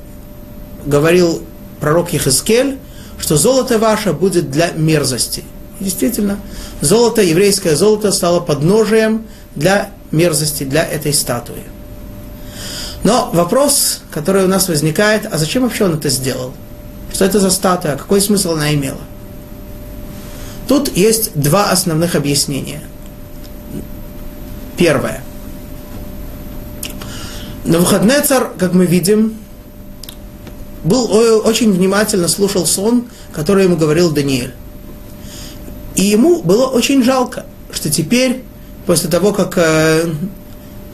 говорил 0.85 1.43
пророк 1.79 2.11
Ехискель, 2.11 2.79
что 3.19 3.37
золото 3.37 3.77
ваше 3.79 4.13
будет 4.13 4.51
для 4.51 4.71
мерзости. 4.71 5.43
И 5.79 5.85
действительно, 5.85 6.39
золото, 6.81 7.21
еврейское 7.21 7.75
золото 7.75 8.11
стало 8.11 8.39
подножием 8.39 9.25
для 9.55 9.91
мерзости, 10.11 10.63
для 10.63 10.83
этой 10.83 11.13
статуи. 11.13 11.63
Но 13.03 13.29
вопрос, 13.33 14.01
который 14.11 14.45
у 14.45 14.47
нас 14.47 14.67
возникает, 14.69 15.27
а 15.31 15.37
зачем 15.37 15.63
вообще 15.63 15.85
он 15.85 15.95
это 15.95 16.09
сделал? 16.09 16.53
Что 17.13 17.25
это 17.25 17.39
за 17.39 17.51
статуя? 17.51 17.95
Какой 17.95 18.19
смысл 18.19 18.53
она 18.53 18.73
имела? 18.73 19.01
Тут 20.67 20.95
есть 20.97 21.31
два 21.35 21.71
основных 21.71 22.15
объяснения. 22.15 22.81
Первое. 24.77 25.23
На 27.65 27.79
выходный 27.79 28.21
царь, 28.21 28.45
как 28.57 28.73
мы 28.73 28.85
видим, 28.85 29.37
был 30.83 31.09
очень 31.45 31.71
внимательно 31.71 32.27
слушал 32.27 32.65
сон, 32.65 33.07
который 33.31 33.65
ему 33.65 33.77
говорил 33.77 34.11
Даниэль. 34.11 34.53
И 35.95 36.03
ему 36.03 36.41
было 36.41 36.65
очень 36.65 37.03
жалко, 37.03 37.45
что 37.71 37.89
теперь, 37.89 38.43
после 38.85 39.09
того, 39.09 39.31
как 39.31 39.57
э, 39.57 40.11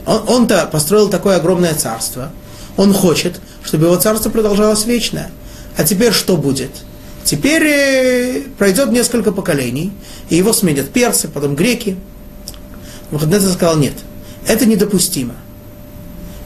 он, 0.06 0.22
он-то 0.28 0.68
построил 0.70 1.08
такое 1.08 1.36
огромное 1.36 1.74
царство, 1.74 2.30
он 2.76 2.92
хочет, 2.92 3.40
чтобы 3.64 3.86
его 3.86 3.96
царство 3.96 4.30
продолжалось 4.30 4.84
вечно. 4.84 5.30
А 5.80 5.84
теперь 5.84 6.12
что 6.12 6.36
будет? 6.36 6.72
Теперь 7.24 7.62
э, 7.62 8.42
пройдет 8.58 8.92
несколько 8.92 9.32
поколений, 9.32 9.92
и 10.28 10.36
его 10.36 10.52
сменят 10.52 10.90
персы, 10.90 11.26
потом 11.26 11.56
греки. 11.56 11.96
Мухаднецар 13.10 13.50
сказал, 13.50 13.78
нет, 13.78 13.94
это 14.46 14.66
недопустимо. 14.66 15.36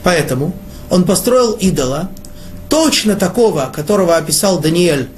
Поэтому 0.05 0.55
он 0.89 1.03
построил 1.03 1.51
идола, 1.51 2.09
точно 2.69 3.17
такого, 3.17 3.69
которого 3.75 4.15
описал 4.15 4.61
Даниэль, 4.61 5.09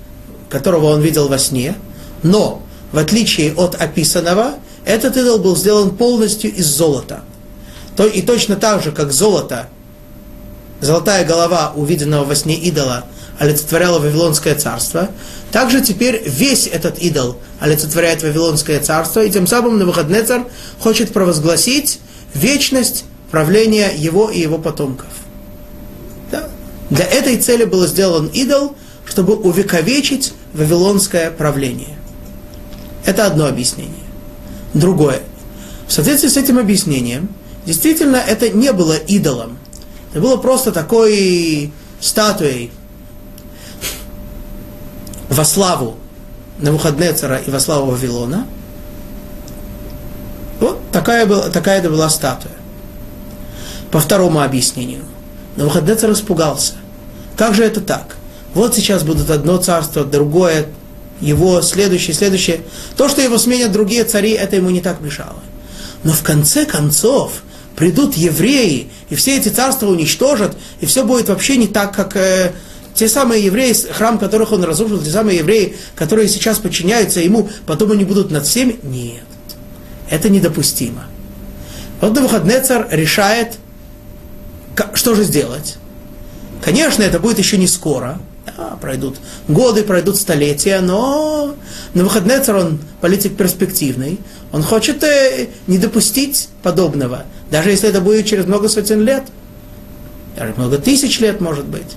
которого 0.49 0.87
он 0.87 1.01
видел 1.01 1.27
во 1.27 1.37
сне, 1.37 1.75
но 2.23 2.63
в 2.91 2.97
отличие 2.97 3.53
от 3.53 3.75
описанного, 3.75 4.55
этот 4.83 5.15
идол 5.15 5.37
был 5.37 5.55
сделан 5.55 5.95
полностью 5.95 6.51
из 6.51 6.65
золота. 6.65 7.21
То, 7.95 8.07
и 8.07 8.23
точно 8.23 8.55
так 8.55 8.81
же, 8.81 8.91
как 8.91 9.11
золото, 9.11 9.69
золотая 10.81 11.23
голова 11.23 11.71
увиденного 11.75 12.25
во 12.25 12.33
сне 12.33 12.55
идола 12.55 13.05
олицетворяла 13.39 13.99
Вавилонское 13.99 14.55
царство, 14.55 15.09
также 15.51 15.81
теперь 15.81 16.23
весь 16.25 16.67
этот 16.67 16.99
идол 16.99 17.37
олицетворяет 17.59 18.23
Вавилонское 18.23 18.79
царство, 18.79 19.23
и 19.23 19.29
тем 19.29 19.47
самым 19.47 19.77
Навуходнецар 19.79 20.45
хочет 20.79 21.13
провозгласить 21.13 21.99
вечность 22.33 23.05
правления 23.31 23.91
его 23.95 24.29
и 24.29 24.39
его 24.39 24.57
потомков. 24.57 25.07
Да? 26.31 26.47
Для 26.89 27.05
этой 27.05 27.37
цели 27.37 27.65
был 27.65 27.85
сделан 27.87 28.27
идол, 28.27 28.75
чтобы 29.05 29.35
увековечить 29.35 30.33
вавилонское 30.53 31.31
правление. 31.31 31.97
Это 33.05 33.25
одно 33.25 33.45
объяснение. 33.45 33.93
Другое. 34.73 35.21
В 35.87 35.93
соответствии 35.93 36.27
с 36.27 36.37
этим 36.37 36.59
объяснением, 36.59 37.29
действительно, 37.65 38.17
это 38.17 38.49
не 38.49 38.73
было 38.73 38.97
идолом. 38.97 39.57
Это 40.11 40.21
было 40.21 40.37
просто 40.37 40.71
такой 40.71 41.71
статуей 42.01 42.71
во 45.37 45.45
славу 45.45 45.97
Навуходнецера 46.57 47.37
и 47.37 47.51
во 47.51 47.59
славу 47.59 47.91
Вавилона. 47.91 48.47
Вот 50.59 50.79
такая, 50.91 51.27
была, 51.27 51.49
такая 51.49 51.77
это 51.77 51.91
была 51.91 52.09
статуя. 52.09 52.53
По 53.91 53.99
второму 53.99 54.41
объяснению. 54.41 55.03
Навуходнецер 55.55 56.11
испугался. 56.11 56.73
Как 57.37 57.53
же 57.53 57.63
это 57.63 57.79
так? 57.79 58.15
Вот 58.55 58.75
сейчас 58.75 59.03
будут 59.03 59.29
одно 59.29 59.57
царство, 59.57 60.03
другое, 60.03 60.65
его 61.21 61.61
следующее, 61.61 62.15
следующее. 62.15 62.61
То, 62.95 63.07
что 63.07 63.21
его 63.21 63.37
сменят 63.37 63.71
другие 63.71 64.03
цари, 64.03 64.31
это 64.31 64.55
ему 64.55 64.71
не 64.71 64.81
так 64.81 65.01
мешало. 65.01 65.43
Но 66.03 66.13
в 66.13 66.23
конце 66.23 66.65
концов 66.65 67.43
придут 67.75 68.15
евреи, 68.15 68.89
и 69.09 69.15
все 69.15 69.37
эти 69.37 69.49
царства 69.49 69.87
уничтожат, 69.87 70.57
и 70.79 70.87
все 70.87 71.05
будет 71.05 71.29
вообще 71.29 71.57
не 71.57 71.67
так, 71.67 71.95
как 71.95 72.15
э, 72.15 72.53
те 72.97 73.07
самые 73.07 73.45
евреи, 73.45 73.73
храм 73.91 74.17
которых 74.17 74.51
он 74.51 74.63
разрушил, 74.63 74.99
те 74.99 75.11
самые 75.11 75.37
евреи, 75.37 75.77
которые 75.95 76.27
сейчас 76.27 76.57
подчиняются 76.57 77.19
ему, 77.19 77.47
потом 77.67 77.91
они 77.91 78.05
будут 78.05 78.31
над 78.31 78.47
всеми. 78.47 78.79
Нет, 78.81 79.23
это 80.09 80.29
недопустимо. 80.29 81.05
Вот 82.01 82.15
Навуходнецар 82.15 82.87
решает, 82.89 83.53
что 84.95 85.13
же 85.13 85.23
сделать. 85.23 85.77
Конечно, 86.63 87.03
это 87.03 87.19
будет 87.19 87.37
еще 87.37 87.59
не 87.59 87.67
скоро, 87.67 88.19
да, 88.57 88.77
пройдут 88.81 89.17
годы, 89.47 89.83
пройдут 89.83 90.17
столетия, 90.17 90.79
но 90.81 91.53
на 91.93 92.03
выходные 92.03 92.39
царь 92.39 92.55
он 92.55 92.79
политик 92.99 93.37
перспективный, 93.37 94.19
он 94.51 94.63
хочет 94.63 95.03
э, 95.03 95.49
не 95.67 95.77
допустить 95.77 96.49
подобного, 96.63 97.25
даже 97.51 97.69
если 97.69 97.89
это 97.89 98.01
будет 98.01 98.25
через 98.25 98.45
много 98.45 98.69
сотен 98.69 99.03
лет, 99.03 99.23
даже 100.35 100.55
много 100.57 100.79
тысяч 100.79 101.19
лет, 101.19 101.41
может 101.41 101.65
быть. 101.65 101.95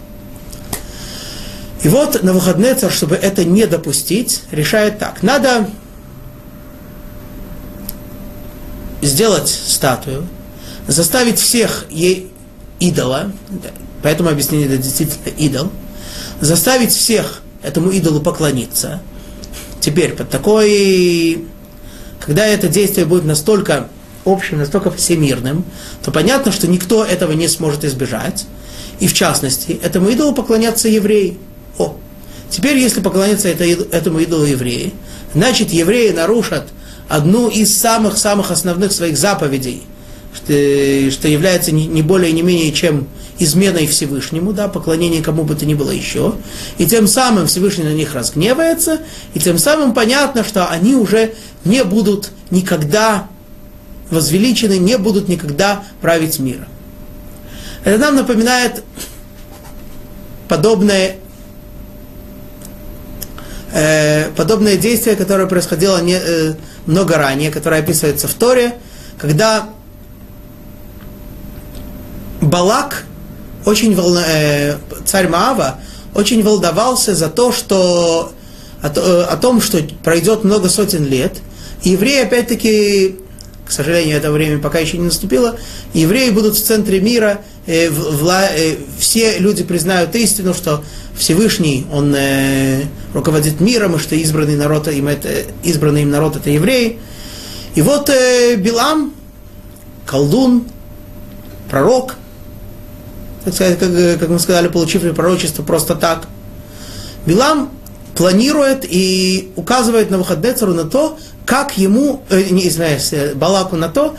И 1.83 1.89
вот 1.89 2.22
на 2.22 2.33
выходные 2.33 2.74
царь, 2.74 2.93
чтобы 2.93 3.16
это 3.16 3.45
не 3.45 3.66
допустить, 3.66 4.43
решает 4.51 4.99
так. 4.99 5.22
Надо 5.22 5.70
сделать 9.01 9.49
статую, 9.49 10.26
заставить 10.87 11.39
всех 11.39 11.87
ей 11.89 12.31
идола, 12.81 13.33
поэтому 14.03 14.28
объяснение 14.28 14.66
это 14.66 14.76
действительно 14.76 15.28
идол, 15.39 15.70
заставить 16.41 16.93
всех 16.93 17.43
этому 17.62 17.91
идолу 17.91 18.20
поклониться. 18.20 19.01
Теперь, 19.81 20.12
под 20.12 20.28
такой, 20.28 21.47
когда 22.20 22.47
это 22.47 22.68
действие 22.68 23.07
будет 23.07 23.24
настолько 23.24 23.89
общим, 24.26 24.59
настолько 24.59 24.91
всемирным, 24.91 25.64
то 26.05 26.11
понятно, 26.11 26.53
что 26.53 26.68
никто 26.68 27.05
этого 27.05 27.33
не 27.33 27.49
сможет 27.49 27.85
избежать. 27.85 28.47
И 28.99 29.07
в 29.07 29.14
частности, 29.14 29.81
этому 29.83 30.11
идолу 30.11 30.35
поклонятся 30.35 30.89
евреи. 30.89 31.39
О, 31.81 31.97
теперь, 32.51 32.76
если 32.76 33.01
поклоняться 33.01 33.49
этому 33.49 34.20
идолу 34.20 34.45
евреи, 34.45 34.93
значит, 35.35 35.70
евреи 35.70 36.11
нарушат 36.11 36.68
одну 37.09 37.49
из 37.49 37.76
самых-самых 37.76 38.51
основных 38.51 38.93
своих 38.93 39.16
заповедей, 39.16 39.83
что, 40.35 41.11
что 41.11 41.28
является 41.28 41.72
не, 41.72 41.87
не 41.87 42.03
более 42.03 42.33
не 42.33 42.43
менее 42.43 42.72
чем 42.72 43.09
изменой 43.39 43.87
Всевышнему, 43.87 44.53
да, 44.53 44.68
поклонение 44.68 45.22
кому 45.22 45.45
бы 45.45 45.55
то 45.55 45.64
ни 45.64 45.72
было 45.72 45.91
еще, 45.91 46.35
и 46.76 46.87
тем 46.87 47.07
самым 47.07 47.47
Всевышний 47.47 47.85
на 47.85 47.95
них 47.95 48.14
разгневается, 48.14 48.99
и 49.33 49.41
тем 49.41 49.57
самым 49.57 49.95
понятно, 49.95 50.45
что 50.45 50.68
они 50.68 50.95
уже 50.95 51.33
не 51.64 51.83
будут 51.83 52.31
никогда 52.51 53.26
возвеличены, 54.11 54.78
не 54.78 54.99
будут 54.99 55.28
никогда 55.28 55.83
править 56.03 56.39
миром. 56.39 56.66
Это 57.85 57.97
нам 57.97 58.16
напоминает 58.16 58.85
подобное, 60.49 61.16
э, 63.73 64.31
подобное 64.37 64.77
действие, 64.77 65.16
которое 65.16 65.47
происходило 65.47 66.01
не, 66.01 66.18
э, 66.21 66.55
много 66.87 67.16
ранее, 67.16 67.51
которое 67.51 67.81
описывается 67.81 68.29
в 68.29 68.35
Торе, 68.35 68.75
когда 69.18 69.68
Балак 72.41 73.05
очень 73.64 73.95
волна, 73.95 74.25
э, 74.27 74.77
царь 75.05 75.29
Маава 75.29 75.81
очень 76.14 76.43
волновался 76.43 77.14
за 77.14 77.29
то, 77.29 77.53
что 77.53 78.33
о, 78.83 79.27
о 79.31 79.37
том, 79.37 79.61
что 79.61 79.79
пройдет 80.03 80.45
много 80.45 80.68
сотен 80.68 81.05
лет, 81.05 81.39
и 81.83 81.91
евреи 81.91 82.23
опять-таки, 82.23 83.16
к 83.71 83.73
сожалению, 83.73 84.16
это 84.16 84.33
время 84.33 84.59
пока 84.59 84.81
еще 84.81 84.99
не 84.99 85.05
наступило, 85.05 85.57
евреи 85.95 86.31
будут 86.31 86.57
в 86.57 86.61
центре 86.61 87.01
мира, 87.01 87.43
э, 87.66 87.89
вла, 87.89 88.49
э, 88.51 88.79
все 88.99 89.39
люди 89.39 89.62
признают 89.62 90.12
истину, 90.16 90.55
что 90.55 90.83
Всевышний, 91.16 91.87
он 91.93 92.12
э, 92.16 92.83
руководит 93.14 93.61
миром, 93.61 93.95
и 93.95 94.01
что 94.01 94.16
избранный 94.16 94.57
народ, 94.57 94.89
им 94.89 95.07
это, 95.07 95.29
избранный 95.62 96.03
им 96.03 96.11
народ 96.11 96.35
это 96.35 96.51
евреи. 96.51 96.99
И 97.77 97.83
вот 97.83 98.11
э, 98.11 98.57
Билам, 98.57 99.14
колдун, 100.05 100.64
пророк, 101.71 102.16
так 103.45 103.55
сказать, 103.55 103.79
как, 103.79 104.18
как 104.18 104.29
мы 104.31 104.41
сказали, 104.41 104.66
получив 104.66 105.03
пророчество 105.14 105.62
просто 105.62 105.95
так. 105.95 106.27
Билам 107.25 107.71
планирует 108.16 108.85
и 108.85 109.53
указывает 109.55 110.11
на 110.11 110.16
Навуходнецару 110.16 110.75
на 110.75 110.87
то, 110.87 111.16
как 111.47 111.76
ему, 111.78 112.22
э, 112.30 112.45
не 112.51 112.68
извиняюсь, 112.68 113.12
э, 113.12 113.34
Балаку 113.34 113.76
на 113.76 113.88
то, 113.88 114.16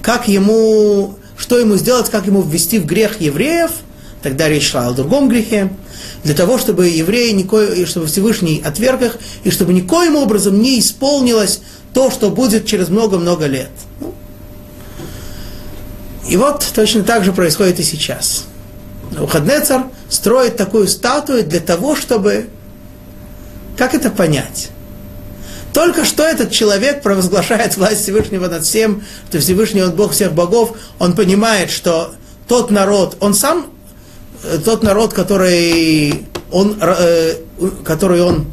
как 0.00 0.28
ему, 0.28 1.16
что 1.36 1.58
ему 1.58 1.76
сделать, 1.76 2.10
как 2.10 2.26
ему 2.26 2.42
ввести 2.42 2.78
в 2.78 2.86
грех 2.86 3.20
евреев, 3.20 3.70
тогда 4.22 4.48
речь 4.48 4.70
шла 4.70 4.86
о 4.86 4.92
другом 4.92 5.28
грехе, 5.28 5.70
для 6.24 6.34
того, 6.34 6.58
чтобы 6.58 6.88
евреи, 6.88 7.32
нико, 7.32 7.86
чтобы 7.86 8.06
Всевышний 8.06 8.62
отверг 8.64 9.02
их, 9.02 9.16
и 9.44 9.50
чтобы 9.50 9.72
никоим 9.72 10.16
образом 10.16 10.60
не 10.60 10.78
исполнилось 10.78 11.60
то, 11.92 12.10
что 12.10 12.30
будет 12.30 12.66
через 12.66 12.88
много-много 12.88 13.46
лет. 13.46 13.70
Ну, 14.00 14.14
и 16.28 16.36
вот 16.36 16.64
точно 16.74 17.02
так 17.02 17.24
же 17.24 17.32
происходит 17.32 17.80
и 17.80 17.82
сейчас. 17.82 18.44
Ухаднецар 19.20 19.86
строит 20.08 20.56
такую 20.56 20.88
статую 20.88 21.44
для 21.44 21.60
того, 21.60 21.96
чтобы... 21.96 22.48
Как 23.76 23.94
это 23.94 24.10
понять? 24.10 24.70
Только 25.72 26.04
что 26.04 26.22
этот 26.22 26.50
человек 26.50 27.02
провозглашает 27.02 27.76
власть 27.76 28.02
Всевышнего 28.02 28.46
над 28.48 28.64
всем, 28.64 29.02
что 29.28 29.40
Всевышний 29.40 29.82
он 29.82 29.92
Бог 29.92 30.12
всех 30.12 30.32
богов, 30.32 30.76
он 30.98 31.14
понимает, 31.14 31.70
что 31.70 32.14
тот 32.46 32.70
народ, 32.70 33.16
он 33.20 33.34
сам, 33.34 33.66
э, 34.44 34.58
тот 34.62 34.82
народ, 34.82 35.14
который 35.14 36.26
он, 36.50 36.76
э, 36.80 37.36
который 37.84 38.22
он 38.22 38.46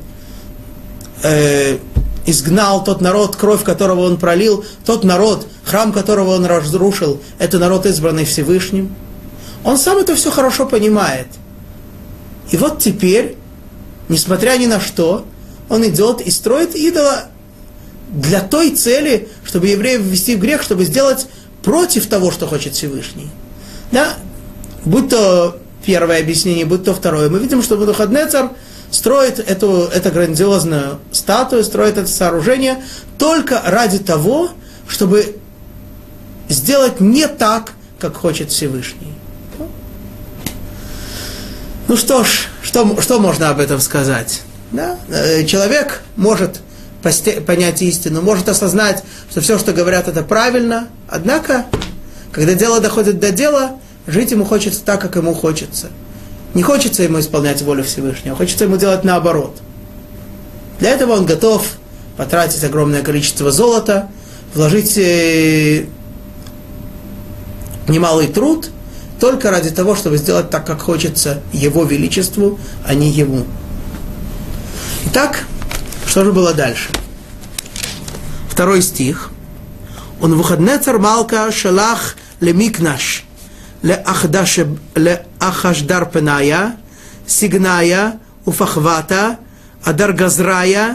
э, 1.23 1.77
изгнал, 2.25 2.83
тот 2.83 3.01
народ, 3.01 3.35
кровь 3.35 3.63
которого 3.63 4.05
он 4.05 4.17
пролил, 4.17 4.63
тот 4.85 5.03
народ, 5.03 5.45
храм 5.65 5.91
которого 5.91 6.35
он 6.35 6.45
разрушил, 6.45 7.21
это 7.37 7.59
народ, 7.59 7.85
избранный 7.85 8.23
Всевышним. 8.23 8.95
Он 9.65 9.77
сам 9.77 9.97
это 9.97 10.15
все 10.15 10.31
хорошо 10.31 10.65
понимает. 10.65 11.27
И 12.51 12.57
вот 12.57 12.79
теперь, 12.79 13.35
несмотря 14.07 14.57
ни 14.57 14.67
на 14.67 14.79
что, 14.79 15.25
он 15.69 15.87
идет 15.87 16.21
и 16.21 16.31
строит 16.31 16.75
идола 16.75 17.25
для 18.09 18.41
той 18.41 18.71
цели, 18.71 19.29
чтобы 19.45 19.67
евреев 19.67 20.01
ввести 20.01 20.35
в 20.35 20.39
грех, 20.39 20.63
чтобы 20.63 20.83
сделать 20.83 21.27
против 21.63 22.07
того, 22.07 22.31
что 22.31 22.47
хочет 22.47 22.73
Всевышний. 22.73 23.29
Да? 23.91 24.15
Будь 24.83 25.09
то 25.09 25.59
первое 25.85 26.19
объяснение, 26.19 26.65
будь 26.65 26.83
то 26.83 26.93
второе. 26.93 27.29
Мы 27.29 27.39
видим, 27.39 27.61
что 27.61 27.77
Будухаднецар 27.77 28.51
строит 28.91 29.39
эту, 29.39 29.83
эту 29.93 30.11
грандиозную 30.11 30.99
статую, 31.11 31.63
строит 31.63 31.97
это 31.97 32.07
сооружение 32.07 32.83
только 33.17 33.61
ради 33.65 33.99
того, 33.99 34.49
чтобы 34.87 35.37
сделать 36.47 36.99
не 36.99 37.27
так, 37.27 37.73
как 37.99 38.15
хочет 38.15 38.49
Всевышний. 38.49 39.13
Ну 41.87 41.97
что 41.97 42.23
ж, 42.23 42.47
что, 42.61 42.99
что 43.01 43.19
можно 43.19 43.49
об 43.49 43.59
этом 43.59 43.79
сказать? 43.79 44.41
Да? 44.71 44.97
Э, 45.09 45.43
человек 45.45 46.01
может 46.15 46.61
понять 47.45 47.81
истину, 47.81 48.21
может 48.21 48.49
осознать, 48.49 49.03
что 49.31 49.41
все, 49.41 49.57
что 49.57 49.71
говорят, 49.71 50.07
это 50.07 50.21
правильно, 50.21 50.89
однако, 51.07 51.65
когда 52.31 52.53
дело 52.53 52.79
доходит 52.79 53.19
до 53.19 53.31
дела, 53.31 53.79
жить 54.05 54.31
ему 54.31 54.45
хочется 54.45 54.81
так, 54.83 55.01
как 55.01 55.15
ему 55.15 55.33
хочется. 55.33 55.89
Не 56.53 56.63
хочется 56.63 57.03
ему 57.03 57.19
исполнять 57.19 57.61
волю 57.61 57.83
Всевышнего, 57.83 58.35
хочется 58.35 58.65
ему 58.65 58.77
делать 58.77 59.03
наоборот. 59.03 59.55
Для 60.79 60.91
этого 60.91 61.13
он 61.13 61.25
готов 61.25 61.65
потратить 62.17 62.63
огромное 62.63 63.01
количество 63.01 63.51
золота, 63.51 64.09
вложить 64.53 64.97
э, 64.97 65.85
немалый 67.87 68.27
труд, 68.27 68.69
только 69.19 69.51
ради 69.51 69.69
того, 69.69 69.95
чтобы 69.95 70.17
сделать 70.17 70.49
так, 70.49 70.65
как 70.65 70.81
хочется 70.81 71.41
его 71.53 71.83
величеству, 71.83 72.59
а 72.85 72.93
не 72.93 73.09
ему. 73.09 73.45
Итак, 75.06 75.44
что 76.06 76.24
же 76.24 76.32
было 76.32 76.54
дальше? 76.54 76.90
Второй 78.48 78.82
стих. 78.82 79.30
Он 80.20 80.34
выходне 80.34 80.78
Малка 80.98 81.50
шалах 81.52 82.16
лемикнаш 82.40 83.24
לאחשדר 84.96 86.04
פניה, 86.12 86.68
סגניה 87.28 88.10
ופחבתה, 88.46 89.30
אדר 89.82 90.10
גזריה, 90.10 90.94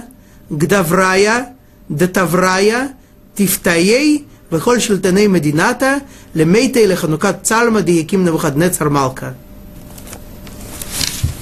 גדבריה, 0.58 1.44
דתבריה, 1.92 2.86
תפתאי 3.34 4.24
וכל 4.52 4.80
שלטני 4.80 5.28
מדינתה, 5.28 5.96
למתי 6.36 6.88
לחנוכת 6.88 7.36
צלמה 7.42 7.82
דיקים 7.82 8.26
נבוכדנצר 8.26 8.90
מלכה. 8.90 9.30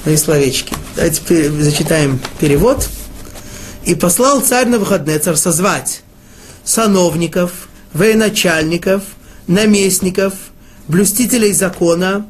Мои 0.07 0.15
словечки. 0.15 0.80
Давайте 0.94 1.50
зачитаем 1.50 2.20
перевод. 2.38 2.88
И 3.84 3.94
послал 3.94 4.40
царь 4.40 4.66
на 4.66 4.78
выходные 4.78 5.18
царь 5.18 5.36
созвать 5.36 6.02
сановников, 6.64 7.68
военачальников, 7.92 9.02
наместников, 9.46 10.34
блюстителей 10.88 11.52
закона, 11.52 12.26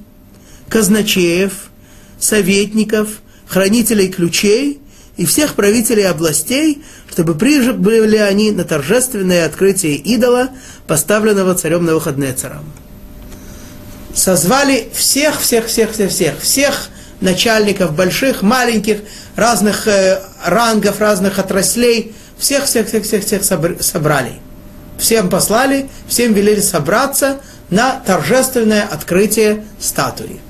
казначеев, 0.69 1.53
советников, 2.19 3.09
хранителей 3.47 4.09
ключей 4.09 4.81
и 5.17 5.27
всех 5.27 5.55
правителей 5.55 6.09
областей, 6.09 6.83
чтобы 7.11 7.35
прибыли 7.35 8.17
они 8.17 8.53
на 8.53 8.65
торжественное 8.65 9.45
открытие 9.45 9.97
идола, 9.97 10.51
поставленного 10.87 11.55
царем 11.55 11.85
Навуходнецером. 11.85 12.65
Созвали 14.15 14.89
всех, 14.95 15.41
всех, 15.41 15.67
всех, 15.67 15.91
всех, 15.91 16.11
всех, 16.11 16.41
всех 16.41 16.89
начальников 17.23 17.95
больших, 17.95 18.43
маленьких, 18.43 18.99
разных 19.37 19.89
э, 19.89 20.21
рангов, 20.45 21.01
разных 21.01 21.39
отраслей, 21.39 22.15
всех, 22.37 22.65
всех, 22.65 22.89
всех, 22.89 23.05
всех, 23.05 23.25
всех 23.25 23.43
собрали. 23.45 24.35
Всем 24.99 25.31
послали, 25.31 25.89
всем 26.07 26.33
велели 26.35 26.61
собраться 26.61 27.41
на 27.71 28.01
торжественное 28.01 28.83
открытие 28.83 29.65
статуи. 29.81 30.41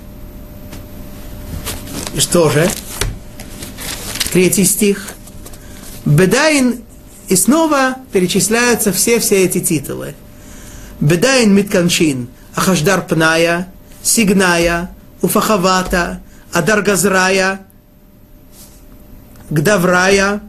И 2.15 2.21
что 2.21 2.51
же? 2.51 2.69
Третий 4.33 4.65
стих. 4.65 5.11
Бедаин, 6.05 6.83
и 7.29 7.37
снова 7.37 7.97
перечисляются 8.13 8.93
все-все 8.93 9.45
эти 9.45 9.61
титулы. 9.61 10.15
Бедаин 11.01 11.55
Митканчин, 11.55 12.29
Ахашдар 12.55 13.07
Пная, 13.07 13.69
Сигная, 14.03 14.91
Уфахавата, 15.21 16.21
Адаргазрая, 16.54 17.56
Гдаврая, 19.52 20.40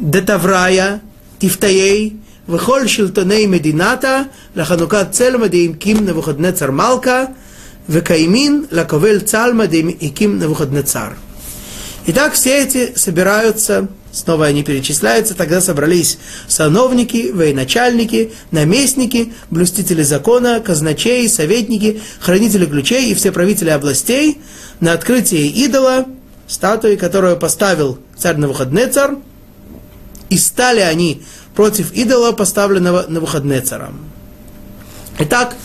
Детаврая, 0.00 1.00
Тифтаей, 1.38 2.16
וכל 2.48 2.86
שלטוני 2.86 3.46
מדינתה 3.46 4.22
לחנוכת 4.56 5.06
צלמה 5.10 5.46
דהקים 5.48 6.06
נבוכדנצר 6.06 6.70
מלכה, 6.70 7.24
וקיימין 7.88 8.64
לקובל 8.70 9.20
צלמה 9.20 9.64
דהקים 9.66 10.38
נבוכדנצר. 10.38 11.08
Итак, 12.08 12.34
все 12.34 12.62
эти 12.62 12.96
собираются, 12.96 13.80
снова 14.11 14.45
они 14.45 14.63
перечисляются, 14.63 15.35
тогда 15.35 15.61
собрались 15.61 16.17
сановники, 16.47 17.31
военачальники, 17.31 18.33
наместники, 18.51 19.33
блюстители 19.49 20.03
закона, 20.03 20.59
казначеи, 20.59 21.27
советники, 21.27 22.01
хранители 22.19 22.65
ключей 22.65 23.11
и 23.11 23.15
все 23.15 23.31
правители 23.31 23.69
областей 23.69 24.41
на 24.79 24.93
открытие 24.93 25.47
идола, 25.47 26.05
статуи, 26.47 26.95
которую 26.95 27.37
поставил 27.37 27.99
царь 28.17 28.37
Навуходнецар, 28.37 29.17
и 30.29 30.37
стали 30.37 30.79
они 30.79 31.23
против 31.55 31.91
идола, 31.93 32.31
поставленного 32.31 33.05
на 33.07 33.19
выходные 33.19 33.61
царам. 33.61 33.99
Итак, 35.19 35.55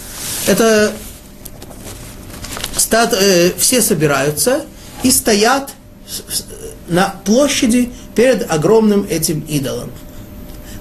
это 0.47 0.93
стат, 2.77 3.15
э, 3.19 3.53
все 3.59 3.81
собираются 3.81 4.65
и 5.03 5.11
стоят 5.11 5.71
на 6.89 7.15
площади 7.25 7.93
перед 8.17 8.51
огромным 8.51 9.07
этим 9.09 9.41
идолом. 9.43 9.91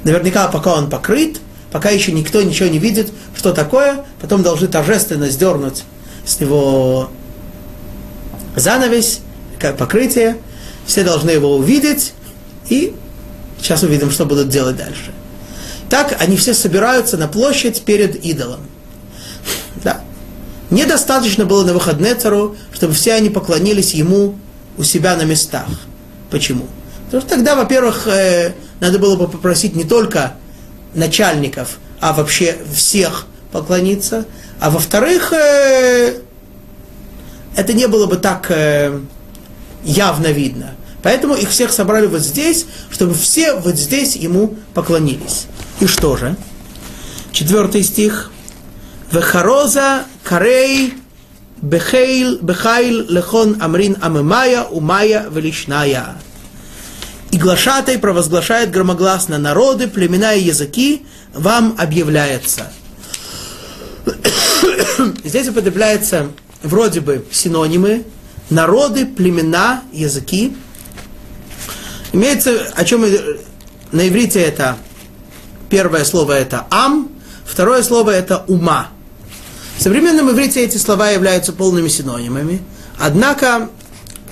Наверняка, 0.03 0.47
пока 0.47 0.73
он 0.73 0.89
покрыт, 0.89 1.39
пока 1.71 1.91
еще 1.91 2.11
никто 2.11 2.41
ничего 2.41 2.69
не 2.69 2.79
видит, 2.79 3.11
что 3.35 3.53
такое, 3.53 4.05
потом 4.19 4.41
должны 4.41 4.67
торжественно 4.67 5.29
сдернуть 5.29 5.83
с 6.25 6.39
него 6.39 7.11
занавес, 8.55 9.19
как 9.59 9.77
покрытие, 9.77 10.37
все 10.87 11.03
должны 11.03 11.29
его 11.29 11.55
увидеть, 11.55 12.13
и 12.69 12.95
Сейчас 13.65 13.81
увидим, 13.81 14.11
что 14.11 14.25
будут 14.25 14.49
делать 14.49 14.75
дальше. 14.75 15.11
Так 15.89 16.15
они 16.19 16.37
все 16.37 16.53
собираются 16.53 17.17
на 17.17 17.27
площадь 17.27 17.81
перед 17.81 18.23
идолом. 18.23 18.59
Да. 19.83 20.01
Недостаточно 20.69 21.45
было 21.45 21.63
на 21.63 21.73
выходные 21.73 22.13
цару, 22.13 22.55
чтобы 22.73 22.93
все 22.93 23.13
они 23.13 23.31
поклонились 23.31 23.95
ему 23.95 24.35
у 24.77 24.83
себя 24.83 25.15
на 25.15 25.23
местах. 25.23 25.65
Почему? 26.29 26.67
Потому 27.05 27.21
что 27.21 27.29
тогда, 27.35 27.55
во-первых, 27.55 28.07
э, 28.07 28.53
надо 28.79 28.99
было 28.99 29.15
бы 29.15 29.27
попросить 29.27 29.75
не 29.75 29.83
только 29.83 30.33
начальников, 30.93 31.77
а 31.99 32.13
вообще 32.13 32.57
всех 32.73 33.27
поклониться. 33.51 34.25
А 34.59 34.69
во-вторых, 34.69 35.33
э, 35.33 36.19
это 37.55 37.73
не 37.73 37.87
было 37.87 38.05
бы 38.05 38.17
так 38.17 38.47
э, 38.49 38.99
явно 39.83 40.27
видно. 40.27 40.75
Поэтому 41.03 41.35
их 41.35 41.49
всех 41.49 41.71
собрали 41.71 42.07
вот 42.07 42.21
здесь, 42.21 42.65
чтобы 42.89 43.13
все 43.13 43.53
вот 43.53 43.75
здесь 43.75 44.15
ему 44.15 44.55
поклонились. 44.73 45.45
И 45.79 45.85
что 45.85 46.17
же? 46.17 46.35
Четвертый 47.31 47.83
стих. 47.83 48.31
Вехароза 49.11 50.03
карей 50.23 50.95
бехейл 51.61 52.39
бехайл 52.41 53.05
лехон 53.07 53.57
амрин 53.61 53.97
амемая 54.01 54.63
умая 54.63 55.27
величная. 55.29 56.15
И 57.35 57.37
глашатай 57.37 57.97
провозглашает 57.97 58.71
громогласно 58.71 59.37
народы, 59.37 59.89
племена 59.89 60.35
и 60.35 60.43
языки, 60.43 61.05
вам 61.33 61.75
объявляется. 61.77 62.71
Здесь 65.25 65.49
употребляется 65.49 66.31
вроде 66.63 67.01
бы 67.01 67.25
синонимы 67.33 68.05
народы, 68.49 69.05
племена, 69.05 69.83
языки. 69.91 70.55
Имеется, 72.13 72.71
о 72.73 72.85
чем 72.85 73.03
на 73.91 74.07
иврите 74.07 74.39
это 74.41 74.77
первое 75.69 76.05
слово 76.05 76.37
это 76.39 76.65
ам, 76.69 77.11
второе 77.43 77.83
слово 77.83 78.11
это 78.11 78.45
ума. 78.47 78.91
В 79.77 79.83
современном 79.83 80.31
иврите 80.31 80.63
эти 80.63 80.77
слова 80.77 81.09
являются 81.09 81.51
полными 81.51 81.89
синонимами, 81.89 82.61
однако 82.97 83.69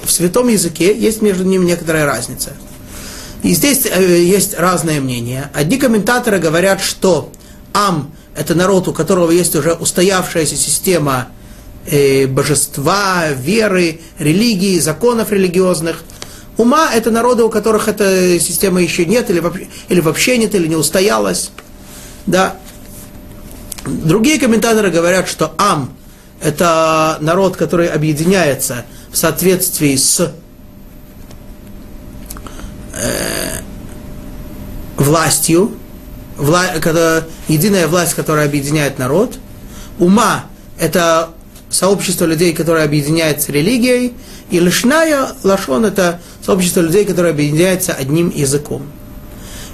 в 0.06 0.10
святом 0.10 0.48
языке 0.48 0.98
есть 0.98 1.22
между 1.22 1.44
ними 1.44 1.66
некоторая 1.66 2.06
разница. 2.06 2.54
И 3.44 3.54
здесь 3.54 3.86
э, 3.86 4.22
есть 4.24 4.58
разные 4.58 5.02
мнения. 5.02 5.52
Одни 5.54 5.78
комментаторы 5.78 6.40
говорят, 6.40 6.82
что 6.82 7.32
Ам– 7.74 8.14
это 8.36 8.56
народ, 8.56 8.88
у 8.88 8.94
которого 8.94 9.32
есть 9.32 9.56
уже 9.56 9.74
устоявшаяся 9.74 10.56
система 10.56 11.28
э, 11.86 12.26
божества, 12.26 13.28
веры, 13.30 14.00
религии, 14.18 14.80
законов 14.80 15.32
религиозных. 15.32 16.04
Ума– 16.56 16.90
это 16.94 17.12
народы, 17.12 17.44
у 17.44 17.50
которых 17.50 17.90
эта 17.90 18.40
система 18.40 18.82
еще 18.82 19.06
нет, 19.06 19.30
или 19.30 19.40
вообще, 19.40 19.68
или 19.90 20.00
вообще 20.00 20.38
нет, 20.38 20.56
или 20.56 20.68
не 20.68 20.78
устоялась. 20.78 21.52
Да. 22.26 22.56
Другие 23.86 24.40
комментаторы 24.40 24.90
говорят, 24.90 25.28
что 25.28 25.54
Ам– 25.58 25.94
это 26.42 27.18
народ, 27.20 27.58
который 27.58 27.88
объединяется 27.88 28.86
в 29.12 29.18
соответствии 29.18 29.96
с 29.96 30.32
э, 32.94 33.33
властью, 35.14 35.72
вла, 36.38 36.64
когда, 36.82 37.24
единая 37.48 37.88
власть, 37.88 38.16
которая 38.16 38.48
объединяет 38.48 38.98
народ. 38.98 39.38
Ума– 40.00 40.46
это 40.80 41.30
сообщество 41.70 42.26
людей, 42.26 42.52
которое 42.54 42.84
объединяется 42.84 43.52
религией. 43.52 44.14
И 44.50 44.60
лишная 44.60 45.34
лашон– 45.44 45.86
это 45.92 46.20
сообщество 46.44 46.82
людей, 46.82 47.06
которое 47.06 47.30
объединяется 47.30 47.94
одним 47.94 48.32
языком. 48.32 48.92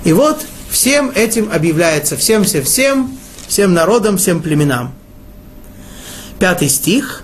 И 0.04 0.12
вот 0.12 0.46
всем 0.70 1.10
этим 1.16 1.50
объявляется 1.54 2.18
всем, 2.18 2.44
всем, 2.44 2.66
всем, 2.66 3.18
всем 3.48 3.74
народам, 3.74 4.18
всем 4.18 4.42
племенам. 4.42 4.94
Пятый 6.38 6.68
стих. 6.68 7.24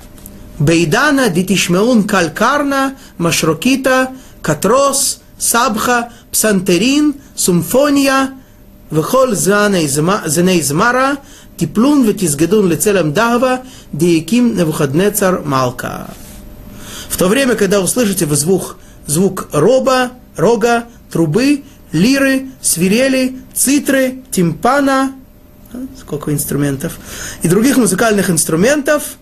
Бейдана 0.58 1.28
дитишмеун 1.28 2.06
калькарна 2.06 2.96
машрокита 3.18 4.12
катрос 4.42 5.20
сабха, 5.38 6.14
псантерин, 6.36 7.16
сумфония, 7.34 8.32
вехол 8.92 9.34
зеней 9.36 10.62
змара, 10.62 11.18
типлун 11.56 12.04
ветизгедун 12.04 12.68
лицелем 12.68 13.14
дагва, 13.14 13.62
диеким 13.94 14.58
невуходнецар 14.58 15.44
малка. 15.46 16.08
В 17.08 17.16
то 17.16 17.30
время, 17.30 17.56
когда 17.56 17.80
услышите 17.80 18.26
вы 18.26 18.36
звук, 18.36 18.76
звук 19.08 19.48
роба, 19.54 20.12
рога, 20.36 20.84
трубы, 21.10 21.64
лиры, 21.94 22.48
свирели, 22.62 23.38
цитры, 23.54 24.22
тимпана, 24.30 25.14
сколько 25.98 26.34
инструментов, 26.34 27.00
и 27.44 27.48
других 27.48 27.78
музыкальных 27.78 28.30
инструментов, 28.30 29.16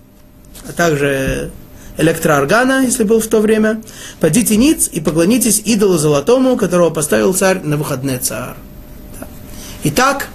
а 0.67 0.71
также 0.71 1.51
электрооргана, 1.97 2.83
если 2.83 3.03
был 3.03 3.19
в 3.19 3.27
то 3.27 3.39
время, 3.39 3.81
подите 4.19 4.57
ниц 4.57 4.89
и 4.91 4.99
поклонитесь 4.99 5.61
идолу 5.65 5.97
золотому, 5.97 6.57
которого 6.57 6.89
поставил 6.89 7.33
царь 7.33 7.61
на 7.61 7.77
выходные 7.77 8.19
царь. 8.19 8.55
Итак, 9.83 10.29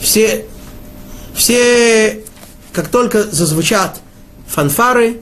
все, 0.00 0.46
все, 1.34 2.22
как 2.72 2.88
только 2.88 3.24
зазвучат 3.24 4.00
фанфары, 4.46 5.20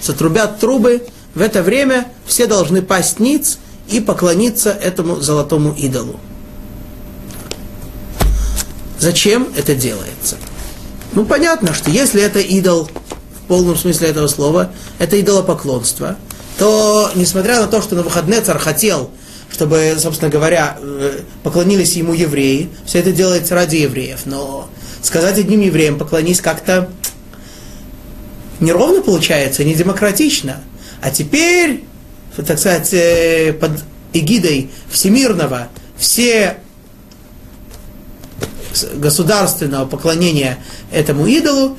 затрубят 0.00 0.60
трубы, 0.60 1.06
в 1.34 1.40
это 1.40 1.62
время 1.62 2.08
все 2.26 2.46
должны 2.46 2.82
пасть 2.82 3.18
ниц 3.18 3.58
и 3.88 4.00
поклониться 4.00 4.70
этому 4.70 5.20
золотому 5.20 5.72
идолу. 5.72 6.20
Зачем 8.98 9.48
это 9.56 9.74
делается? 9.74 10.36
Ну, 11.14 11.24
понятно, 11.24 11.74
что 11.74 11.90
если 11.90 12.22
это 12.22 12.38
идол 12.38 12.88
полном 13.46 13.76
смысле 13.76 14.08
этого 14.08 14.26
слова, 14.26 14.70
это 14.98 15.20
идолопоклонство, 15.20 16.16
то, 16.58 17.10
несмотря 17.14 17.60
на 17.60 17.66
то, 17.66 17.82
что 17.82 17.94
на 17.94 18.02
выходные 18.02 18.40
царь 18.40 18.58
хотел, 18.58 19.10
чтобы, 19.50 19.96
собственно 19.98 20.30
говоря, 20.30 20.78
э, 20.80 21.20
поклонились 21.42 21.94
ему 21.94 22.14
евреи, 22.14 22.70
все 22.86 23.00
это 23.00 23.12
делается 23.12 23.54
ради 23.54 23.76
евреев, 23.76 24.20
но 24.24 24.68
сказать 25.02 25.38
одним 25.38 25.60
евреям 25.60 25.98
поклонись 25.98 26.40
как-то 26.40 26.88
неровно 28.60 29.02
получается, 29.02 29.64
не 29.64 29.74
демократично. 29.74 30.62
А 31.02 31.10
теперь, 31.10 31.84
так 32.36 32.58
сказать, 32.58 32.92
э, 32.94 33.52
под 33.52 33.72
эгидой 34.12 34.70
всемирного 34.90 35.68
все 35.98 36.58
государственного 38.94 39.86
поклонения 39.86 40.58
этому 40.90 41.26
идолу, 41.26 41.76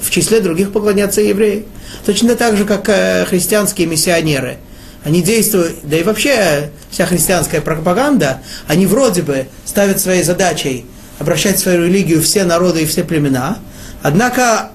в 0.00 0.10
числе 0.10 0.40
других 0.40 0.72
поклонятся 0.72 1.20
евреи. 1.20 1.66
Точно 2.06 2.36
так 2.36 2.56
же, 2.56 2.64
как 2.64 2.88
э, 2.88 3.24
христианские 3.26 3.86
миссионеры. 3.86 4.58
Они 5.04 5.22
действуют, 5.22 5.78
да 5.82 5.96
и 5.96 6.02
вообще 6.02 6.70
вся 6.90 7.06
христианская 7.06 7.60
пропаганда, 7.60 8.40
они 8.68 8.86
вроде 8.86 9.22
бы 9.22 9.46
ставят 9.64 10.00
своей 10.00 10.22
задачей 10.22 10.86
обращать 11.18 11.58
свою 11.58 11.84
религию 11.84 12.22
все 12.22 12.44
народы 12.44 12.82
и 12.82 12.86
все 12.86 13.02
племена, 13.02 13.58
однако 14.02 14.70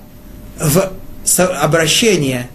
в 0.59 0.91
обращение, 1.61 2.49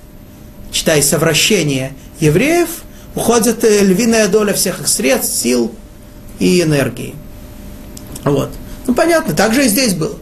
читай, 0.70 1.02
совращение 1.02 1.92
евреев 2.20 2.68
уходит 3.14 3.64
э, 3.64 3.84
львиная 3.84 4.28
доля 4.28 4.52
всех 4.52 4.80
их 4.80 4.88
средств, 4.88 5.34
сил 5.34 5.74
и 6.38 6.62
энергии. 6.62 7.14
Вот. 8.24 8.50
Ну, 8.86 8.94
понятно, 8.94 9.34
так 9.34 9.54
же 9.54 9.64
и 9.64 9.68
здесь 9.68 9.94
было. 9.94 10.16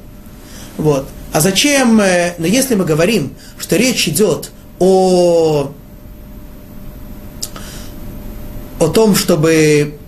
Вот. 0.76 1.08
А 1.32 1.40
зачем, 1.40 2.00
э, 2.00 2.34
но 2.38 2.46
если 2.46 2.74
мы 2.74 2.84
говорим, 2.84 3.34
что 3.58 3.76
речь 3.76 4.08
идет 4.08 4.50
о, 4.78 5.72
о 8.80 8.88
том, 8.88 9.14
чтобы 9.14 9.98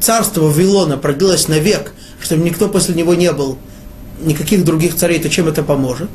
царство 0.00 0.42
Вавилона 0.42 0.96
продлилось 0.96 1.48
навек, 1.48 1.92
чтобы 2.20 2.44
никто 2.44 2.68
после 2.68 2.94
него 2.94 3.14
не 3.14 3.30
был, 3.32 3.58
никаких 4.22 4.64
других 4.64 4.96
царей, 4.96 5.18
то 5.18 5.28
чем 5.28 5.48
это 5.48 5.62
поможет? 5.62 6.10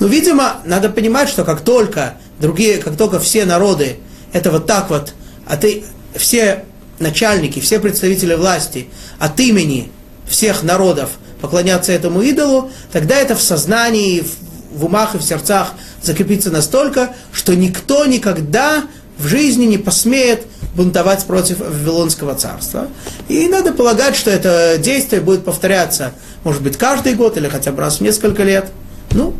Ну, 0.00 0.08
видимо, 0.08 0.56
надо 0.64 0.88
понимать, 0.88 1.28
что 1.28 1.44
как 1.44 1.60
только 1.60 2.14
другие, 2.40 2.78
как 2.78 2.96
только 2.96 3.20
все 3.20 3.44
народы, 3.44 3.98
это 4.32 4.50
вот 4.50 4.66
так 4.66 4.90
вот, 4.90 5.14
а 5.46 5.56
ты, 5.56 5.84
все 6.16 6.64
начальники, 6.98 7.60
все 7.60 7.78
представители 7.78 8.34
власти 8.34 8.88
от 9.18 9.38
имени 9.38 9.92
всех 10.26 10.62
народов 10.62 11.10
поклоняться 11.42 11.92
этому 11.92 12.22
идолу, 12.22 12.70
тогда 12.92 13.16
это 13.16 13.34
в 13.34 13.42
сознании, 13.42 14.24
в 14.72 14.84
умах 14.86 15.14
и 15.14 15.18
в 15.18 15.22
сердцах 15.22 15.72
закрепится 16.02 16.50
настолько, 16.50 17.14
что 17.32 17.54
никто 17.54 18.06
никогда 18.06 18.84
в 19.18 19.26
жизни 19.26 19.66
не 19.66 19.76
посмеет 19.76 20.46
бунтовать 20.74 21.24
против 21.24 21.58
Вавилонского 21.58 22.34
царства. 22.34 22.88
И 23.28 23.48
надо 23.48 23.72
полагать, 23.72 24.16
что 24.16 24.30
это 24.30 24.78
действие 24.78 25.20
будет 25.20 25.44
повторяться, 25.44 26.12
может 26.44 26.62
быть, 26.62 26.78
каждый 26.78 27.14
год 27.14 27.36
или 27.36 27.48
хотя 27.48 27.72
бы 27.72 27.80
раз 27.82 27.98
в 27.98 28.00
несколько 28.00 28.42
лет. 28.42 28.70
Ну, 29.10 29.34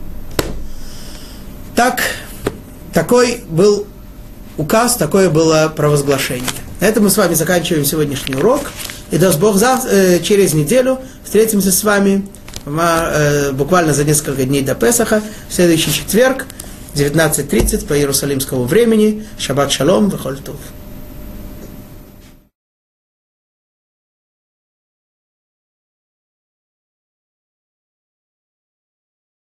так, 1.74 2.03
такой 2.92 3.42
был 3.48 3.86
указ, 4.59 4.96
такое 4.96 5.30
было 5.30 5.72
провозглашение. 5.74 6.48
На 6.80 6.86
этом 6.86 7.05
мы 7.05 7.11
с 7.11 7.16
вами 7.16 7.34
заканчиваем 7.34 7.84
сегодняшний 7.84 8.34
урок. 8.34 8.70
И 9.12 9.18
даст 9.18 9.38
Бог 9.38 9.56
э, 9.62 10.20
через 10.22 10.54
неделю 10.54 10.98
встретимся 11.22 11.70
с 11.70 11.84
вами 11.84 12.26
э, 12.64 13.52
буквально 13.52 13.92
за 13.92 14.04
несколько 14.04 14.44
дней 14.44 14.62
до 14.62 14.74
Песаха, 14.74 15.22
в 15.48 15.54
следующий 15.54 15.92
четверг, 15.92 16.46
19.30 16.94 17.86
по 17.86 17.96
иерусалимскому 17.96 18.64
времени. 18.64 19.24
Шаббат 19.38 19.70
шалом, 19.70 20.08
вехоль 20.08 20.38
тув. 20.38 20.56